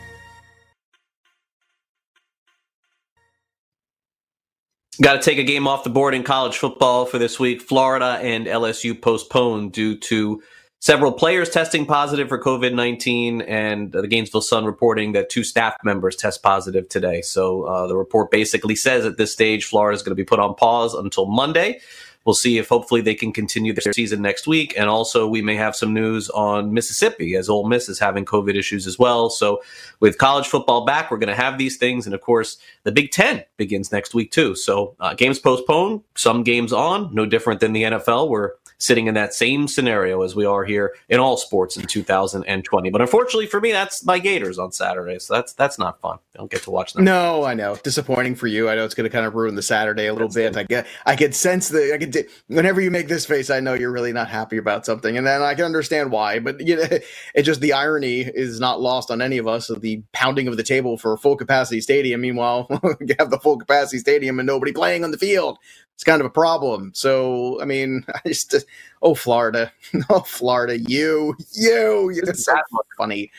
Got 5.00 5.20
to 5.20 5.30
take 5.30 5.38
a 5.38 5.44
game 5.44 5.68
off 5.68 5.84
the 5.84 5.90
board 5.90 6.14
in 6.14 6.22
college 6.22 6.56
football 6.56 7.04
for 7.04 7.18
this 7.18 7.38
week. 7.38 7.60
Florida 7.60 8.18
and 8.22 8.46
LSU 8.46 8.98
postponed 8.98 9.72
due 9.72 9.94
to 9.98 10.42
several 10.80 11.12
players 11.12 11.50
testing 11.50 11.86
positive 11.86 12.28
for 12.28 12.40
COVID 12.40 12.74
19 12.74 13.42
and 13.42 13.92
the 13.92 14.06
Gainesville 14.06 14.40
Sun 14.40 14.64
reporting 14.64 15.12
that 15.12 15.30
two 15.30 15.44
staff 15.44 15.76
members 15.84 16.16
test 16.16 16.42
positive 16.42 16.88
today. 16.88 17.22
So 17.22 17.62
uh, 17.64 17.86
the 17.86 17.96
report 17.96 18.30
basically 18.30 18.76
says 18.76 19.04
at 19.04 19.16
this 19.16 19.32
stage, 19.32 19.64
Florida 19.64 19.94
is 19.94 20.02
going 20.02 20.12
to 20.12 20.16
be 20.16 20.24
put 20.24 20.38
on 20.38 20.54
pause 20.54 20.94
until 20.94 21.26
Monday. 21.26 21.80
We'll 22.26 22.34
see 22.34 22.58
if 22.58 22.68
hopefully 22.68 23.00
they 23.00 23.14
can 23.14 23.32
continue 23.32 23.72
their 23.72 23.92
season 23.92 24.20
next 24.20 24.48
week. 24.48 24.74
And 24.76 24.90
also, 24.90 25.28
we 25.28 25.42
may 25.42 25.54
have 25.54 25.76
some 25.76 25.94
news 25.94 26.28
on 26.30 26.74
Mississippi 26.74 27.36
as 27.36 27.48
Ole 27.48 27.68
Miss 27.68 27.88
is 27.88 28.00
having 28.00 28.24
COVID 28.24 28.56
issues 28.56 28.86
as 28.86 28.98
well. 28.98 29.30
So, 29.30 29.62
with 30.00 30.18
college 30.18 30.48
football 30.48 30.84
back, 30.84 31.10
we're 31.10 31.18
going 31.18 31.28
to 31.28 31.40
have 31.40 31.56
these 31.56 31.76
things. 31.76 32.04
And 32.04 32.14
of 32.14 32.20
course, 32.20 32.58
the 32.82 32.90
Big 32.90 33.12
Ten 33.12 33.44
begins 33.56 33.92
next 33.92 34.12
week, 34.12 34.32
too. 34.32 34.56
So, 34.56 34.96
uh, 34.98 35.14
games 35.14 35.38
postponed, 35.38 36.02
some 36.16 36.42
games 36.42 36.72
on, 36.72 37.14
no 37.14 37.26
different 37.26 37.60
than 37.60 37.72
the 37.72 37.84
NFL. 37.84 38.28
We're 38.28 38.52
sitting 38.78 39.06
in 39.06 39.14
that 39.14 39.32
same 39.32 39.68
scenario 39.68 40.22
as 40.22 40.34
we 40.34 40.44
are 40.44 40.64
here 40.64 40.94
in 41.08 41.20
all 41.20 41.36
sports 41.36 41.76
in 41.76 41.86
2020. 41.86 42.90
But 42.90 43.00
unfortunately 43.00 43.46
for 43.46 43.60
me, 43.60 43.72
that's 43.72 44.04
my 44.04 44.18
Gators 44.18 44.58
on 44.58 44.72
Saturday. 44.72 45.20
So, 45.20 45.34
that's 45.34 45.52
that's 45.52 45.78
not 45.78 46.00
fun. 46.00 46.18
I 46.34 46.38
don't 46.38 46.50
get 46.50 46.62
to 46.64 46.70
watch 46.70 46.92
them. 46.92 47.04
No, 47.04 47.44
I 47.44 47.54
know. 47.54 47.76
Disappointing 47.76 48.34
for 48.34 48.48
you. 48.48 48.68
I 48.68 48.74
know 48.74 48.84
it's 48.84 48.94
going 48.94 49.08
to 49.08 49.14
kind 49.14 49.26
of 49.26 49.34
ruin 49.34 49.54
the 49.54 49.62
Saturday 49.62 50.06
a 50.06 50.12
little 50.12 50.28
bit. 50.28 50.56
I 50.56 50.64
get, 50.64 50.86
I 51.06 51.14
could 51.14 51.34
sense 51.34 51.68
the, 51.68 51.94
I 51.94 51.98
could, 51.98 52.15
whenever 52.48 52.80
you 52.80 52.90
make 52.90 53.08
this 53.08 53.26
face, 53.26 53.50
I 53.50 53.60
know 53.60 53.74
you're 53.74 53.92
really 53.92 54.12
not 54.12 54.28
happy 54.28 54.56
about 54.58 54.86
something, 54.86 55.16
and 55.18 55.26
then 55.26 55.42
I 55.42 55.54
can 55.54 55.64
understand 55.64 56.12
why. 56.12 56.38
But 56.40 56.60
you 56.66 56.76
know, 56.76 56.84
it's 57.34 57.46
just 57.46 57.60
the 57.60 57.74
irony 57.74 58.20
is 58.22 58.60
not 58.60 58.80
lost 58.80 59.10
on 59.10 59.22
any 59.22 59.38
of 59.38 59.48
us 59.48 59.70
of 59.70 59.82
the 59.82 60.02
pounding 60.12 60.48
of 60.48 60.56
the 60.56 60.62
table 60.64 60.98
for 60.98 61.12
a 61.12 61.18
full 61.18 61.36
capacity 61.36 61.80
stadium. 61.80 62.20
Meanwhile, 62.22 62.68
you 63.00 63.14
have 63.18 63.30
the 63.30 63.40
full 63.40 63.58
capacity 63.58 63.98
stadium 63.98 64.38
and 64.40 64.46
nobody 64.46 64.72
playing 64.72 65.04
on 65.04 65.10
the 65.12 65.18
field. 65.18 65.58
It's 65.94 66.04
kind 66.04 66.20
of 66.20 66.26
a 66.26 66.30
problem. 66.30 66.92
So, 66.94 67.60
I 67.62 67.64
mean, 67.64 68.04
I 68.14 68.28
just, 68.28 68.54
oh, 69.02 69.14
Florida, 69.14 69.72
oh, 70.10 70.20
Florida, 70.20 70.78
you, 70.78 71.36
you, 71.52 72.10
you're 72.10 72.34
so 72.34 72.56
funny. 72.98 73.32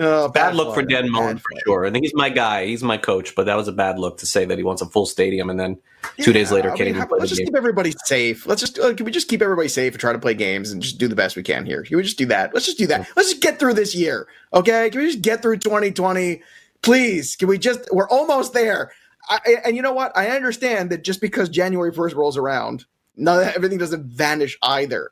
Oh, 0.00 0.28
bad 0.28 0.54
look 0.54 0.74
for 0.74 0.82
Dan 0.82 1.10
Mullen 1.10 1.36
bad 1.36 1.42
for 1.42 1.60
sure. 1.64 1.86
I 1.86 1.90
think 1.90 2.04
he's 2.04 2.14
my 2.14 2.28
guy. 2.28 2.66
He's 2.66 2.84
my 2.84 2.96
coach, 2.96 3.34
but 3.34 3.46
that 3.46 3.56
was 3.56 3.66
a 3.66 3.72
bad 3.72 3.98
look 3.98 4.18
to 4.18 4.26
say 4.26 4.44
that 4.44 4.56
he 4.56 4.62
wants 4.62 4.80
a 4.80 4.86
full 4.86 5.06
stadium 5.06 5.50
and 5.50 5.58
then 5.58 5.78
two 6.20 6.32
days 6.32 6.52
later 6.52 6.68
can't 6.68 6.80
mean, 6.80 6.96
even 6.96 7.08
play 7.08 7.18
let's 7.18 7.30
just 7.30 7.40
game. 7.40 7.48
keep 7.48 7.56
everybody 7.56 7.92
safe. 8.04 8.46
Let's 8.46 8.60
just 8.60 8.78
uh, 8.78 8.94
can 8.94 9.04
we 9.04 9.10
just 9.10 9.28
keep 9.28 9.42
everybody 9.42 9.68
safe 9.68 9.92
and 9.92 10.00
try 10.00 10.12
to 10.12 10.18
play 10.18 10.34
games 10.34 10.70
and 10.70 10.80
just 10.80 10.98
do 10.98 11.08
the 11.08 11.16
best 11.16 11.34
we 11.34 11.42
can 11.42 11.66
here? 11.66 11.82
Can 11.82 11.96
we 11.96 12.04
just 12.04 12.18
do 12.18 12.26
that? 12.26 12.54
Let's 12.54 12.66
just 12.66 12.78
do 12.78 12.86
that. 12.86 13.08
Let's 13.16 13.30
just 13.30 13.42
get 13.42 13.58
through 13.58 13.74
this 13.74 13.94
year, 13.94 14.28
okay? 14.54 14.88
Can 14.90 15.00
we 15.00 15.06
just 15.06 15.22
get 15.22 15.42
through 15.42 15.58
2020, 15.58 16.42
please? 16.82 17.34
Can 17.34 17.48
we 17.48 17.58
just? 17.58 17.88
We're 17.92 18.08
almost 18.08 18.52
there. 18.52 18.92
I, 19.28 19.56
and 19.64 19.76
you 19.76 19.82
know 19.82 19.92
what? 19.92 20.16
I 20.16 20.28
understand 20.28 20.90
that 20.90 21.02
just 21.02 21.20
because 21.20 21.48
January 21.48 21.92
1st 21.92 22.14
rolls 22.14 22.36
around, 22.36 22.86
no, 23.16 23.38
everything 23.38 23.78
doesn't 23.78 24.04
vanish 24.04 24.56
either. 24.62 25.10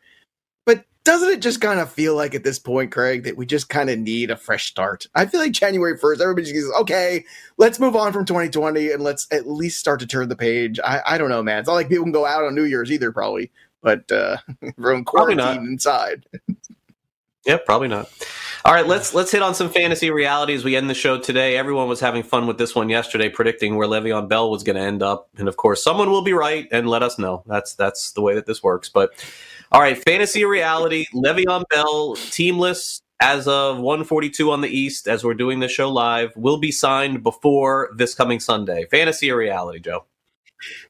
Doesn't 1.07 1.31
it 1.31 1.40
just 1.40 1.61
kind 1.61 1.79
of 1.79 1.92
feel 1.92 2.16
like 2.16 2.35
at 2.35 2.42
this 2.42 2.59
point, 2.59 2.90
Craig, 2.90 3.23
that 3.23 3.37
we 3.37 3.47
just 3.47 3.69
kind 3.69 3.88
of 3.90 3.97
need 3.97 4.29
a 4.29 4.37
fresh 4.37 4.66
start? 4.66 5.07
I 5.14 5.27
feel 5.27 5.38
like 5.38 5.53
January 5.53 5.97
1st, 5.97 6.21
everybody 6.21 6.51
just 6.51 6.66
goes, 6.66 6.81
okay, 6.81 7.25
let's 7.59 7.79
move 7.79 7.95
on 7.95 8.12
from 8.12 8.25
2020 8.25 8.90
and 8.90 9.01
let's 9.05 9.29
at 9.31 9.47
least 9.47 9.79
start 9.79 10.01
to 10.01 10.07
turn 10.09 10.29
the 10.29 10.35
page. 10.35 10.81
I, 10.85 11.03
I 11.07 11.16
don't 11.19 11.29
know, 11.29 11.45
man. 11.45 11.61
It's 11.61 11.69
not 11.69 11.75
like 11.75 11.88
people 11.88 12.05
can 12.05 12.11
go 12.11 12.27
out 12.27 12.42
on 12.42 12.57
New 12.57 12.64
Year's 12.64 12.90
either, 12.90 13.12
probably, 13.12 13.53
but 13.83 14.11
uh, 14.11 14.38
from 14.81 15.05
Probably 15.05 15.37
not. 15.37 15.55
quarantine 15.55 15.69
inside. 15.69 16.27
Yeah, 17.47 17.59
probably 17.64 17.87
not. 17.87 18.11
All 18.64 18.75
right, 18.75 18.88
let's 18.88 19.14
let's 19.14 19.31
hit 19.31 19.40
on 19.40 19.55
some 19.55 19.71
fantasy 19.71 20.11
realities. 20.11 20.64
we 20.64 20.75
end 20.75 20.90
the 20.90 20.95
show 20.95 21.16
today. 21.16 21.57
Everyone 21.57 21.88
was 21.88 22.01
having 22.01 22.25
fun 22.25 22.49
with 22.49 22.59
this 22.59 22.75
one 22.75 22.88
yesterday, 22.88 23.29
predicting 23.29 23.77
where 23.77 23.87
Le'Veon 23.87 24.29
Bell 24.29 24.51
was 24.51 24.64
going 24.64 24.75
to 24.75 24.83
end 24.83 25.01
up, 25.01 25.29
and 25.38 25.47
of 25.47 25.57
course, 25.57 25.85
someone 25.85 26.11
will 26.11 26.23
be 26.23 26.33
right 26.33 26.66
and 26.73 26.88
let 26.88 27.05
us 27.05 27.21
know. 27.21 27.45
That's 27.47 27.75
that's 27.75 28.11
the 28.11 28.21
way 28.21 28.35
that 28.35 28.47
this 28.47 28.64
works. 28.64 28.88
But 28.88 29.12
all 29.72 29.81
right, 29.81 29.96
fantasy 29.96 30.44
reality: 30.44 31.07
Le'Veon 31.14 31.64
Bell, 31.70 32.16
teamless 32.16 33.00
as 33.20 33.48
of 33.48 33.79
142 33.79 34.50
on 34.50 34.61
the 34.61 34.68
East, 34.68 35.09
as 35.09 35.24
we're 35.24 35.35
doing 35.35 35.61
the 35.61 35.68
show 35.68 35.90
live, 35.90 36.33
will 36.37 36.59
be 36.59 36.70
signed 36.70 37.22
before 37.22 37.90
this 37.96 38.14
coming 38.14 38.40
Sunday. 38.40 38.87
Fantasy 38.90 39.31
reality, 39.31 39.81
Joe? 39.81 40.05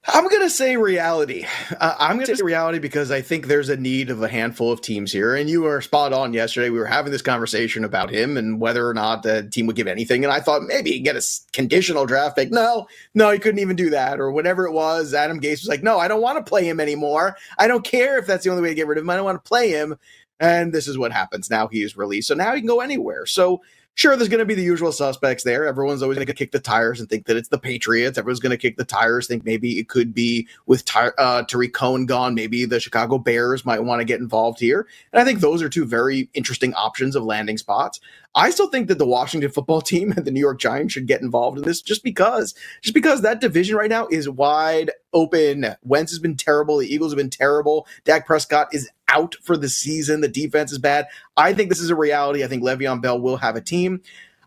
I'm 0.07 0.29
going 0.29 0.43
to 0.43 0.51
say 0.51 0.77
reality. 0.77 1.45
Uh, 1.81 1.97
I'm 1.99 2.17
going 2.17 2.27
to 2.27 2.37
say 2.37 2.43
reality 2.43 2.79
because 2.79 3.11
I 3.11 3.21
think 3.21 3.47
there's 3.47 3.69
a 3.69 3.77
need 3.77 4.11
of 4.11 4.23
a 4.23 4.29
handful 4.29 4.71
of 4.71 4.81
teams 4.81 5.11
here. 5.13 5.35
And 5.35 5.51
you 5.51 5.63
were 5.63 5.81
spot 5.81 6.13
on 6.13 6.33
yesterday. 6.33 6.71
We 6.71 6.79
were 6.79 6.87
having 6.87 7.11
this 7.11 7.23
conversation 7.23 7.85
about 7.85 8.11
him 8.11 8.37
and 8.37 8.61
whether 8.61 8.89
or 8.89 8.95
not 8.95 9.23
the 9.23 9.49
team 9.49 9.67
would 9.67 9.77
give 9.77 9.89
anything. 9.89 10.25
And 10.25 10.33
I 10.33 10.41
thought 10.41 10.63
maybe 10.63 10.93
he'd 10.93 11.01
get 11.01 11.17
a 11.17 11.23
conditional 11.53 12.07
draft 12.07 12.37
pick. 12.37 12.53
No, 12.53 12.87
no, 13.15 13.31
he 13.31 13.39
couldn't 13.39 13.61
even 13.61 13.77
do 13.77 13.91
that. 13.91 14.21
Or 14.21 14.31
whatever 14.31 14.67
it 14.67 14.73
was. 14.73 15.15
Adam 15.15 15.41
Gase 15.41 15.63
was 15.63 15.69
like, 15.69 15.83
no, 15.83 15.99
I 15.99 16.09
don't 16.09 16.23
want 16.23 16.39
to 16.39 16.49
play 16.49 16.69
him 16.69 16.79
anymore. 16.79 17.37
I 17.59 17.67
don't 17.67 17.85
care 17.85 18.19
if 18.19 18.27
that's 18.27 18.45
the 18.45 18.51
only 18.51 18.63
way 18.63 18.69
to 18.69 18.75
get 18.75 18.87
rid 18.87 18.99
of 18.99 19.05
him. 19.05 19.11
I 19.11 19.17
don't 19.17 19.25
want 19.25 19.43
to 19.43 19.49
play 19.49 19.71
him. 19.71 19.97
And 20.39 20.73
this 20.73 20.87
is 20.87 20.97
what 20.99 21.13
happens. 21.13 21.51
Now 21.51 21.67
he 21.67 21.83
is 21.83 21.97
released. 21.97 22.29
So 22.29 22.35
now 22.35 22.55
he 22.55 22.61
can 22.61 22.69
go 22.69 22.81
anywhere. 22.81 23.27
So 23.27 23.63
Sure, 23.97 24.15
there's 24.15 24.29
going 24.29 24.41
to 24.41 24.45
be 24.45 24.55
the 24.55 24.63
usual 24.63 24.93
suspects 24.93 25.43
there. 25.43 25.67
Everyone's 25.67 26.03
always 26.03 26.17
going 26.17 26.27
to 26.27 26.35
kick 26.35 26.53
the 26.53 26.61
tires 26.61 27.01
and 27.01 27.09
think 27.09 27.25
that 27.25 27.37
it's 27.39 27.49
the 27.49 27.57
Patriots. 27.57 28.19
Everyone's 28.19 28.41
going 28.41 28.51
to 28.51 28.59
kick 28.59 28.77
the 28.77 28.85
tires, 28.85 29.27
think 29.27 29.47
maybe 29.47 29.79
it 29.79 29.89
could 29.89 30.13
be 30.13 30.47
with 30.67 30.85
Ty- 30.85 31.13
uh, 31.17 31.45
Tarik 31.45 31.73
Cohen 31.73 32.05
gone. 32.05 32.35
Maybe 32.35 32.67
the 32.67 32.79
Chicago 32.79 33.17
Bears 33.17 33.65
might 33.65 33.85
want 33.85 34.01
to 34.01 34.05
get 34.05 34.21
involved 34.21 34.61
here. 34.61 34.87
And 35.15 35.23
I 35.23 35.25
think 35.25 35.41
those 35.41 35.63
are 35.63 35.71
two 35.71 35.87
very 35.87 36.29
interesting 36.35 36.75
options 36.75 37.17
of 37.17 37.25
landing 37.25 37.57
spots. 37.57 37.99
I 38.35 38.51
still 38.51 38.69
think 38.69 38.89
that 38.89 38.99
the 38.99 39.07
Washington 39.07 39.51
football 39.51 39.81
team 39.81 40.13
and 40.15 40.27
the 40.27 40.31
New 40.31 40.41
York 40.41 40.61
Giants 40.61 40.93
should 40.93 41.07
get 41.07 41.23
involved 41.23 41.57
in 41.57 41.65
this 41.65 41.81
just 41.81 42.05
because, 42.05 42.55
just 42.83 42.93
because 42.93 43.23
that 43.23 43.41
division 43.41 43.77
right 43.77 43.89
now 43.89 44.09
is 44.11 44.29
wide 44.29 44.91
open. 45.15 45.75
Wentz 45.83 46.13
has 46.13 46.19
been 46.19 46.37
terrible. 46.37 46.77
The 46.77 46.95
Eagles 46.95 47.13
have 47.13 47.17
been 47.17 47.31
terrible. 47.31 47.87
Dak 48.05 48.27
Prescott 48.27 48.69
is 48.75 48.91
out 49.09 49.37
for 49.43 49.57
the 49.57 49.69
season. 49.69 50.21
The 50.21 50.29
defense 50.29 50.73
is 50.73 50.79
bad. 50.79 51.07
I 51.37 51.53
think 51.53 51.69
this 51.69 51.81
is 51.81 51.91
a 51.91 51.97
reality. 51.97 52.45
I 52.45 52.47
think 52.47 52.63
Le'Veon 52.63 53.01
Bell 53.01 53.21
will 53.21 53.37
have 53.37 53.57
a 53.57 53.61
team. 53.61 54.03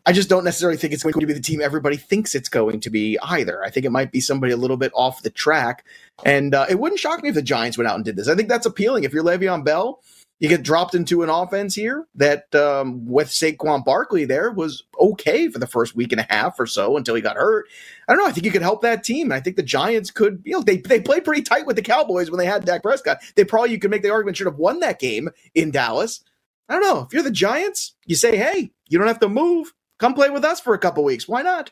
I 0.06 0.12
just 0.12 0.30
don't 0.30 0.44
necessarily 0.44 0.78
think 0.78 0.94
it's 0.94 1.04
going 1.04 1.14
to 1.14 1.28
be 1.28 1.34
the 1.34 1.40
team 1.40 1.62
everybody 1.62 1.98
thinks 1.98 2.34
it's 2.34 2.50
going 2.50 2.80
to 2.80 2.90
be 2.90 3.20
either. 3.22 3.64
I 3.64 3.70
think 3.70 3.86
it 3.86 3.92
might 3.92 4.12
be 4.12 4.22
somebody 4.22 4.54
a 4.54 4.58
little 4.58 4.78
bit 4.78 4.92
off 4.96 5.22
the 5.22 5.30
track. 5.30 5.86
And 6.26 6.56
uh, 6.56 6.66
it 6.70 6.80
wouldn't 6.80 7.00
shock 7.00 7.22
me 7.22 7.30
if 7.30 7.36
the 7.36 7.42
Giants 7.42 7.78
went 7.78 7.88
out 7.88 7.96
and 7.96 8.04
did 8.04 8.16
this. 8.16 8.28
I 8.28 8.36
think 8.36 8.50
that's 8.50 8.66
appealing. 8.66 9.04
If 9.04 9.14
you're 9.14 9.24
Le'Veon 9.24 9.64
Bell, 9.64 10.02
you 10.40 10.48
get 10.50 10.64
dropped 10.64 10.96
into 10.96 11.22
an 11.22 11.30
offense 11.30 11.76
here 11.76 12.08
that 12.16 12.54
um, 12.56 13.06
with 13.06 13.28
Saquon 13.28 13.84
Barkley 13.84 14.26
there 14.26 14.52
was 14.52 14.84
okay 15.00 15.50
for 15.50 15.60
the 15.60 15.68
first 15.68 15.96
week 15.96 16.12
and 16.12 16.22
a 16.22 16.28
half 16.30 16.60
or 16.60 16.66
so 16.66 16.98
until 16.98 17.16
he 17.16 17.22
got 17.22 17.36
hurt. 17.36 17.66
I 18.08 18.14
don't 18.14 18.24
know. 18.24 18.30
I 18.30 18.32
think 18.32 18.46
you 18.46 18.52
could 18.52 18.62
help 18.62 18.82
that 18.82 19.04
team. 19.04 19.32
I 19.32 19.42
think 19.42 19.58
the 19.58 19.64
Giants 19.64 20.12
could, 20.12 20.42
you 20.46 20.54
know, 20.54 20.62
they, 20.62 20.78
they 20.78 21.02
played 21.02 21.26
pretty 21.26 21.42
tight 21.42 21.66
with 21.66 21.76
the 21.76 21.82
Cowboys 21.82 22.32
when 22.32 22.40
they 22.40 22.46
had 22.46 22.66
Dak 22.66 22.82
Prescott. 22.82 23.20
They 23.36 23.44
probably, 23.44 23.72
you 23.72 23.80
could 23.80 23.92
make 23.92 24.02
the 24.02 24.12
argument, 24.12 24.38
should 24.38 24.48
have 24.48 24.58
won 24.58 24.80
that 24.80 25.00
game 25.00 25.30
in 25.54 25.72
Dallas. 25.72 26.24
I 26.70 26.74
don't 26.74 26.84
know. 26.84 27.02
If 27.02 27.14
you're 27.14 27.24
the 27.24 27.32
Giants, 27.32 27.96
you 28.06 28.16
say, 28.16 28.38
hey, 28.38 28.72
you 28.88 28.98
don't 28.98 29.08
have 29.08 29.20
to 29.20 29.30
move. 29.30 29.74
Come 29.98 30.14
play 30.14 30.30
with 30.30 30.46
us 30.46 30.62
for 30.62 30.74
a 30.74 30.80
couple 30.80 31.04
weeks. 31.04 31.28
Why 31.28 31.42
not? 31.42 31.72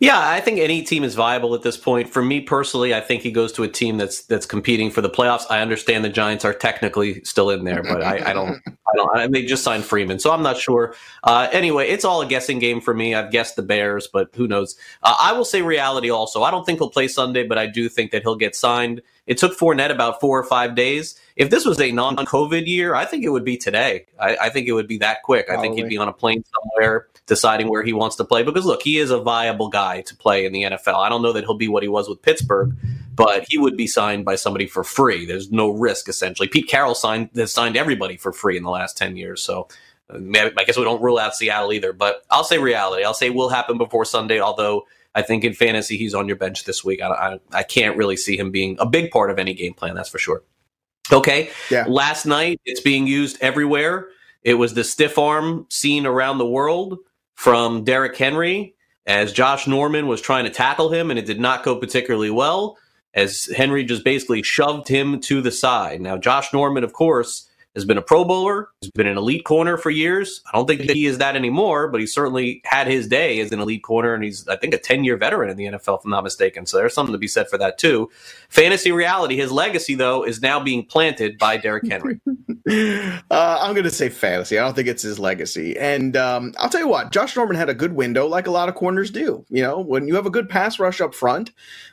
Yeah, 0.00 0.18
I 0.18 0.40
think 0.40 0.58
any 0.58 0.82
team 0.82 1.04
is 1.04 1.14
viable 1.14 1.54
at 1.54 1.60
this 1.60 1.76
point. 1.76 2.08
For 2.08 2.22
me 2.22 2.40
personally, 2.40 2.94
I 2.94 3.02
think 3.02 3.20
he 3.20 3.30
goes 3.30 3.52
to 3.52 3.64
a 3.64 3.68
team 3.68 3.98
that's 3.98 4.24
that's 4.24 4.46
competing 4.46 4.90
for 4.90 5.02
the 5.02 5.10
playoffs. 5.10 5.44
I 5.50 5.60
understand 5.60 6.06
the 6.06 6.08
Giants 6.08 6.42
are 6.42 6.54
technically 6.54 7.22
still 7.22 7.50
in 7.50 7.64
there, 7.64 7.82
but 7.82 8.02
I, 8.02 8.30
I 8.30 8.32
don't, 8.32 8.62
I 8.66 8.96
don't. 8.96 9.16
I, 9.16 9.26
they 9.26 9.44
just 9.44 9.62
signed 9.62 9.84
Freeman, 9.84 10.18
so 10.18 10.32
I'm 10.32 10.42
not 10.42 10.56
sure. 10.56 10.94
Uh, 11.22 11.48
anyway, 11.52 11.88
it's 11.88 12.06
all 12.06 12.22
a 12.22 12.26
guessing 12.26 12.58
game 12.58 12.80
for 12.80 12.94
me. 12.94 13.14
I've 13.14 13.30
guessed 13.30 13.56
the 13.56 13.62
Bears, 13.62 14.08
but 14.10 14.30
who 14.34 14.48
knows? 14.48 14.74
Uh, 15.02 15.16
I 15.20 15.34
will 15.34 15.44
say 15.44 15.60
reality 15.60 16.10
also. 16.10 16.44
I 16.44 16.50
don't 16.50 16.64
think 16.64 16.78
he'll 16.78 16.88
play 16.88 17.06
Sunday, 17.06 17.46
but 17.46 17.58
I 17.58 17.66
do 17.66 17.90
think 17.90 18.10
that 18.12 18.22
he'll 18.22 18.36
get 18.36 18.56
signed. 18.56 19.02
It 19.30 19.38
took 19.38 19.56
Fournette 19.56 19.92
about 19.92 20.18
four 20.18 20.40
or 20.40 20.42
five 20.42 20.74
days. 20.74 21.14
If 21.36 21.50
this 21.50 21.64
was 21.64 21.80
a 21.80 21.92
non-COVID 21.92 22.66
year, 22.66 22.96
I 22.96 23.04
think 23.04 23.22
it 23.22 23.28
would 23.28 23.44
be 23.44 23.56
today. 23.56 24.06
I, 24.18 24.36
I 24.36 24.48
think 24.50 24.66
it 24.66 24.72
would 24.72 24.88
be 24.88 24.98
that 24.98 25.22
quick. 25.22 25.46
Probably. 25.46 25.60
I 25.60 25.62
think 25.62 25.78
he'd 25.78 25.88
be 25.88 25.98
on 25.98 26.08
a 26.08 26.12
plane 26.12 26.42
somewhere 26.52 27.06
deciding 27.26 27.68
where 27.68 27.84
he 27.84 27.92
wants 27.92 28.16
to 28.16 28.24
play. 28.24 28.42
Because 28.42 28.64
look, 28.64 28.82
he 28.82 28.98
is 28.98 29.12
a 29.12 29.20
viable 29.20 29.68
guy 29.68 30.00
to 30.00 30.16
play 30.16 30.44
in 30.44 30.52
the 30.52 30.64
NFL. 30.64 30.96
I 30.96 31.08
don't 31.08 31.22
know 31.22 31.32
that 31.32 31.44
he'll 31.44 31.54
be 31.54 31.68
what 31.68 31.84
he 31.84 31.88
was 31.88 32.08
with 32.08 32.20
Pittsburgh, 32.22 32.74
but 33.14 33.46
he 33.48 33.56
would 33.56 33.76
be 33.76 33.86
signed 33.86 34.24
by 34.24 34.34
somebody 34.34 34.66
for 34.66 34.82
free. 34.82 35.26
There's 35.26 35.52
no 35.52 35.70
risk 35.70 36.08
essentially. 36.08 36.48
Pete 36.48 36.66
Carroll 36.66 36.96
signed 36.96 37.30
has 37.36 37.52
signed 37.52 37.76
everybody 37.76 38.16
for 38.16 38.32
free 38.32 38.56
in 38.56 38.64
the 38.64 38.70
last 38.70 38.98
ten 38.98 39.16
years. 39.16 39.44
So 39.44 39.68
uh, 40.12 40.18
I 40.18 40.64
guess 40.64 40.76
we 40.76 40.82
don't 40.82 41.00
rule 41.00 41.20
out 41.20 41.36
Seattle 41.36 41.72
either. 41.72 41.92
But 41.92 42.24
I'll 42.32 42.42
say 42.42 42.58
reality. 42.58 43.04
I'll 43.04 43.14
say 43.14 43.30
will 43.30 43.48
happen 43.48 43.78
before 43.78 44.04
Sunday. 44.04 44.40
Although 44.40 44.88
I 45.14 45.22
think 45.22 45.44
in 45.44 45.54
fantasy 45.54 45.96
he's 45.96 46.14
on 46.14 46.28
your 46.28 46.36
bench 46.36 46.64
this 46.64 46.84
week. 46.84 47.02
I, 47.02 47.08
I, 47.08 47.40
I 47.52 47.62
can't 47.62 47.96
really 47.96 48.16
see 48.16 48.36
him 48.36 48.50
being 48.50 48.76
a 48.78 48.86
big 48.86 49.10
part 49.10 49.30
of 49.30 49.38
any 49.38 49.54
game 49.54 49.74
plan. 49.74 49.94
That's 49.94 50.08
for 50.08 50.18
sure. 50.18 50.42
Okay. 51.12 51.50
Yeah. 51.70 51.86
Last 51.88 52.26
night 52.26 52.60
it's 52.64 52.80
being 52.80 53.06
used 53.06 53.38
everywhere. 53.40 54.08
It 54.42 54.54
was 54.54 54.74
the 54.74 54.84
stiff 54.84 55.18
arm 55.18 55.66
seen 55.68 56.06
around 56.06 56.38
the 56.38 56.46
world 56.46 56.98
from 57.34 57.84
Derrick 57.84 58.16
Henry 58.16 58.74
as 59.06 59.32
Josh 59.32 59.66
Norman 59.66 60.06
was 60.06 60.20
trying 60.20 60.44
to 60.44 60.50
tackle 60.50 60.90
him, 60.90 61.10
and 61.10 61.18
it 61.18 61.26
did 61.26 61.40
not 61.40 61.64
go 61.64 61.76
particularly 61.76 62.30
well 62.30 62.78
as 63.14 63.46
Henry 63.56 63.84
just 63.84 64.04
basically 64.04 64.42
shoved 64.42 64.86
him 64.86 65.20
to 65.20 65.40
the 65.40 65.50
side. 65.50 66.00
Now, 66.00 66.16
Josh 66.16 66.52
Norman, 66.52 66.84
of 66.84 66.92
course, 66.92 67.48
has 67.74 67.84
been 67.84 67.98
a 67.98 68.02
Pro 68.02 68.24
Bowler. 68.24 68.68
He's 68.80 68.90
been 68.90 69.06
an 69.06 69.16
elite 69.16 69.44
corner 69.44 69.76
for 69.76 69.90
years. 69.90 70.42
I 70.52 70.56
don't 70.56 70.66
think 70.66 70.86
that 70.86 70.96
he 70.96 71.06
is 71.06 71.18
that 71.18 71.36
anymore, 71.36 71.88
but 71.88 72.00
he 72.00 72.06
certainly 72.06 72.60
had 72.64 72.88
his 72.88 73.06
day 73.06 73.40
as 73.40 73.52
an 73.52 73.60
elite 73.60 73.82
corner, 73.82 74.12
and 74.12 74.24
he's, 74.24 74.46
I 74.48 74.56
think, 74.56 74.74
a 74.74 74.78
10 74.78 75.04
year 75.04 75.16
veteran 75.16 75.50
in 75.50 75.56
the 75.56 75.64
NFL, 75.66 75.98
if 75.98 76.04
I'm 76.04 76.10
not 76.10 76.24
mistaken. 76.24 76.66
So 76.66 76.76
there's 76.78 76.94
something 76.94 77.12
to 77.12 77.18
be 77.18 77.28
said 77.28 77.48
for 77.48 77.58
that, 77.58 77.78
too. 77.78 78.10
Fantasy 78.48 78.90
reality, 78.90 79.36
his 79.36 79.52
legacy, 79.52 79.94
though, 79.94 80.24
is 80.24 80.42
now 80.42 80.58
being 80.58 80.84
planted 80.84 81.38
by 81.38 81.56
Derrick 81.56 81.86
Henry. 81.88 82.20
uh, 82.68 83.58
I'm 83.60 83.74
going 83.74 83.84
to 83.84 83.90
say 83.90 84.08
fantasy. 84.08 84.58
I 84.58 84.64
don't 84.64 84.74
think 84.74 84.88
it's 84.88 85.02
his 85.02 85.18
legacy. 85.18 85.78
And 85.78 86.16
um, 86.16 86.54
I'll 86.58 86.68
tell 86.68 86.80
you 86.80 86.88
what, 86.88 87.12
Josh 87.12 87.36
Norman 87.36 87.56
had 87.56 87.68
a 87.68 87.74
good 87.74 87.92
window, 87.92 88.26
like 88.26 88.48
a 88.48 88.50
lot 88.50 88.68
of 88.68 88.74
corners 88.74 89.10
do. 89.10 89.44
You 89.48 89.62
know, 89.62 89.80
when 89.80 90.08
you 90.08 90.16
have 90.16 90.26
a 90.26 90.30
good 90.30 90.48
pass 90.48 90.78
rush 90.80 91.00
up 91.00 91.14
front, 91.14 91.52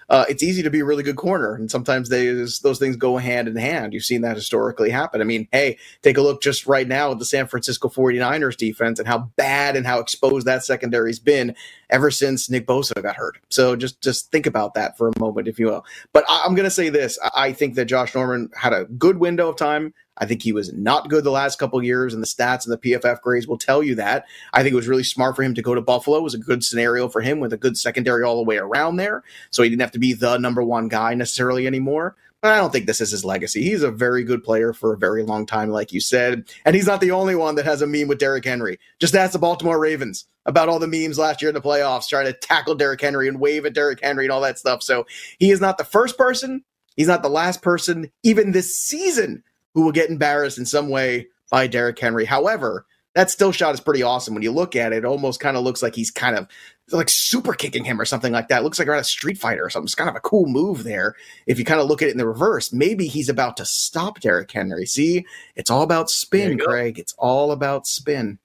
uh, 0.10 0.26
it's 0.30 0.43
easy 0.43 0.64
to 0.64 0.70
be 0.70 0.80
a 0.80 0.86
really 0.86 1.03
good 1.03 1.18
corner. 1.18 1.55
And 1.55 1.70
sometimes 1.70 2.10
they, 2.10 2.28
those 2.28 2.80
things 2.80 2.95
go 2.95 3.18
hand 3.18 3.47
in 3.47 3.55
hand. 3.55 3.93
You've 3.93 4.05
seen 4.05 4.22
that 4.22 4.36
historically 4.36 4.89
happen. 4.89 5.20
I 5.20 5.26
mean, 5.26 5.47
hey, 5.51 5.78
take 6.01 6.18
a 6.18 6.22
look 6.22 6.41
just 6.41 6.66
right 6.66 6.88
now 6.88 7.12
at 7.12 7.20
the 7.20 7.26
San 7.26 7.47
Francisco 7.47 7.89
49ers 7.89 8.55
defense 8.55 8.99
and 8.99 9.08
how 9.08 9.30
bad 9.36 9.76
and 9.76 9.86
how 9.86 9.99
exposed 9.99 10.47
that 10.47 10.64
secondary's 10.64 11.20
been 11.20 11.55
ever 11.89 12.10
since 12.10 12.49
Nick 12.49 12.66
Bosa 12.66 13.01
got 13.01 13.16
hurt. 13.16 13.38
So 13.49 13.76
just 13.76 14.01
just 14.01 14.32
think 14.32 14.45
about 14.45 14.74
that 14.76 14.97
for 14.97 15.10
a 15.10 15.20
moment, 15.20 15.47
if 15.47 15.60
you 15.60 15.66
will. 15.68 15.86
But 16.14 16.26
I, 16.30 16.43
am 16.45 16.55
going 16.55 16.66
to 16.66 16.72
say 16.72 16.89
this: 16.89 17.20
I 17.36 17.51
think 17.51 17.76
that 17.76 17.86
Josh 17.86 18.16
Norman 18.16 18.49
had 18.55 18.74
a 18.74 18.86
good 18.86 19.18
window 19.18 19.49
of 19.49 19.58
time. 19.58 19.93
I 20.20 20.26
think 20.26 20.41
he 20.41 20.53
was 20.53 20.74
not 20.74 21.09
good 21.09 21.24
the 21.24 21.32
last 21.32 21.59
couple 21.59 21.82
years, 21.84 22.13
and 22.13 22.22
the 22.22 22.28
stats 22.28 22.65
and 22.65 22.74
the 22.74 22.78
PFF 22.78 23.22
grades 23.22 23.47
will 23.47 23.57
tell 23.57 23.84
you 23.84 23.95
that. 23.95 24.26
I 24.53 24.63
think 24.63 24.74
it 24.74 24.78
was 24.78 24.88
really 24.88 25.03
smart 25.03 25.36
for 25.36 25.43
him 25.43 25.53
to 25.53 25.61
go 25.61 25.76
to 25.76 25.82
Buffalo. 25.82 26.18
It 26.18 26.24
was 26.24 26.34
a 26.34 26.39
good 26.39 26.63
scenario 26.63 27.07
for 27.07 27.22
him 27.22 27.39
with 27.39 27.53
a 27.53 27.57
good 27.57 27.78
secondary 27.78 28.24
all 28.24 28.38
the 28.38 28.43
way 28.43 28.57
around 28.57 28.97
there, 28.97 29.24
so 29.51 29.63
he 29.63 29.70
didn't 29.70 29.82
have 29.82 29.91
to 29.91 29.99
be 29.99 30.13
the 30.13 30.38
number 30.38 30.63
one 30.63 30.88
guy 30.88 31.13
necessarily 31.13 31.68
anymore. 31.68 32.15
But 32.41 32.51
I 32.51 32.57
don't 32.57 32.72
think 32.72 32.86
this 32.86 33.01
is 33.01 33.11
his 33.11 33.26
legacy. 33.26 33.63
He's 33.63 33.82
a 33.82 33.89
very 33.89 34.24
good 34.24 34.43
player 34.43 34.72
for 34.72 34.93
a 34.93 34.97
very 34.97 35.24
long 35.24 35.47
time, 35.47 35.70
like 35.70 35.91
you 35.91 35.99
said, 35.99 36.47
and 36.65 36.76
he's 36.76 36.86
not 36.86 37.01
the 37.01 37.11
only 37.11 37.34
one 37.36 37.55
that 37.55 37.65
has 37.65 37.82
a 37.82 37.88
meme 37.88 38.07
with 38.07 38.20
Derrick 38.20 38.45
Henry. 38.45 38.80
Just 38.99 39.15
ask 39.15 39.34
the 39.34 39.39
Baltimore 39.39 39.80
Ravens 39.80 40.26
about 40.45 40.70
all 40.70 40.80
the 40.80 40.88
memes 40.88 41.18
last 41.18 41.41
year 41.41 41.49
in 41.49 41.55
the 41.55 41.61
playoffs, 41.61 42.07
trying 42.07 42.28
to 42.28 42.34
tackle 42.34 42.76
Derrick 42.76 43.01
Henry 43.01 43.28
and 43.28 43.39
wave 43.39 43.65
at 43.65 43.74
Derrick 43.74 43.99
Henry 44.03 44.26
and 44.26 44.32
all 44.32 44.41
that 44.41 44.59
stuff. 44.59 44.84
So 44.84 45.07
he 45.39 45.49
is 45.49 45.59
not 45.59 45.80
the 45.80 45.84
first 45.84 46.18
person. 46.18 46.63
He's 46.95 47.07
not 47.07 47.22
the 47.22 47.30
last 47.30 47.61
person, 47.61 48.11
even 48.24 48.51
this 48.51 48.76
season, 48.76 49.43
who 49.78 49.84
will 49.84 49.91
get 49.91 50.09
embarrassed 50.09 50.57
in 50.57 50.65
some 50.65 50.89
way 50.89 51.28
by 51.51 51.67
Derrick 51.67 51.99
Henry. 51.99 52.25
However, 52.25 52.88
that 53.13 53.30
still 53.30 53.51
shot 53.51 53.75
is 53.75 53.80
pretty 53.80 54.01
awesome. 54.01 54.34
When 54.34 54.41
you 54.41 54.51
look 54.51 54.75
at 54.75 54.91
it, 54.91 54.97
it 54.97 55.05
almost 55.05 55.39
kind 55.39 55.55
of 55.55 55.63
looks 55.63 55.84
like 55.84 55.93
he's 55.93 56.09
kind 56.09 56.36
of 56.36 56.47
like 56.91 57.09
super 57.09 57.53
kicking 57.53 57.84
him 57.84 58.01
or 58.01 58.05
something 58.05 58.34
like 58.34 58.47
that. 58.47 58.61
It 58.61 58.63
looks 58.63 58.80
like 58.80 58.88
around 58.88 59.01
a 59.01 59.03
Street 59.03 59.38
Fighter 59.38 59.63
or 59.63 59.69
something. 59.69 59.86
It's 59.86 59.93
kind 59.93 60.09
of 60.09 60.15
a 60.15 60.21
cool 60.21 60.47
move 60.47 60.84
there. 60.84 61.15
If 61.45 61.59
you 61.59 61.63
kind 61.63 61.80
of 61.80 61.88
look 61.88 62.01
at 62.01 62.07
it 62.07 62.13
in 62.13 62.17
the 62.17 62.28
reverse, 62.28 62.73
maybe 62.73 63.05
he's 63.05 63.30
about 63.30 63.55
to 63.57 63.65
stop 63.65 64.19
Derrick 64.19 64.49
Henry. 64.49 64.88
See, 64.88 65.28
it's 65.55 65.69
all 65.69 65.84
about 65.84 66.09
spin, 66.09 66.57
Craig. 66.57 66.97
It's 66.97 67.13
all 67.19 67.51
about 67.51 67.86
spin. 67.86 68.39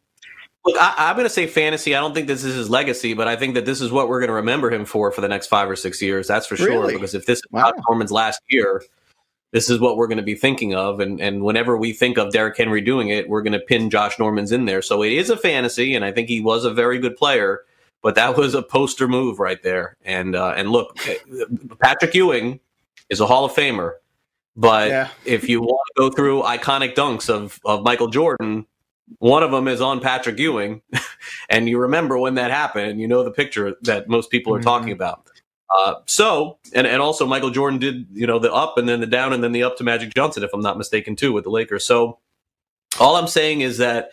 Look, 0.66 0.76
I, 0.78 1.08
am 1.08 1.16
going 1.16 1.24
to 1.24 1.30
say 1.30 1.46
fantasy. 1.46 1.96
I 1.96 2.00
don't 2.00 2.12
think 2.12 2.26
this 2.26 2.44
is 2.44 2.54
his 2.54 2.68
legacy, 2.68 3.14
but 3.14 3.26
I 3.26 3.36
think 3.36 3.54
that 3.54 3.64
this 3.64 3.80
is 3.80 3.90
what 3.90 4.10
we're 4.10 4.20
going 4.20 4.28
to 4.28 4.34
remember 4.34 4.70
him 4.70 4.84
for 4.84 5.10
for 5.10 5.22
the 5.22 5.28
next 5.28 5.46
five 5.46 5.70
or 5.70 5.76
six 5.76 6.02
years. 6.02 6.28
That's 6.28 6.46
for 6.46 6.56
really? 6.56 6.66
sure. 6.66 6.92
Because 6.92 7.14
if 7.14 7.24
this 7.24 7.38
is 7.38 7.44
wow. 7.50 7.72
Norman's 7.88 8.12
last 8.12 8.42
year, 8.48 8.82
this 9.52 9.68
is 9.68 9.78
what 9.78 9.96
we're 9.96 10.06
going 10.06 10.18
to 10.18 10.22
be 10.22 10.34
thinking 10.34 10.74
of. 10.74 10.98
And, 10.98 11.20
and 11.20 11.44
whenever 11.44 11.76
we 11.76 11.92
think 11.92 12.18
of 12.18 12.32
Derrick 12.32 12.56
Henry 12.56 12.80
doing 12.80 13.08
it, 13.08 13.28
we're 13.28 13.42
going 13.42 13.52
to 13.52 13.60
pin 13.60 13.90
Josh 13.90 14.18
Norman's 14.18 14.50
in 14.50 14.64
there. 14.64 14.82
So 14.82 15.02
it 15.02 15.12
is 15.12 15.30
a 15.30 15.36
fantasy, 15.36 15.94
and 15.94 16.04
I 16.04 16.10
think 16.10 16.28
he 16.28 16.40
was 16.40 16.64
a 16.64 16.72
very 16.72 16.98
good 16.98 17.16
player, 17.16 17.60
but 18.02 18.14
that 18.14 18.36
was 18.36 18.54
a 18.54 18.62
poster 18.62 19.06
move 19.06 19.38
right 19.38 19.62
there. 19.62 19.96
And 20.04 20.34
uh, 20.34 20.54
and 20.56 20.70
look, 20.70 20.96
Patrick 21.80 22.14
Ewing 22.14 22.60
is 23.10 23.20
a 23.20 23.26
Hall 23.26 23.44
of 23.44 23.52
Famer, 23.52 23.92
but 24.56 24.88
yeah. 24.88 25.08
if 25.24 25.48
you 25.48 25.60
want 25.60 25.80
to 25.94 26.00
go 26.00 26.10
through 26.10 26.42
iconic 26.42 26.94
dunks 26.94 27.28
of 27.28 27.60
of 27.64 27.82
Michael 27.82 28.08
Jordan, 28.08 28.66
one 29.18 29.42
of 29.42 29.50
them 29.50 29.68
is 29.68 29.82
on 29.82 30.00
Patrick 30.00 30.38
Ewing, 30.38 30.80
and 31.50 31.68
you 31.68 31.78
remember 31.78 32.18
when 32.18 32.34
that 32.36 32.50
happened. 32.50 33.02
You 33.02 33.06
know 33.06 33.22
the 33.22 33.30
picture 33.30 33.76
that 33.82 34.08
most 34.08 34.30
people 34.30 34.54
are 34.54 34.58
mm-hmm. 34.58 34.64
talking 34.64 34.92
about. 34.92 35.28
Uh, 35.74 35.94
so, 36.06 36.58
and, 36.74 36.86
and 36.86 37.00
also 37.00 37.26
Michael 37.26 37.50
Jordan 37.50 37.78
did, 37.78 38.06
you 38.12 38.26
know, 38.26 38.38
the 38.38 38.52
up 38.52 38.76
and 38.76 38.88
then 38.88 39.00
the 39.00 39.06
down 39.06 39.32
and 39.32 39.42
then 39.42 39.52
the 39.52 39.62
up 39.62 39.76
to 39.78 39.84
Magic 39.84 40.12
Johnson, 40.14 40.42
if 40.42 40.50
I'm 40.52 40.60
not 40.60 40.76
mistaken, 40.76 41.16
too, 41.16 41.32
with 41.32 41.44
the 41.44 41.50
Lakers. 41.50 41.86
So, 41.86 42.18
all 43.00 43.16
I'm 43.16 43.28
saying 43.28 43.62
is 43.62 43.78
that 43.78 44.10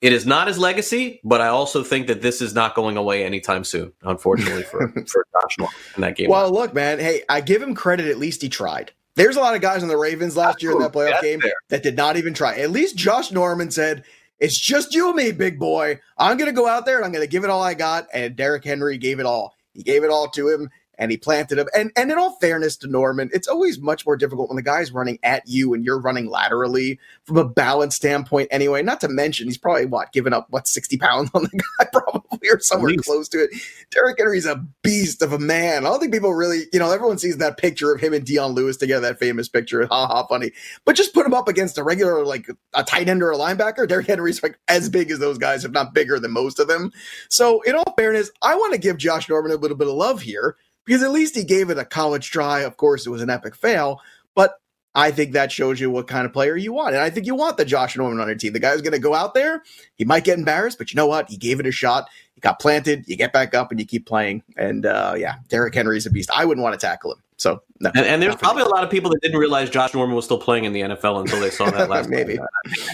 it 0.00 0.12
is 0.12 0.26
not 0.26 0.46
his 0.46 0.58
legacy, 0.58 1.20
but 1.24 1.40
I 1.40 1.48
also 1.48 1.82
think 1.82 2.06
that 2.06 2.22
this 2.22 2.42
is 2.42 2.54
not 2.54 2.74
going 2.74 2.96
away 2.96 3.24
anytime 3.24 3.64
soon, 3.64 3.92
unfortunately, 4.02 4.62
for, 4.62 4.88
for 5.06 5.26
Josh 5.32 5.58
Norman 5.58 5.76
in 5.96 6.00
that 6.02 6.16
game. 6.16 6.30
Well, 6.30 6.50
look, 6.52 6.74
man, 6.74 6.98
hey, 6.98 7.22
I 7.28 7.40
give 7.40 7.62
him 7.62 7.74
credit. 7.74 8.06
At 8.06 8.18
least 8.18 8.42
he 8.42 8.48
tried. 8.48 8.92
There's 9.14 9.36
a 9.36 9.40
lot 9.40 9.54
of 9.54 9.62
guys 9.62 9.82
on 9.82 9.88
the 9.88 9.96
Ravens 9.96 10.36
last 10.36 10.62
year 10.62 10.72
in 10.72 10.78
that 10.80 10.92
playoff 10.92 11.22
game 11.22 11.40
fair. 11.40 11.54
that 11.70 11.82
did 11.82 11.96
not 11.96 12.18
even 12.18 12.34
try. 12.34 12.54
At 12.58 12.70
least 12.70 12.96
Josh 12.96 13.32
Norman 13.32 13.70
said, 13.70 14.04
It's 14.38 14.60
just 14.60 14.94
you 14.94 15.08
and 15.08 15.16
me, 15.16 15.32
big 15.32 15.58
boy. 15.58 15.98
I'm 16.18 16.36
going 16.36 16.50
to 16.50 16.54
go 16.54 16.68
out 16.68 16.84
there 16.84 16.96
and 16.96 17.04
I'm 17.06 17.12
going 17.12 17.24
to 17.24 17.30
give 17.30 17.42
it 17.42 17.48
all 17.48 17.62
I 17.62 17.72
got. 17.72 18.08
And 18.12 18.36
Derrick 18.36 18.64
Henry 18.64 18.98
gave 18.98 19.18
it 19.18 19.24
all. 19.24 19.55
He 19.76 19.82
gave 19.82 20.04
it 20.04 20.10
all 20.10 20.28
to 20.28 20.48
him 20.48 20.70
and 20.98 21.10
he 21.10 21.16
planted 21.16 21.58
him. 21.58 21.68
And 21.74 21.92
and 21.96 22.10
in 22.10 22.18
all 22.18 22.36
fairness 22.36 22.76
to 22.78 22.86
Norman, 22.86 23.30
it's 23.32 23.48
always 23.48 23.78
much 23.78 24.06
more 24.06 24.16
difficult 24.16 24.48
when 24.48 24.56
the 24.56 24.62
guy's 24.62 24.92
running 24.92 25.18
at 25.22 25.46
you 25.46 25.74
and 25.74 25.84
you're 25.84 26.00
running 26.00 26.26
laterally 26.26 26.98
from 27.24 27.36
a 27.36 27.48
balance 27.48 27.96
standpoint 27.96 28.48
anyway. 28.50 28.82
Not 28.82 29.00
to 29.00 29.08
mention 29.08 29.46
he's 29.46 29.58
probably 29.58 29.86
what 29.86 30.12
giving 30.12 30.32
up 30.32 30.46
what 30.50 30.66
60 30.68 30.96
pounds 30.98 31.30
on 31.34 31.44
the 31.44 31.62
guy, 31.78 31.86
probably 31.92 32.48
or 32.48 32.60
somewhere 32.60 32.94
close 32.98 33.28
to 33.30 33.44
it. 33.44 33.50
Derrick 33.90 34.18
Henry's 34.18 34.46
a 34.46 34.64
beast 34.82 35.22
of 35.22 35.32
a 35.32 35.38
man. 35.38 35.86
I 35.86 35.90
don't 35.90 36.00
think 36.00 36.12
people 36.12 36.34
really, 36.34 36.64
you 36.72 36.78
know, 36.78 36.90
everyone 36.90 37.18
sees 37.18 37.38
that 37.38 37.58
picture 37.58 37.92
of 37.92 38.00
him 38.00 38.12
and 38.12 38.24
Dion 38.24 38.52
Lewis 38.52 38.76
together, 38.76 39.06
that 39.08 39.18
famous 39.18 39.48
picture. 39.48 39.86
Ha 39.86 40.06
ha 40.06 40.26
funny. 40.26 40.52
But 40.84 40.96
just 40.96 41.14
put 41.14 41.26
him 41.26 41.34
up 41.34 41.48
against 41.48 41.78
a 41.78 41.82
regular 41.82 42.24
like 42.24 42.48
a 42.74 42.84
tight 42.84 43.08
end 43.08 43.22
or 43.22 43.32
a 43.32 43.36
linebacker. 43.36 43.88
Derrick 43.88 44.06
Henry's 44.06 44.42
like 44.42 44.58
as 44.68 44.88
big 44.88 45.10
as 45.10 45.18
those 45.18 45.38
guys, 45.38 45.64
if 45.64 45.72
not 45.72 45.94
bigger 45.94 46.18
than 46.18 46.32
most 46.32 46.58
of 46.58 46.68
them. 46.68 46.92
So 47.28 47.60
in 47.62 47.74
all 47.74 47.94
fairness, 47.96 48.30
I 48.42 48.54
want 48.54 48.72
to 48.72 48.78
give 48.78 48.98
Josh 48.98 49.28
Norman 49.28 49.52
a 49.52 49.56
little 49.56 49.76
bit 49.76 49.88
of 49.88 49.94
love 49.94 50.20
here 50.20 50.56
because 50.86 51.02
at 51.02 51.10
least 51.10 51.36
he 51.36 51.44
gave 51.44 51.68
it 51.68 51.78
a 51.78 51.84
college 51.84 52.30
try. 52.30 52.60
Of 52.60 52.78
course, 52.78 53.06
it 53.06 53.10
was 53.10 53.20
an 53.20 53.28
epic 53.28 53.54
fail, 53.54 54.00
but 54.34 54.58
I 54.94 55.10
think 55.10 55.32
that 55.32 55.52
shows 55.52 55.78
you 55.78 55.90
what 55.90 56.06
kind 56.08 56.24
of 56.24 56.32
player 56.32 56.56
you 56.56 56.72
want. 56.72 56.94
And 56.94 57.02
I 57.02 57.10
think 57.10 57.26
you 57.26 57.34
want 57.34 57.58
the 57.58 57.66
Josh 57.66 57.96
Norman 57.98 58.18
on 58.18 58.28
your 58.28 58.36
team. 58.36 58.54
The 58.54 58.60
guy 58.60 58.72
who's 58.72 58.80
going 58.80 58.94
to 58.94 58.98
go 58.98 59.14
out 59.14 59.34
there, 59.34 59.62
he 59.96 60.06
might 60.06 60.24
get 60.24 60.38
embarrassed, 60.38 60.78
but 60.78 60.90
you 60.90 60.96
know 60.96 61.06
what? 61.06 61.28
He 61.28 61.36
gave 61.36 61.60
it 61.60 61.66
a 61.66 61.70
shot. 61.70 62.08
He 62.34 62.40
got 62.40 62.58
planted. 62.58 63.04
You 63.06 63.14
get 63.14 63.30
back 63.30 63.54
up 63.54 63.70
and 63.70 63.78
you 63.78 63.84
keep 63.84 64.06
playing. 64.06 64.42
And 64.56 64.86
uh, 64.86 65.14
yeah, 65.18 65.34
Derrick 65.48 65.74
Henry's 65.74 66.06
a 66.06 66.10
beast. 66.10 66.30
I 66.34 66.46
wouldn't 66.46 66.62
want 66.62 66.80
to 66.80 66.86
tackle 66.86 67.12
him. 67.12 67.18
So 67.36 67.62
no, 67.80 67.90
and, 67.94 68.06
and 68.06 68.22
there's 68.22 68.36
probably 68.36 68.62
a 68.62 68.68
lot 68.68 68.82
of 68.82 68.90
people 68.90 69.10
that 69.10 69.20
didn't 69.20 69.38
realize 69.38 69.68
Josh 69.68 69.92
Norman 69.92 70.16
was 70.16 70.24
still 70.24 70.38
playing 70.38 70.64
in 70.64 70.72
the 70.72 70.80
NFL 70.80 71.20
until 71.20 71.40
they 71.40 71.50
saw 71.50 71.70
that 71.70 71.90
last 71.90 72.08
maybe. 72.10 72.38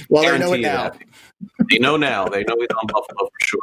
Well, 0.09 0.25
they 0.25 0.39
know 0.39 0.53
it 0.55 0.61
now. 0.61 0.91
That. 0.91 1.03
They 1.71 1.79
know 1.79 1.97
now. 1.97 2.27
They 2.27 2.43
know 2.43 2.57
he's 2.59 2.67
on 2.81 2.87
Buffalo 2.89 3.29
for 3.29 3.47
sure. 3.47 3.61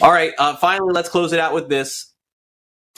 All 0.00 0.12
right. 0.12 0.32
Uh, 0.38 0.54
finally, 0.56 0.92
let's 0.92 1.08
close 1.08 1.32
it 1.32 1.40
out 1.40 1.52
with 1.52 1.68
this. 1.68 2.11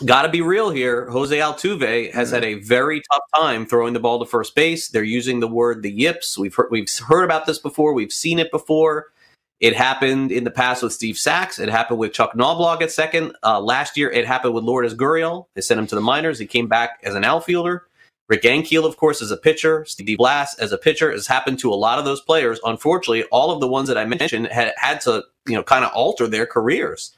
Got 0.05 0.23
to 0.23 0.29
be 0.29 0.41
real 0.41 0.71
here. 0.71 1.09
Jose 1.09 1.37
Altuve 1.37 2.13
has 2.13 2.33
had 2.33 2.43
a 2.43 2.55
very 2.55 3.01
tough 3.13 3.23
time 3.37 3.65
throwing 3.65 3.95
the 3.95 4.01
ball 4.01 4.19
to 4.19 4.27
first 4.27 4.57
base. 4.57 4.89
They're 4.89 5.05
using 5.05 5.39
the 5.39 5.47
word 5.47 5.83
the 5.83 5.91
yips. 5.91 6.37
We've 6.37 6.55
heard 6.55 6.69
we've 6.73 6.89
heard 7.07 7.23
about 7.23 7.47
this 7.47 7.61
before. 7.61 7.95
We've 7.95 8.13
seen 8.13 8.41
it 8.41 8.51
before. 8.51 9.13
It 9.61 9.77
happened 9.77 10.33
in 10.33 10.43
the 10.43 10.51
past 10.51 10.83
with 10.83 10.93
Steve 10.93 11.17
Sax. 11.17 11.61
It 11.61 11.69
happened 11.69 12.01
with 12.01 12.13
Chuck 12.13 12.35
Knoblauch 12.35 12.83
at 12.83 12.91
second. 12.91 13.37
Uh, 13.45 13.61
last 13.61 13.97
year, 13.97 14.11
it 14.11 14.27
happened 14.27 14.53
with 14.53 14.65
Lourdes 14.65 14.97
Gurriel. 14.97 15.47
They 15.55 15.61
sent 15.61 15.79
him 15.79 15.87
to 15.87 15.95
the 15.95 16.01
minors. 16.01 16.41
He 16.41 16.47
came 16.47 16.67
back 16.67 16.99
as 17.05 17.15
an 17.15 17.23
outfielder. 17.23 17.87
Rick 18.29 18.43
Ankiel, 18.43 18.85
of 18.85 18.97
course, 18.97 19.23
as 19.23 19.31
a 19.31 19.37
pitcher. 19.37 19.85
Steve 19.85 20.19
Blass 20.19 20.59
as 20.59 20.73
a 20.73 20.79
pitcher 20.79 21.13
has 21.13 21.29
happened 21.29 21.61
to 21.61 21.73
a 21.73 21.77
lot 21.77 22.01
of 22.01 22.05
those 22.05 22.21
players. 22.21 22.59
Unfortunately, 22.65 23.23
all 23.25 23.53
of 23.53 23.61
the 23.61 23.69
ones 23.69 23.87
that 23.89 23.99
I 23.99 24.07
mentioned 24.07 24.49
had 24.49 24.73
had 24.77 25.01
to, 25.03 25.23
you 25.47 25.55
know, 25.55 25.63
kind 25.63 25.85
of 25.85 25.93
alter 25.93 26.27
their 26.27 26.47
careers. 26.47 27.15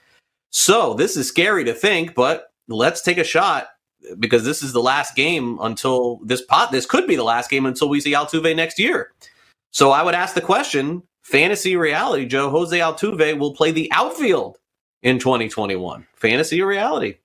So 0.50 0.92
this 0.92 1.16
is 1.16 1.26
scary 1.26 1.64
to 1.64 1.72
think, 1.72 2.14
but 2.14 2.52
let's 2.68 3.02
take 3.02 3.18
a 3.18 3.24
shot 3.24 3.68
because 4.18 4.44
this 4.44 4.62
is 4.62 4.72
the 4.72 4.82
last 4.82 5.14
game 5.14 5.58
until 5.60 6.20
this 6.24 6.42
pot. 6.42 6.70
This 6.70 6.86
could 6.86 7.06
be 7.06 7.16
the 7.16 7.24
last 7.24 7.50
game 7.50 7.66
until 7.66 7.88
we 7.88 8.00
see 8.00 8.12
Altuve 8.12 8.54
next 8.54 8.78
year. 8.78 9.12
So 9.72 9.90
I 9.90 10.02
would 10.02 10.14
ask 10.14 10.34
the 10.34 10.40
question: 10.40 11.02
fantasy 11.22 11.76
reality, 11.76 12.26
Joe 12.26 12.50
Jose 12.50 12.78
Altuve 12.78 13.38
will 13.38 13.54
play 13.54 13.70
the 13.70 13.90
outfield 13.92 14.58
in 15.02 15.18
2021. 15.18 16.06
Fantasy 16.16 16.62
reality? 16.62 17.16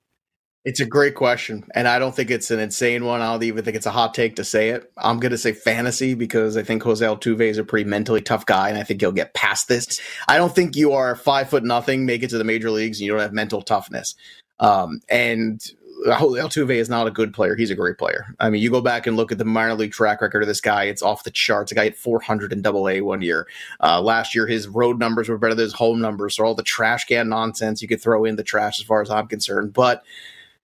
It's 0.64 0.80
a 0.80 0.86
great 0.86 1.16
question, 1.16 1.64
and 1.74 1.88
I 1.88 1.98
don't 1.98 2.16
think 2.16 2.30
it's 2.30 2.52
an 2.52 2.60
insane 2.60 3.04
one. 3.04 3.20
I 3.20 3.32
don't 3.32 3.42
even 3.42 3.66
think 3.66 3.76
it's 3.76 3.88
a 3.88 3.92
hot 3.92 4.14
take 4.14 4.36
to 4.36 4.44
say 4.44 4.70
it. 4.70 4.92
I'm 4.96 5.20
going 5.20 5.32
to 5.32 5.38
say 5.38 5.54
fantasy 5.54 6.14
because 6.14 6.56
I 6.56 6.62
think 6.62 6.84
Jose 6.84 7.04
Altuve 7.04 7.42
is 7.42 7.58
a 7.58 7.64
pretty 7.64 7.90
mentally 7.90 8.22
tough 8.22 8.46
guy, 8.46 8.70
and 8.70 8.78
I 8.78 8.84
think 8.84 9.02
he'll 9.02 9.12
get 9.12 9.34
past 9.34 9.68
this. 9.68 10.00
I 10.28 10.38
don't 10.38 10.54
think 10.54 10.76
you 10.76 10.92
are 10.92 11.16
five 11.16 11.50
foot 11.50 11.64
nothing, 11.64 12.06
make 12.06 12.22
it 12.22 12.30
to 12.30 12.38
the 12.38 12.44
major 12.44 12.70
leagues, 12.70 13.00
and 13.00 13.08
you 13.08 13.12
don't 13.12 13.22
have 13.22 13.34
mental 13.34 13.64
toughness. 13.64 14.14
Um, 14.62 15.02
and 15.10 15.62
Altuve 16.06 16.76
is 16.76 16.90
not 16.90 17.08
a 17.08 17.12
good 17.12 17.34
player. 17.34 17.56
He's 17.56 17.70
a 17.70 17.76
great 17.76 17.98
player. 17.98 18.34
I 18.40 18.50
mean, 18.50 18.62
you 18.62 18.72
go 18.72 18.82
back 18.82 19.06
and 19.06 19.18
look 19.18 19.32
at 19.32 19.38
the 19.38 19.46
minor 19.46 19.76
league 19.76 19.92
track 19.92 20.22
record 20.22 20.42
of 20.42 20.48
this 20.48 20.62
guy. 20.62 20.86
It's 20.86 21.02
off 21.02 21.24
the 21.24 21.32
charts. 21.32 21.72
A 21.72 21.76
guy 21.76 21.86
hit 21.86 21.98
400 21.98 22.52
in 22.52 22.62
Double 22.62 22.90
A 22.90 23.02
one 23.02 23.22
year. 23.22 23.48
Uh, 23.82 24.02
last 24.02 24.34
year, 24.34 24.48
his 24.48 24.68
road 24.68 25.00
numbers 25.00 25.30
were 25.30 25.38
better 25.38 25.56
than 25.56 25.64
his 25.64 25.74
home 25.74 26.02
numbers. 26.02 26.36
So 26.36 26.46
all 26.46 26.56
the 26.56 26.64
trash 26.64 27.06
can 27.06 27.30
nonsense 27.30 27.82
you 27.82 27.88
could 27.88 28.02
throw 28.02 28.26
in 28.26 28.36
the 28.36 28.44
trash, 28.44 28.80
as 28.80 28.86
far 28.86 29.02
as 29.02 29.10
I'm 29.10 29.28
concerned. 29.28 29.74
But 29.74 30.04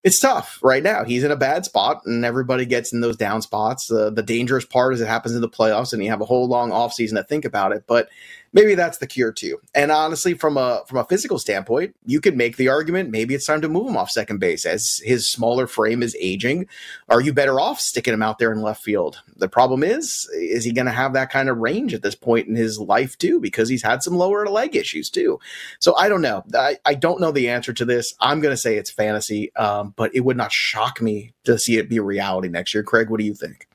it's 0.03 0.19
tough 0.19 0.59
right 0.63 0.83
now. 0.83 1.03
He's 1.03 1.23
in 1.23 1.31
a 1.31 1.35
bad 1.35 1.65
spot, 1.65 2.01
and 2.05 2.23
everybody 2.23 2.65
gets 2.65 2.93
in 2.93 3.01
those 3.01 3.17
down 3.17 3.41
spots. 3.41 3.91
Uh, 3.91 4.09
the 4.09 4.23
dangerous 4.23 4.65
part 4.65 4.93
is 4.93 5.01
it 5.01 5.07
happens 5.07 5.35
in 5.35 5.41
the 5.41 5.49
playoffs, 5.49 5.91
and 5.91 6.03
you 6.03 6.09
have 6.09 6.21
a 6.21 6.25
whole 6.25 6.47
long 6.47 6.71
offseason 6.71 7.15
to 7.15 7.23
think 7.23 7.45
about 7.45 7.73
it. 7.73 7.83
But 7.87 8.09
maybe 8.53 8.75
that's 8.75 8.97
the 8.97 9.07
cure 9.07 9.31
too. 9.31 9.59
And 9.73 9.91
honestly, 9.91 10.33
from 10.33 10.57
a 10.57 10.83
from 10.87 10.97
a 10.97 11.05
physical 11.05 11.39
standpoint, 11.39 11.95
you 12.05 12.21
could 12.21 12.37
make 12.37 12.57
the 12.57 12.69
argument 12.69 13.09
maybe 13.09 13.35
it's 13.35 13.45
time 13.45 13.61
to 13.61 13.69
move 13.69 13.87
him 13.87 13.97
off 13.97 14.11
second 14.11 14.39
base 14.39 14.65
as 14.65 15.01
his 15.03 15.29
smaller 15.29 15.67
frame 15.67 16.03
is 16.03 16.15
aging. 16.19 16.67
Are 17.09 17.21
you 17.21 17.33
better 17.33 17.59
off 17.59 17.79
sticking 17.79 18.13
him 18.13 18.23
out 18.23 18.39
there 18.39 18.51
in 18.51 18.61
left 18.61 18.83
field? 18.83 19.21
The 19.35 19.49
problem 19.49 19.83
is, 19.83 20.29
is 20.33 20.63
he 20.63 20.71
going 20.71 20.85
to 20.85 20.91
have 20.91 21.13
that 21.13 21.29
kind 21.29 21.49
of 21.49 21.57
range 21.57 21.93
at 21.93 22.01
this 22.01 22.15
point 22.15 22.47
in 22.47 22.55
his 22.55 22.79
life 22.79 23.17
too? 23.17 23.39
Because 23.39 23.69
he's 23.69 23.83
had 23.83 24.03
some 24.03 24.15
lower 24.15 24.47
leg 24.47 24.75
issues 24.75 25.09
too. 25.09 25.39
So 25.79 25.95
I 25.95 26.09
don't 26.09 26.21
know. 26.21 26.43
I, 26.53 26.77
I 26.85 26.93
don't 26.95 27.21
know 27.21 27.31
the 27.31 27.49
answer 27.49 27.73
to 27.73 27.85
this. 27.85 28.13
I'm 28.19 28.39
going 28.39 28.53
to 28.53 28.57
say 28.57 28.77
it's 28.77 28.91
fantasy, 28.91 29.53
um, 29.55 29.93
but 29.95 30.15
it 30.15 30.21
would 30.21 30.37
not 30.37 30.51
shock 30.51 31.01
me 31.01 31.33
to 31.43 31.57
see 31.57 31.77
it 31.77 31.89
be 31.89 31.99
reality 31.99 32.47
next 32.47 32.73
year. 32.73 32.83
Craig, 32.83 33.09
what 33.09 33.19
do 33.19 33.25
you 33.25 33.33
think? 33.33 33.67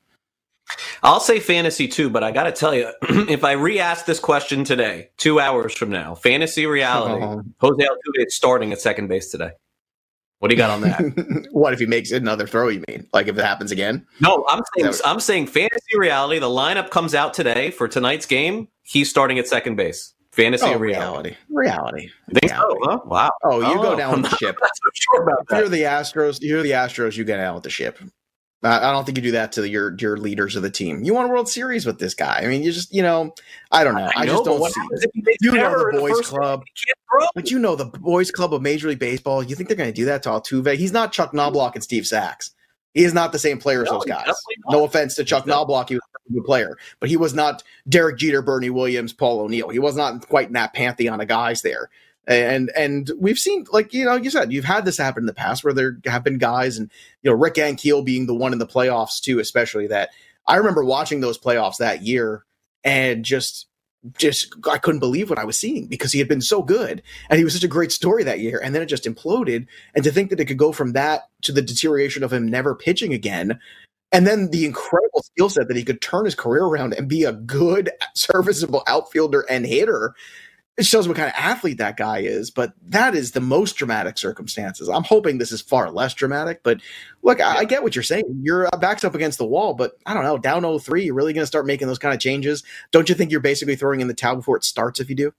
I'll 1.03 1.21
say 1.21 1.41
fantasy 1.41 1.89
too, 1.89 2.11
but 2.11 2.23
I 2.23 2.31
got 2.31 2.45
to 2.45 2.53
tell 2.53 2.75
you, 2.75 2.91
if 3.03 3.45
I 3.45 3.53
re-ask 3.53 4.07
this 4.07 4.19
question 4.19 4.65
today, 4.65 5.11
two 5.17 5.41
hours 5.41 5.75
from 5.75 5.91
now, 5.91 6.15
fantasy 6.15 6.67
reality, 6.67 7.23
uh-huh. 7.25 7.43
Jose 7.59 7.85
Altuve 7.85 8.27
is 8.27 8.35
starting 8.35 8.73
at 8.73 8.81
second 8.81 9.09
base 9.09 9.31
today. 9.31 9.53
What 10.43 10.49
do 10.49 10.57
you 10.57 10.59
got 10.59 10.71
on 10.71 10.81
that? 10.81 11.49
what 11.53 11.73
if 11.73 11.79
he 11.79 11.87
makes 11.87 12.11
another 12.11 12.49
throw? 12.49 12.67
You 12.67 12.83
mean 12.89 13.07
like 13.13 13.29
if 13.29 13.39
it 13.39 13.45
happens 13.45 13.71
again? 13.71 14.05
No, 14.21 14.45
I'm 14.49 14.61
saying 14.77 14.93
I'm 15.05 15.21
saying 15.21 15.47
fantasy 15.47 15.97
reality. 15.97 16.41
The 16.41 16.49
lineup 16.49 16.91
comes 16.91 17.15
out 17.15 17.33
today 17.33 17.71
for 17.71 17.87
tonight's 17.87 18.27
game. 18.27 18.67
He's 18.83 19.09
starting 19.09 19.39
at 19.39 19.47
second 19.47 19.77
base. 19.77 20.15
Fantasy 20.33 20.67
oh, 20.67 20.79
reality. 20.79 21.37
Reality. 21.49 22.09
Think 22.33 22.51
reality. 22.51 22.81
so? 22.83 22.91
Huh? 22.91 23.01
Wow. 23.05 23.31
Oh, 23.45 23.61
you 23.61 23.79
oh, 23.79 23.83
go 23.83 23.97
down 23.97 24.23
with 24.23 24.31
the 24.31 24.37
ship. 24.41 24.57
so 24.59 24.91
sure 24.95 25.23
about 25.23 25.47
that. 25.47 25.55
If 25.55 25.61
you're 25.61 25.69
the 25.69 25.83
Astros, 25.83 26.39
you're 26.41 26.63
the 26.63 26.71
Astros, 26.71 27.17
you 27.17 27.23
get 27.23 27.39
out 27.39 27.55
with 27.55 27.63
the 27.63 27.71
ship. 27.71 28.01
I 28.65 28.93
don't 28.93 29.05
think 29.05 29.19
you 29.19 29.23
do 29.23 29.33
that 29.33 29.51
to 29.53 29.69
your 29.69 29.97
your 29.99 30.17
leaders 30.17 30.55
of 30.55 30.63
the 30.63 30.71
team. 30.71 31.03
You 31.03 31.15
want 31.15 31.29
a 31.29 31.33
World 31.33 31.49
Series 31.49 31.85
with 31.85 31.99
this 31.99 32.15
guy. 32.15 32.41
I 32.43 32.47
mean, 32.47 32.63
you 32.63 32.71
just 32.71 32.95
you 32.95 33.03
know, 33.03 33.35
I 33.73 33.83
don't 33.83 33.95
know. 33.95 34.09
I, 34.15 34.23
I 34.23 34.25
know, 34.25 34.33
just 34.35 34.45
don't 34.45 34.73
see. 34.73 35.11
You 35.41 35.53
know 35.53 35.91
the 35.91 35.99
boys 35.99 36.21
club, 36.21 36.65
but 37.35 37.51
you 37.51 37.59
know 37.59 37.75
the 37.75 37.87
boys 37.87 38.31
club 38.31 38.55
of 38.55 38.63
Major 38.63 38.89
League 38.89 39.01
Baseball. 39.01 39.43
You 39.43 39.57
think 39.57 39.69
they're 39.69 39.77
going 39.77 39.91
to 39.91 39.95
do 39.95 40.05
that 40.05 40.23
to 40.25 40.29
Altuve? 40.29 40.77
He's 40.77 40.93
not 40.93 41.13
Chuck 41.13 41.33
Knoblauch 41.33 41.75
and 41.75 41.83
Steve 41.83 42.07
Sax. 42.07 42.53
He 42.95 43.05
is 43.05 43.15
not 43.15 43.33
the 43.33 43.39
same 43.39 43.59
player 43.59 43.83
as 43.83 43.87
no, 43.87 43.95
those 43.95 44.05
guys. 44.05 44.33
No 44.69 44.85
offense 44.85 45.17
to 45.17 45.25
Chuck 45.25 45.45
Knoblauch, 45.47 45.89
he 45.89 45.95
was 45.97 46.03
a 46.29 46.33
good 46.33 46.45
player, 46.45 46.77
but 47.01 47.09
he 47.09 47.17
was 47.17 47.35
not 47.35 47.65
Derek 47.89 48.19
Jeter, 48.19 48.43
Bernie 48.43 48.71
Williams, 48.71 49.13
Paul 49.13 49.41
O'Neill. 49.41 49.71
He 49.71 49.79
was 49.81 49.97
not 49.97 50.29
quite 50.29 50.49
in 50.49 50.53
that 50.53 50.75
pantheon 50.75 51.21
of 51.21 51.27
guys 51.27 51.63
there 51.63 51.91
and 52.27 52.71
and 52.77 53.11
we've 53.19 53.39
seen 53.39 53.67
like 53.73 53.93
you 53.93 54.05
know 54.05 54.15
you 54.15 54.31
said 54.31 54.53
you've 54.53 54.65
had 54.65 54.85
this 54.85 54.99
happen 54.99 55.23
in 55.23 55.27
the 55.27 55.35
past 55.35 55.65
where 55.65 55.73
there 55.73 55.99
have 56.07 56.23
been 56.23 56.39
guys 56.39 56.79
and 56.79 56.91
you 57.23 57.31
know 57.31 57.37
Rick 57.37 57.55
Ankiel 57.55 58.05
being 58.05 58.27
the 58.27 58.35
one 58.35 58.53
in 58.53 58.59
the 58.59 58.67
playoffs 58.67 59.21
too 59.21 59.41
especially 59.41 59.89
that 59.89 60.11
I 60.47 60.57
remember 60.57 60.85
watching 60.85 61.21
those 61.21 61.39
playoffs 61.39 61.79
that 61.79 62.03
year 62.03 62.45
and 62.85 63.25
just 63.25 63.67
just 64.19 64.55
I 64.71 64.79
couldn't 64.79 65.01
believe 65.01 65.31
what 65.31 65.39
I 65.39 65.45
was 65.45 65.59
seeing 65.59 65.87
because 65.87 66.13
he 66.13 66.19
had 66.19 66.29
been 66.29 66.41
so 66.41 66.63
good 66.63 67.03
and 67.29 67.39
he 67.39 67.45
was 67.45 67.55
such 67.55 67.65
a 67.65 67.69
great 67.69 67.93
story 67.93 68.25
that 68.25 68.41
year. 68.41 68.61
And 68.63 68.75
then 68.75 68.83
it 68.83 68.87
just 68.87 69.05
imploded. 69.05 69.69
And 69.95 70.03
to 70.03 70.11
think 70.11 70.31
that 70.31 70.41
it 70.41 70.47
could 70.47 70.59
go 70.59 70.73
from 70.73 70.93
that 70.95 71.29
to 71.43 71.53
the 71.53 71.63
deterioration 71.63 72.25
of 72.25 72.33
him 72.33 72.49
never 72.49 72.75
pitching 72.75 73.15
again 73.15 73.61
and 74.13 74.27
then 74.27 74.51
the 74.51 74.67
incredible 74.67 75.23
skill 75.23 75.49
set 75.49 75.69
that 75.69 75.77
he 75.77 75.85
could 75.85 76.03
turn 76.03 76.27
his 76.27 76.35
career 76.35 76.65
around 76.65 76.93
and 76.93 77.09
be 77.09 77.25
a 77.25 77.33
good 77.33 77.91
serviceable 78.15 78.83
outfielder 78.87 79.45
and 79.49 79.67
hitter 79.67 80.15
it 80.79 80.87
shows 80.87 81.07
what 81.07 81.17
kind 81.17 81.29
of 81.29 81.35
athlete 81.37 81.79
that 81.79 81.99
guy 81.99 82.21
is, 82.21 82.51
but 82.51 82.73
that 82.89 83.15
is 83.15 83.33
the 83.33 83.41
most 83.41 83.75
dramatic 83.75 84.17
circumstances. 84.17 84.89
I'm 84.89 85.05
hoping 85.05 85.37
this 85.37 85.53
is 85.53 85.61
far 85.61 85.91
less 85.91 86.15
dramatic, 86.15 86.63
but 86.63 86.81
look, 87.23 87.41
I, 87.41 87.59
I 87.59 87.65
get 87.65 87.83
what 87.83 87.95
you're 87.95 88.03
saying. 88.03 88.25
You're 88.41 88.69
backed 88.81 89.05
up 89.05 89.15
against 89.15 89.37
the 89.37 89.45
wall, 89.45 89.75
but 89.75 89.99
I 90.07 90.15
don't 90.15 90.25
know, 90.25 90.39
down 90.39 90.79
03, 90.79 91.05
you're 91.05 91.15
really 91.15 91.35
going 91.35 91.43
to 91.43 91.47
start 91.47 91.67
making 91.67 91.89
those 91.89 91.99
kind 91.99 92.15
of 92.15 92.21
changes. 92.21 92.63
Don't 92.91 93.09
you 93.09 93.15
think 93.15 93.31
you're 93.31 93.41
basically 93.41 93.77
throwing 93.77 94.01
in 94.01 94.09
the 94.09 94.15
towel 94.15 94.37
before 94.37 94.57
it 94.57 94.65
starts 94.65 94.99
if 94.99 95.11
you 95.11 95.17
do? 95.17 95.35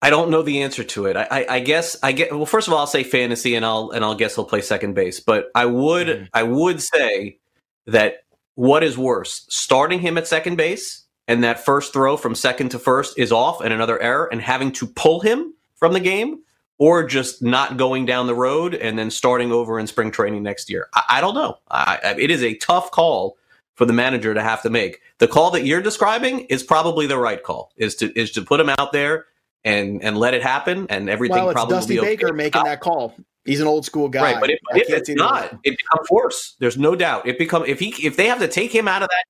I 0.00 0.10
don't 0.10 0.30
know 0.30 0.42
the 0.42 0.62
answer 0.62 0.84
to 0.84 1.06
it. 1.06 1.16
I, 1.16 1.26
I, 1.30 1.46
I, 1.48 1.60
guess 1.60 1.96
I 2.02 2.12
get. 2.12 2.30
Well, 2.30 2.44
first 2.44 2.68
of 2.68 2.74
all, 2.74 2.80
I'll 2.80 2.86
say 2.86 3.04
fantasy, 3.04 3.54
and 3.54 3.64
I'll 3.64 3.90
and 3.90 4.04
I'll 4.04 4.14
guess 4.14 4.34
he'll 4.34 4.44
play 4.44 4.60
second 4.60 4.92
base. 4.92 5.18
But 5.20 5.46
I 5.54 5.64
would 5.64 6.06
mm. 6.06 6.28
I 6.34 6.42
would 6.42 6.82
say 6.82 7.38
that 7.86 8.24
what 8.54 8.84
is 8.84 8.98
worse, 8.98 9.46
starting 9.48 10.00
him 10.00 10.18
at 10.18 10.26
second 10.28 10.56
base 10.56 11.03
and 11.28 11.44
that 11.44 11.64
first 11.64 11.92
throw 11.92 12.16
from 12.16 12.34
second 12.34 12.70
to 12.70 12.78
first 12.78 13.18
is 13.18 13.32
off 13.32 13.60
and 13.60 13.72
another 13.72 14.00
error 14.00 14.28
and 14.30 14.40
having 14.40 14.72
to 14.72 14.86
pull 14.86 15.20
him 15.20 15.54
from 15.76 15.92
the 15.92 16.00
game 16.00 16.40
or 16.78 17.06
just 17.06 17.42
not 17.42 17.76
going 17.76 18.04
down 18.04 18.26
the 18.26 18.34
road 18.34 18.74
and 18.74 18.98
then 18.98 19.10
starting 19.10 19.52
over 19.52 19.78
in 19.78 19.86
spring 19.86 20.10
training 20.10 20.42
next 20.42 20.68
year. 20.68 20.88
I, 20.94 21.02
I 21.08 21.20
don't 21.20 21.34
know. 21.34 21.58
I, 21.70 22.16
it 22.18 22.30
is 22.30 22.42
a 22.42 22.54
tough 22.56 22.90
call 22.90 23.36
for 23.74 23.84
the 23.84 23.92
manager 23.92 24.34
to 24.34 24.42
have 24.42 24.62
to 24.62 24.70
make. 24.70 25.00
The 25.18 25.28
call 25.28 25.50
that 25.52 25.64
you're 25.64 25.82
describing 25.82 26.40
is 26.40 26.62
probably 26.62 27.06
the 27.06 27.18
right 27.18 27.42
call. 27.42 27.72
Is 27.76 27.94
to 27.96 28.18
is 28.18 28.30
to 28.32 28.42
put 28.42 28.60
him 28.60 28.70
out 28.78 28.92
there 28.92 29.26
and 29.64 30.02
and 30.02 30.16
let 30.16 30.34
it 30.34 30.42
happen, 30.42 30.86
and 30.90 31.08
everything 31.08 31.38
well, 31.38 31.50
it's 31.50 31.54
probably 31.54 31.76
Dusty 31.76 32.00
Baker 32.00 32.32
making 32.32 32.64
that 32.64 32.80
call. 32.80 33.14
He's 33.44 33.60
an 33.60 33.66
old 33.66 33.84
school 33.84 34.08
guy. 34.08 34.32
Right, 34.32 34.40
but 34.40 34.50
if, 34.50 34.58
if 34.70 34.90
it's 34.90 35.10
not, 35.10 35.52
it 35.64 35.76
becomes 35.76 36.10
worse. 36.10 36.54
There's 36.60 36.78
no 36.78 36.96
doubt. 36.96 37.26
It 37.26 37.38
become 37.38 37.64
if 37.66 37.78
he 37.78 37.94
if 38.06 38.16
they 38.16 38.26
have 38.26 38.38
to 38.38 38.48
take 38.48 38.72
him 38.72 38.88
out 38.88 39.02
of 39.02 39.08
that 39.08 39.24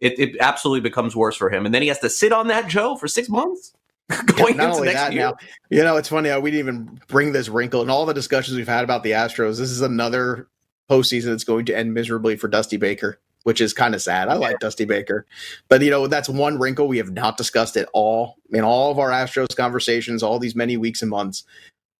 it, 0.00 0.18
it 0.18 0.36
absolutely 0.40 0.80
becomes 0.80 1.16
worse 1.16 1.36
for 1.36 1.50
him. 1.50 1.66
And 1.66 1.74
then 1.74 1.82
he 1.82 1.88
has 1.88 1.98
to 2.00 2.10
sit 2.10 2.32
on 2.32 2.48
that 2.48 2.68
Joe 2.68 2.96
for 2.96 3.08
six 3.08 3.28
months. 3.28 3.72
Going 4.36 4.54
yeah, 4.54 4.66
not 4.66 4.76
only 4.76 4.92
that 4.92 5.12
year. 5.12 5.22
now, 5.22 5.36
you 5.68 5.82
know, 5.82 5.96
it's 5.96 6.08
funny 6.08 6.28
how 6.28 6.38
we 6.38 6.52
didn't 6.52 6.68
even 6.68 7.00
bring 7.08 7.32
this 7.32 7.48
wrinkle 7.48 7.82
in 7.82 7.90
all 7.90 8.06
the 8.06 8.14
discussions 8.14 8.56
we've 8.56 8.68
had 8.68 8.84
about 8.84 9.02
the 9.02 9.10
Astros. 9.10 9.58
This 9.58 9.70
is 9.70 9.80
another 9.80 10.46
postseason 10.88 11.26
that's 11.26 11.42
going 11.42 11.66
to 11.66 11.76
end 11.76 11.92
miserably 11.92 12.36
for 12.36 12.46
Dusty 12.46 12.76
Baker, 12.76 13.18
which 13.42 13.60
is 13.60 13.72
kind 13.72 13.96
of 13.96 14.02
sad. 14.02 14.28
I 14.28 14.34
yeah. 14.34 14.38
like 14.38 14.60
Dusty 14.60 14.84
Baker, 14.84 15.26
but 15.68 15.82
you 15.82 15.90
know, 15.90 16.06
that's 16.06 16.28
one 16.28 16.56
wrinkle 16.56 16.86
we 16.86 16.98
have 16.98 17.10
not 17.10 17.36
discussed 17.36 17.76
at 17.76 17.88
all 17.92 18.36
in 18.50 18.62
all 18.62 18.92
of 18.92 19.00
our 19.00 19.10
Astros 19.10 19.56
conversations, 19.56 20.22
all 20.22 20.38
these 20.38 20.54
many 20.54 20.76
weeks 20.76 21.02
and 21.02 21.10
months. 21.10 21.42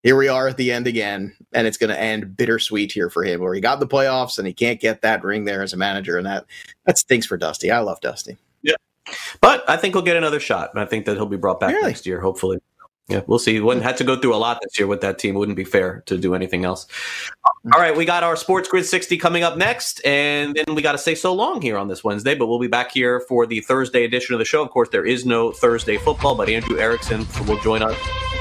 Here 0.07 0.15
we 0.15 0.29
are 0.29 0.47
at 0.47 0.57
the 0.57 0.71
end 0.71 0.87
again, 0.87 1.35
and 1.53 1.67
it's 1.67 1.77
going 1.77 1.91
to 1.91 2.01
end 2.01 2.37
bittersweet 2.37 2.93
here 2.93 3.11
for 3.11 3.25
him, 3.25 3.41
where 3.41 3.53
he 3.55 3.61
got 3.61 3.81
the 3.81 3.89
playoffs 3.89 4.39
and 4.39 4.47
he 4.47 4.53
can't 4.53 4.81
get 4.81 5.03
that 5.03 5.25
ring 5.25 5.45
there 5.47 5.65
as 5.65 5.73
a 5.73 5.77
manager, 5.77 6.17
and 6.17 6.25
that 6.25 6.47
that 6.85 6.97
stinks 6.97 7.27
for 7.27 7.37
Dusty. 7.37 7.73
I 7.73 7.81
love 7.81 8.01
Dusty. 8.01 8.37
Yeah, 8.63 8.77
but 9.41 9.69
I 9.69 9.77
think 9.77 9.95
he'll 9.97 10.03
get 10.03 10.17
another 10.17 10.39
shot. 10.39 10.71
and 10.73 10.81
I 10.81 10.87
think 10.87 11.07
that 11.07 11.17
he'll 11.17 11.27
be 11.27 11.37
brought 11.37 11.59
back 11.59 11.73
really? 11.73 11.89
next 11.89 12.07
year, 12.07 12.21
hopefully. 12.21 12.59
Yeah, 13.09 13.21
we'll 13.29 13.39
see. 13.39 13.61
One 13.61 13.81
had 13.81 13.97
to 13.99 14.05
go 14.05 14.21
through 14.21 14.35
a 14.35 14.37
lot 14.37 14.59
this 14.63 14.79
year 14.79 14.89
with 14.89 15.01
that 15.03 15.19
team. 15.19 15.37
It 15.37 15.39
wouldn't 15.39 15.57
be 15.57 15.65
fair 15.65 16.03
to 16.07 16.19
do 16.19 16.35
anything 16.35 16.65
else. 16.65 16.89
All 17.73 17.81
right, 17.81 17.97
we 17.97 18.05
got 18.05 18.25
our 18.25 18.35
Sports 18.35 18.69
Grid 18.69 18.85
60 18.85 19.17
coming 19.19 19.45
up 19.45 19.57
next, 19.57 20.05
and 20.05 20.57
then 20.57 20.75
we 20.75 20.83
got 20.83 20.93
to 20.93 20.99
say 20.99 21.15
so 21.15 21.33
long 21.33 21.63
here 21.63 21.79
on 21.79 21.87
this 21.87 22.03
Wednesday. 22.03 22.35
But 22.35 22.49
we'll 22.49 22.59
be 22.59 22.67
back 22.67 22.91
here 22.91 23.21
for 23.21 23.47
the 23.47 23.61
Thursday 23.61 24.05
edition 24.05 24.35
of 24.35 24.41
the 24.41 24.45
show. 24.45 24.61
Of 24.61 24.71
course, 24.71 24.89
there 24.89 25.07
is 25.07 25.25
no 25.25 25.53
Thursday 25.53 25.99
football, 25.99 26.35
but 26.35 26.49
Andrew 26.49 26.79
Erickson 26.79 27.27
will 27.47 27.61
join 27.61 27.83
us, 27.83 27.97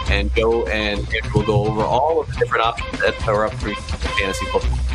and 0.10 0.34
go 0.34 0.66
and 0.68 1.08
will 1.36 1.44
go 1.44 1.66
over 1.66 1.82
all 1.82 2.22
of 2.22 2.28
the 2.28 2.34
different 2.34 2.66
options 2.66 3.00
that 3.02 3.28
are 3.28 3.46
up 3.46 3.54
for 3.54 3.74
fantasy 3.76 4.46
football. 4.48 4.95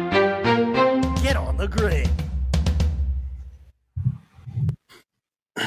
on 1.41 1.57
the 1.57 1.67
grid. 1.67 2.09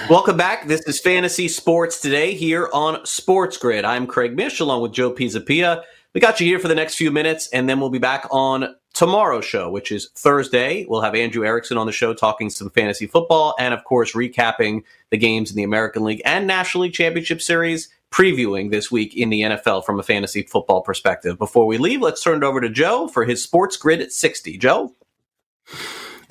Welcome 0.09 0.37
back. 0.37 0.67
This 0.67 0.83
is 0.83 1.01
Fantasy 1.01 1.49
Sports 1.49 2.01
Today 2.01 2.35
here 2.35 2.69
on 2.73 3.05
Sports 3.05 3.57
Grid. 3.57 3.85
I'm 3.85 4.07
Craig 4.07 4.37
Mish 4.37 4.61
along 4.61 4.83
with 4.83 4.93
Joe 4.93 5.13
Pisapia. 5.13 5.83
We 6.15 6.21
got 6.21 6.41
you 6.41 6.47
here 6.47 6.59
for 6.59 6.69
the 6.69 6.75
next 6.75 6.95
few 6.95 7.11
minutes, 7.11 7.49
and 7.53 7.69
then 7.69 7.81
we'll 7.81 7.91
be 7.91 7.99
back 7.99 8.27
on 8.31 8.77
tomorrow's 8.93 9.45
show, 9.45 9.69
which 9.69 9.91
is 9.91 10.11
Thursday. 10.15 10.87
We'll 10.89 11.01
have 11.01 11.15
Andrew 11.15 11.45
Erickson 11.45 11.77
on 11.77 11.87
the 11.87 11.93
show 11.93 12.15
talking 12.15 12.51
some 12.51 12.71
fantasy 12.71 13.07
football 13.07 13.57
and, 13.59 13.75
of 13.75 13.83
course, 13.85 14.13
recapping 14.13 14.85
the 15.11 15.19
games 15.19 15.51
in 15.51 15.57
the 15.57 15.65
American 15.65 16.05
League 16.05 16.23
and 16.25 16.47
National 16.47 16.85
League 16.85 16.93
Championship 16.93 17.43
Series, 17.43 17.89
previewing 18.13 18.71
this 18.71 18.93
week 18.93 19.17
in 19.17 19.31
the 19.31 19.41
NFL 19.41 19.85
from 19.85 19.99
a 19.99 20.05
fantasy 20.05 20.43
football 20.43 20.83
perspective. 20.83 21.37
Before 21.37 21.67
we 21.67 21.79
leave, 21.79 22.01
let's 22.01 22.23
turn 22.23 22.37
it 22.37 22.47
over 22.47 22.61
to 22.61 22.69
Joe 22.69 23.09
for 23.09 23.25
his 23.25 23.43
Sports 23.43 23.77
Grid 23.77 24.01
at 24.01 24.13
60. 24.13 24.57
Joe? 24.59 24.95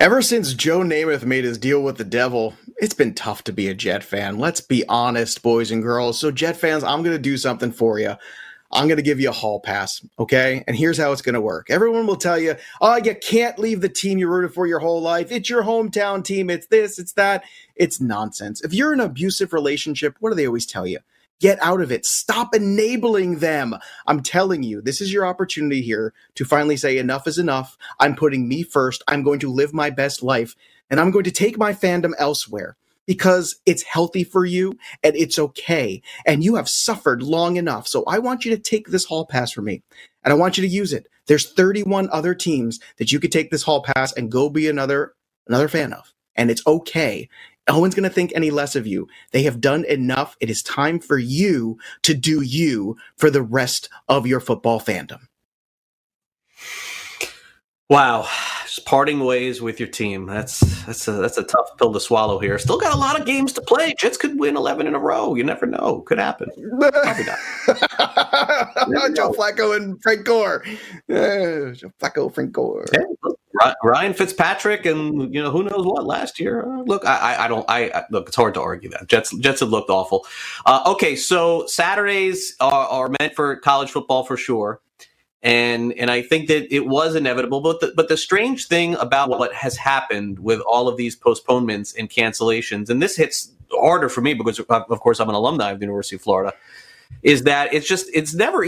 Ever 0.04 0.20
since 0.20 0.52
Joe 0.52 0.80
Namath 0.80 1.24
made 1.24 1.44
his 1.44 1.56
deal 1.56 1.82
with 1.82 1.96
the 1.96 2.04
devil, 2.04 2.52
it's 2.76 2.92
been 2.92 3.14
tough 3.14 3.42
to 3.44 3.54
be 3.54 3.68
a 3.68 3.74
Jet 3.74 4.04
fan. 4.04 4.38
Let's 4.38 4.60
be 4.60 4.86
honest, 4.86 5.42
boys 5.42 5.70
and 5.70 5.82
girls. 5.82 6.20
So, 6.20 6.30
Jet 6.30 6.58
fans, 6.58 6.84
I'm 6.84 7.02
going 7.02 7.16
to 7.16 7.22
do 7.22 7.38
something 7.38 7.72
for 7.72 7.98
you. 7.98 8.14
I'm 8.70 8.86
going 8.86 8.98
to 8.98 9.02
give 9.02 9.18
you 9.18 9.30
a 9.30 9.32
hall 9.32 9.60
pass, 9.60 10.06
okay? 10.18 10.62
And 10.66 10.76
here's 10.76 10.98
how 10.98 11.10
it's 11.12 11.22
going 11.22 11.36
to 11.36 11.40
work. 11.40 11.70
Everyone 11.70 12.06
will 12.06 12.16
tell 12.16 12.38
you, 12.38 12.54
oh, 12.82 12.96
you 12.96 13.14
can't 13.14 13.58
leave 13.58 13.80
the 13.80 13.88
team 13.88 14.18
you 14.18 14.28
rooted 14.28 14.52
for 14.52 14.66
your 14.66 14.78
whole 14.78 15.00
life. 15.00 15.32
It's 15.32 15.48
your 15.48 15.62
hometown 15.62 16.22
team. 16.22 16.50
It's 16.50 16.66
this, 16.66 16.98
it's 16.98 17.14
that. 17.14 17.42
It's 17.74 17.98
nonsense. 17.98 18.60
If 18.60 18.74
you're 18.74 18.92
in 18.92 19.00
an 19.00 19.06
abusive 19.06 19.54
relationship, 19.54 20.16
what 20.20 20.28
do 20.28 20.36
they 20.36 20.46
always 20.46 20.66
tell 20.66 20.86
you? 20.86 20.98
Get 21.44 21.62
out 21.62 21.82
of 21.82 21.92
it. 21.92 22.06
Stop 22.06 22.54
enabling 22.54 23.40
them. 23.40 23.76
I'm 24.06 24.22
telling 24.22 24.62
you, 24.62 24.80
this 24.80 25.02
is 25.02 25.12
your 25.12 25.26
opportunity 25.26 25.82
here 25.82 26.14
to 26.36 26.44
finally 26.46 26.78
say 26.78 26.96
enough 26.96 27.26
is 27.26 27.36
enough. 27.36 27.76
I'm 28.00 28.16
putting 28.16 28.48
me 28.48 28.62
first. 28.62 29.02
I'm 29.08 29.22
going 29.22 29.40
to 29.40 29.52
live 29.52 29.74
my 29.74 29.90
best 29.90 30.22
life 30.22 30.56
and 30.88 30.98
I'm 30.98 31.10
going 31.10 31.24
to 31.24 31.30
take 31.30 31.58
my 31.58 31.74
fandom 31.74 32.12
elsewhere 32.16 32.78
because 33.04 33.56
it's 33.66 33.82
healthy 33.82 34.24
for 34.24 34.46
you 34.46 34.78
and 35.02 35.14
it's 35.16 35.38
okay. 35.38 36.00
And 36.24 36.42
you 36.42 36.54
have 36.54 36.66
suffered 36.66 37.22
long 37.22 37.56
enough. 37.56 37.88
So 37.88 38.04
I 38.06 38.20
want 38.20 38.46
you 38.46 38.56
to 38.56 38.62
take 38.62 38.88
this 38.88 39.04
hall 39.04 39.26
pass 39.26 39.52
from 39.52 39.66
me 39.66 39.82
and 40.22 40.32
I 40.32 40.36
want 40.36 40.56
you 40.56 40.62
to 40.62 40.74
use 40.74 40.94
it. 40.94 41.08
There's 41.26 41.52
31 41.52 42.08
other 42.10 42.34
teams 42.34 42.80
that 42.96 43.12
you 43.12 43.20
could 43.20 43.32
take 43.32 43.50
this 43.50 43.64
hall 43.64 43.82
pass 43.82 44.14
and 44.14 44.32
go 44.32 44.48
be 44.48 44.66
another 44.66 45.12
another 45.46 45.68
fan 45.68 45.92
of. 45.92 46.10
And 46.36 46.50
it's 46.50 46.66
okay. 46.66 47.28
No 47.68 47.78
one's 47.78 47.94
going 47.94 48.08
to 48.08 48.14
think 48.14 48.32
any 48.34 48.50
less 48.50 48.76
of 48.76 48.86
you. 48.86 49.08
They 49.32 49.44
have 49.44 49.60
done 49.60 49.84
enough. 49.86 50.36
It 50.40 50.50
is 50.50 50.62
time 50.62 51.00
for 51.00 51.18
you 51.18 51.78
to 52.02 52.14
do 52.14 52.42
you 52.42 52.96
for 53.16 53.30
the 53.30 53.42
rest 53.42 53.88
of 54.08 54.26
your 54.26 54.40
football 54.40 54.80
fandom. 54.80 55.28
Wow, 57.90 58.26
just 58.62 58.86
parting 58.86 59.20
ways 59.20 59.60
with 59.60 59.78
your 59.78 59.90
team. 59.90 60.24
That's 60.24 60.60
that's 60.86 61.06
a 61.06 61.12
that's 61.12 61.36
a 61.36 61.42
tough 61.42 61.76
pill 61.76 61.92
to 61.92 62.00
swallow 62.00 62.38
here. 62.38 62.58
Still 62.58 62.78
got 62.78 62.94
a 62.94 62.98
lot 62.98 63.20
of 63.20 63.26
games 63.26 63.52
to 63.52 63.60
play. 63.60 63.94
Jets 63.98 64.16
could 64.16 64.38
win 64.38 64.56
eleven 64.56 64.86
in 64.86 64.94
a 64.94 64.98
row. 64.98 65.34
You 65.34 65.44
never 65.44 65.66
know. 65.66 66.00
Could 66.06 66.18
happen. 66.18 66.48
Probably 66.80 67.24
not. 67.24 67.38
Joe 69.14 69.32
Flacco 69.32 69.76
and 69.76 70.02
Frank 70.02 70.24
Gore. 70.24 70.64
Uh, 71.10 71.72
Joe 71.74 71.92
Flacco, 72.00 72.34
Frank 72.34 72.52
Gore. 72.52 72.86
Ryan 73.82 74.14
Fitzpatrick, 74.14 74.86
and 74.86 75.34
you 75.34 75.42
know 75.42 75.50
who 75.50 75.62
knows 75.62 75.84
what 75.84 76.06
last 76.06 76.40
year. 76.40 76.66
Uh, 76.66 76.82
look, 76.84 77.06
I, 77.06 77.44
I 77.44 77.48
don't. 77.48 77.68
I, 77.68 77.90
I, 77.90 78.04
look. 78.10 78.28
It's 78.28 78.36
hard 78.36 78.54
to 78.54 78.62
argue 78.62 78.88
that 78.90 79.08
Jets 79.08 79.36
Jets 79.36 79.60
have 79.60 79.68
looked 79.68 79.90
awful. 79.90 80.26
Uh, 80.64 80.82
okay, 80.86 81.16
so 81.16 81.66
Saturdays 81.66 82.56
are, 82.60 82.88
are 82.88 83.10
meant 83.20 83.34
for 83.34 83.56
college 83.56 83.90
football 83.90 84.24
for 84.24 84.38
sure 84.38 84.80
and 85.44 85.92
and 85.92 86.10
I 86.10 86.22
think 86.22 86.48
that 86.48 86.74
it 86.74 86.86
was 86.86 87.14
inevitable. 87.14 87.60
But 87.60 87.80
the, 87.80 87.92
but 87.94 88.08
the 88.08 88.16
strange 88.16 88.66
thing 88.66 88.94
about 88.96 89.28
what 89.28 89.52
has 89.52 89.76
happened 89.76 90.38
with 90.38 90.60
all 90.60 90.88
of 90.88 90.96
these 90.96 91.14
postponements 91.14 91.94
and 91.94 92.08
cancellations, 92.08 92.88
and 92.88 93.02
this 93.02 93.14
hits 93.14 93.52
harder 93.70 94.08
for 94.08 94.22
me 94.22 94.32
because 94.32 94.58
of 94.58 95.00
course 95.00 95.20
I'm 95.20 95.28
an 95.28 95.34
alumni 95.34 95.70
of 95.70 95.80
the 95.80 95.84
University 95.84 96.16
of 96.16 96.22
Florida, 96.22 96.54
is 97.22 97.42
that 97.42 97.72
it's 97.74 97.86
just 97.86 98.06
it's 98.14 98.34
never 98.34 98.66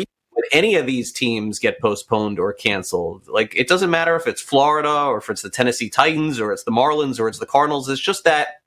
any 0.52 0.74
of 0.76 0.86
these 0.86 1.12
teams 1.12 1.58
get 1.58 1.80
postponed 1.80 2.38
or 2.38 2.52
canceled. 2.52 3.26
Like 3.26 3.56
it 3.56 3.68
doesn't 3.68 3.90
matter 3.90 4.14
if 4.14 4.26
it's 4.26 4.42
Florida 4.42 5.04
or 5.06 5.18
if 5.18 5.30
it's 5.30 5.42
the 5.42 5.50
Tennessee 5.50 5.88
Titans 5.88 6.38
or 6.38 6.52
it's 6.52 6.64
the 6.64 6.70
Marlins 6.72 7.18
or 7.18 7.26
it's 7.26 7.38
the 7.38 7.46
Cardinals. 7.46 7.88
It's 7.88 8.00
just 8.00 8.24
that 8.24 8.60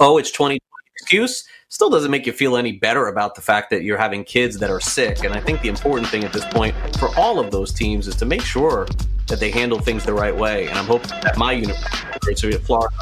oh, 0.00 0.18
it's 0.18 0.32
2020 0.32 0.60
excuse 1.00 1.44
still 1.68 1.90
doesn't 1.90 2.10
make 2.10 2.26
you 2.26 2.32
feel 2.32 2.56
any 2.56 2.72
better 2.72 3.08
about 3.08 3.34
the 3.34 3.40
fact 3.40 3.70
that 3.70 3.82
you're 3.82 3.98
having 3.98 4.24
kids 4.24 4.58
that 4.58 4.70
are 4.70 4.80
sick. 4.80 5.24
And 5.24 5.34
I 5.34 5.40
think 5.40 5.60
the 5.60 5.68
important 5.68 6.08
thing 6.08 6.24
at 6.24 6.32
this 6.32 6.44
point 6.46 6.74
for 6.98 7.14
all 7.16 7.38
of 7.38 7.50
those 7.50 7.72
teams 7.72 8.08
is 8.08 8.16
to 8.16 8.24
make 8.24 8.40
sure 8.40 8.86
that 9.26 9.38
they 9.38 9.50
handle 9.50 9.78
things 9.78 10.04
the 10.04 10.14
right 10.14 10.34
way. 10.34 10.66
And 10.68 10.78
I'm 10.78 10.86
hoping 10.86 11.10
that 11.10 11.36
my 11.36 11.52
university 11.52 12.54
of 12.54 12.62
Florida 12.62 12.94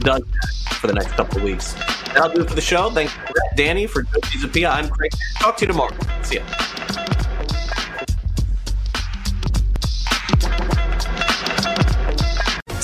does 0.00 0.20
that 0.20 0.74
for 0.74 0.86
the 0.88 0.92
next 0.92 1.12
couple 1.12 1.38
of 1.38 1.44
weeks. 1.44 1.72
That'll 2.12 2.28
do 2.28 2.42
it 2.42 2.48
for 2.48 2.54
the 2.54 2.60
show. 2.60 2.90
Thanks, 2.90 3.14
Danny, 3.56 3.86
for 3.86 4.02
Joe 4.02 4.48
Pia. 4.52 4.68
I'm 4.68 4.88
Craig. 4.88 5.12
Talk 5.40 5.56
to 5.58 5.62
you 5.62 5.68
tomorrow. 5.68 5.96
See 6.22 6.36
ya. 6.36 6.81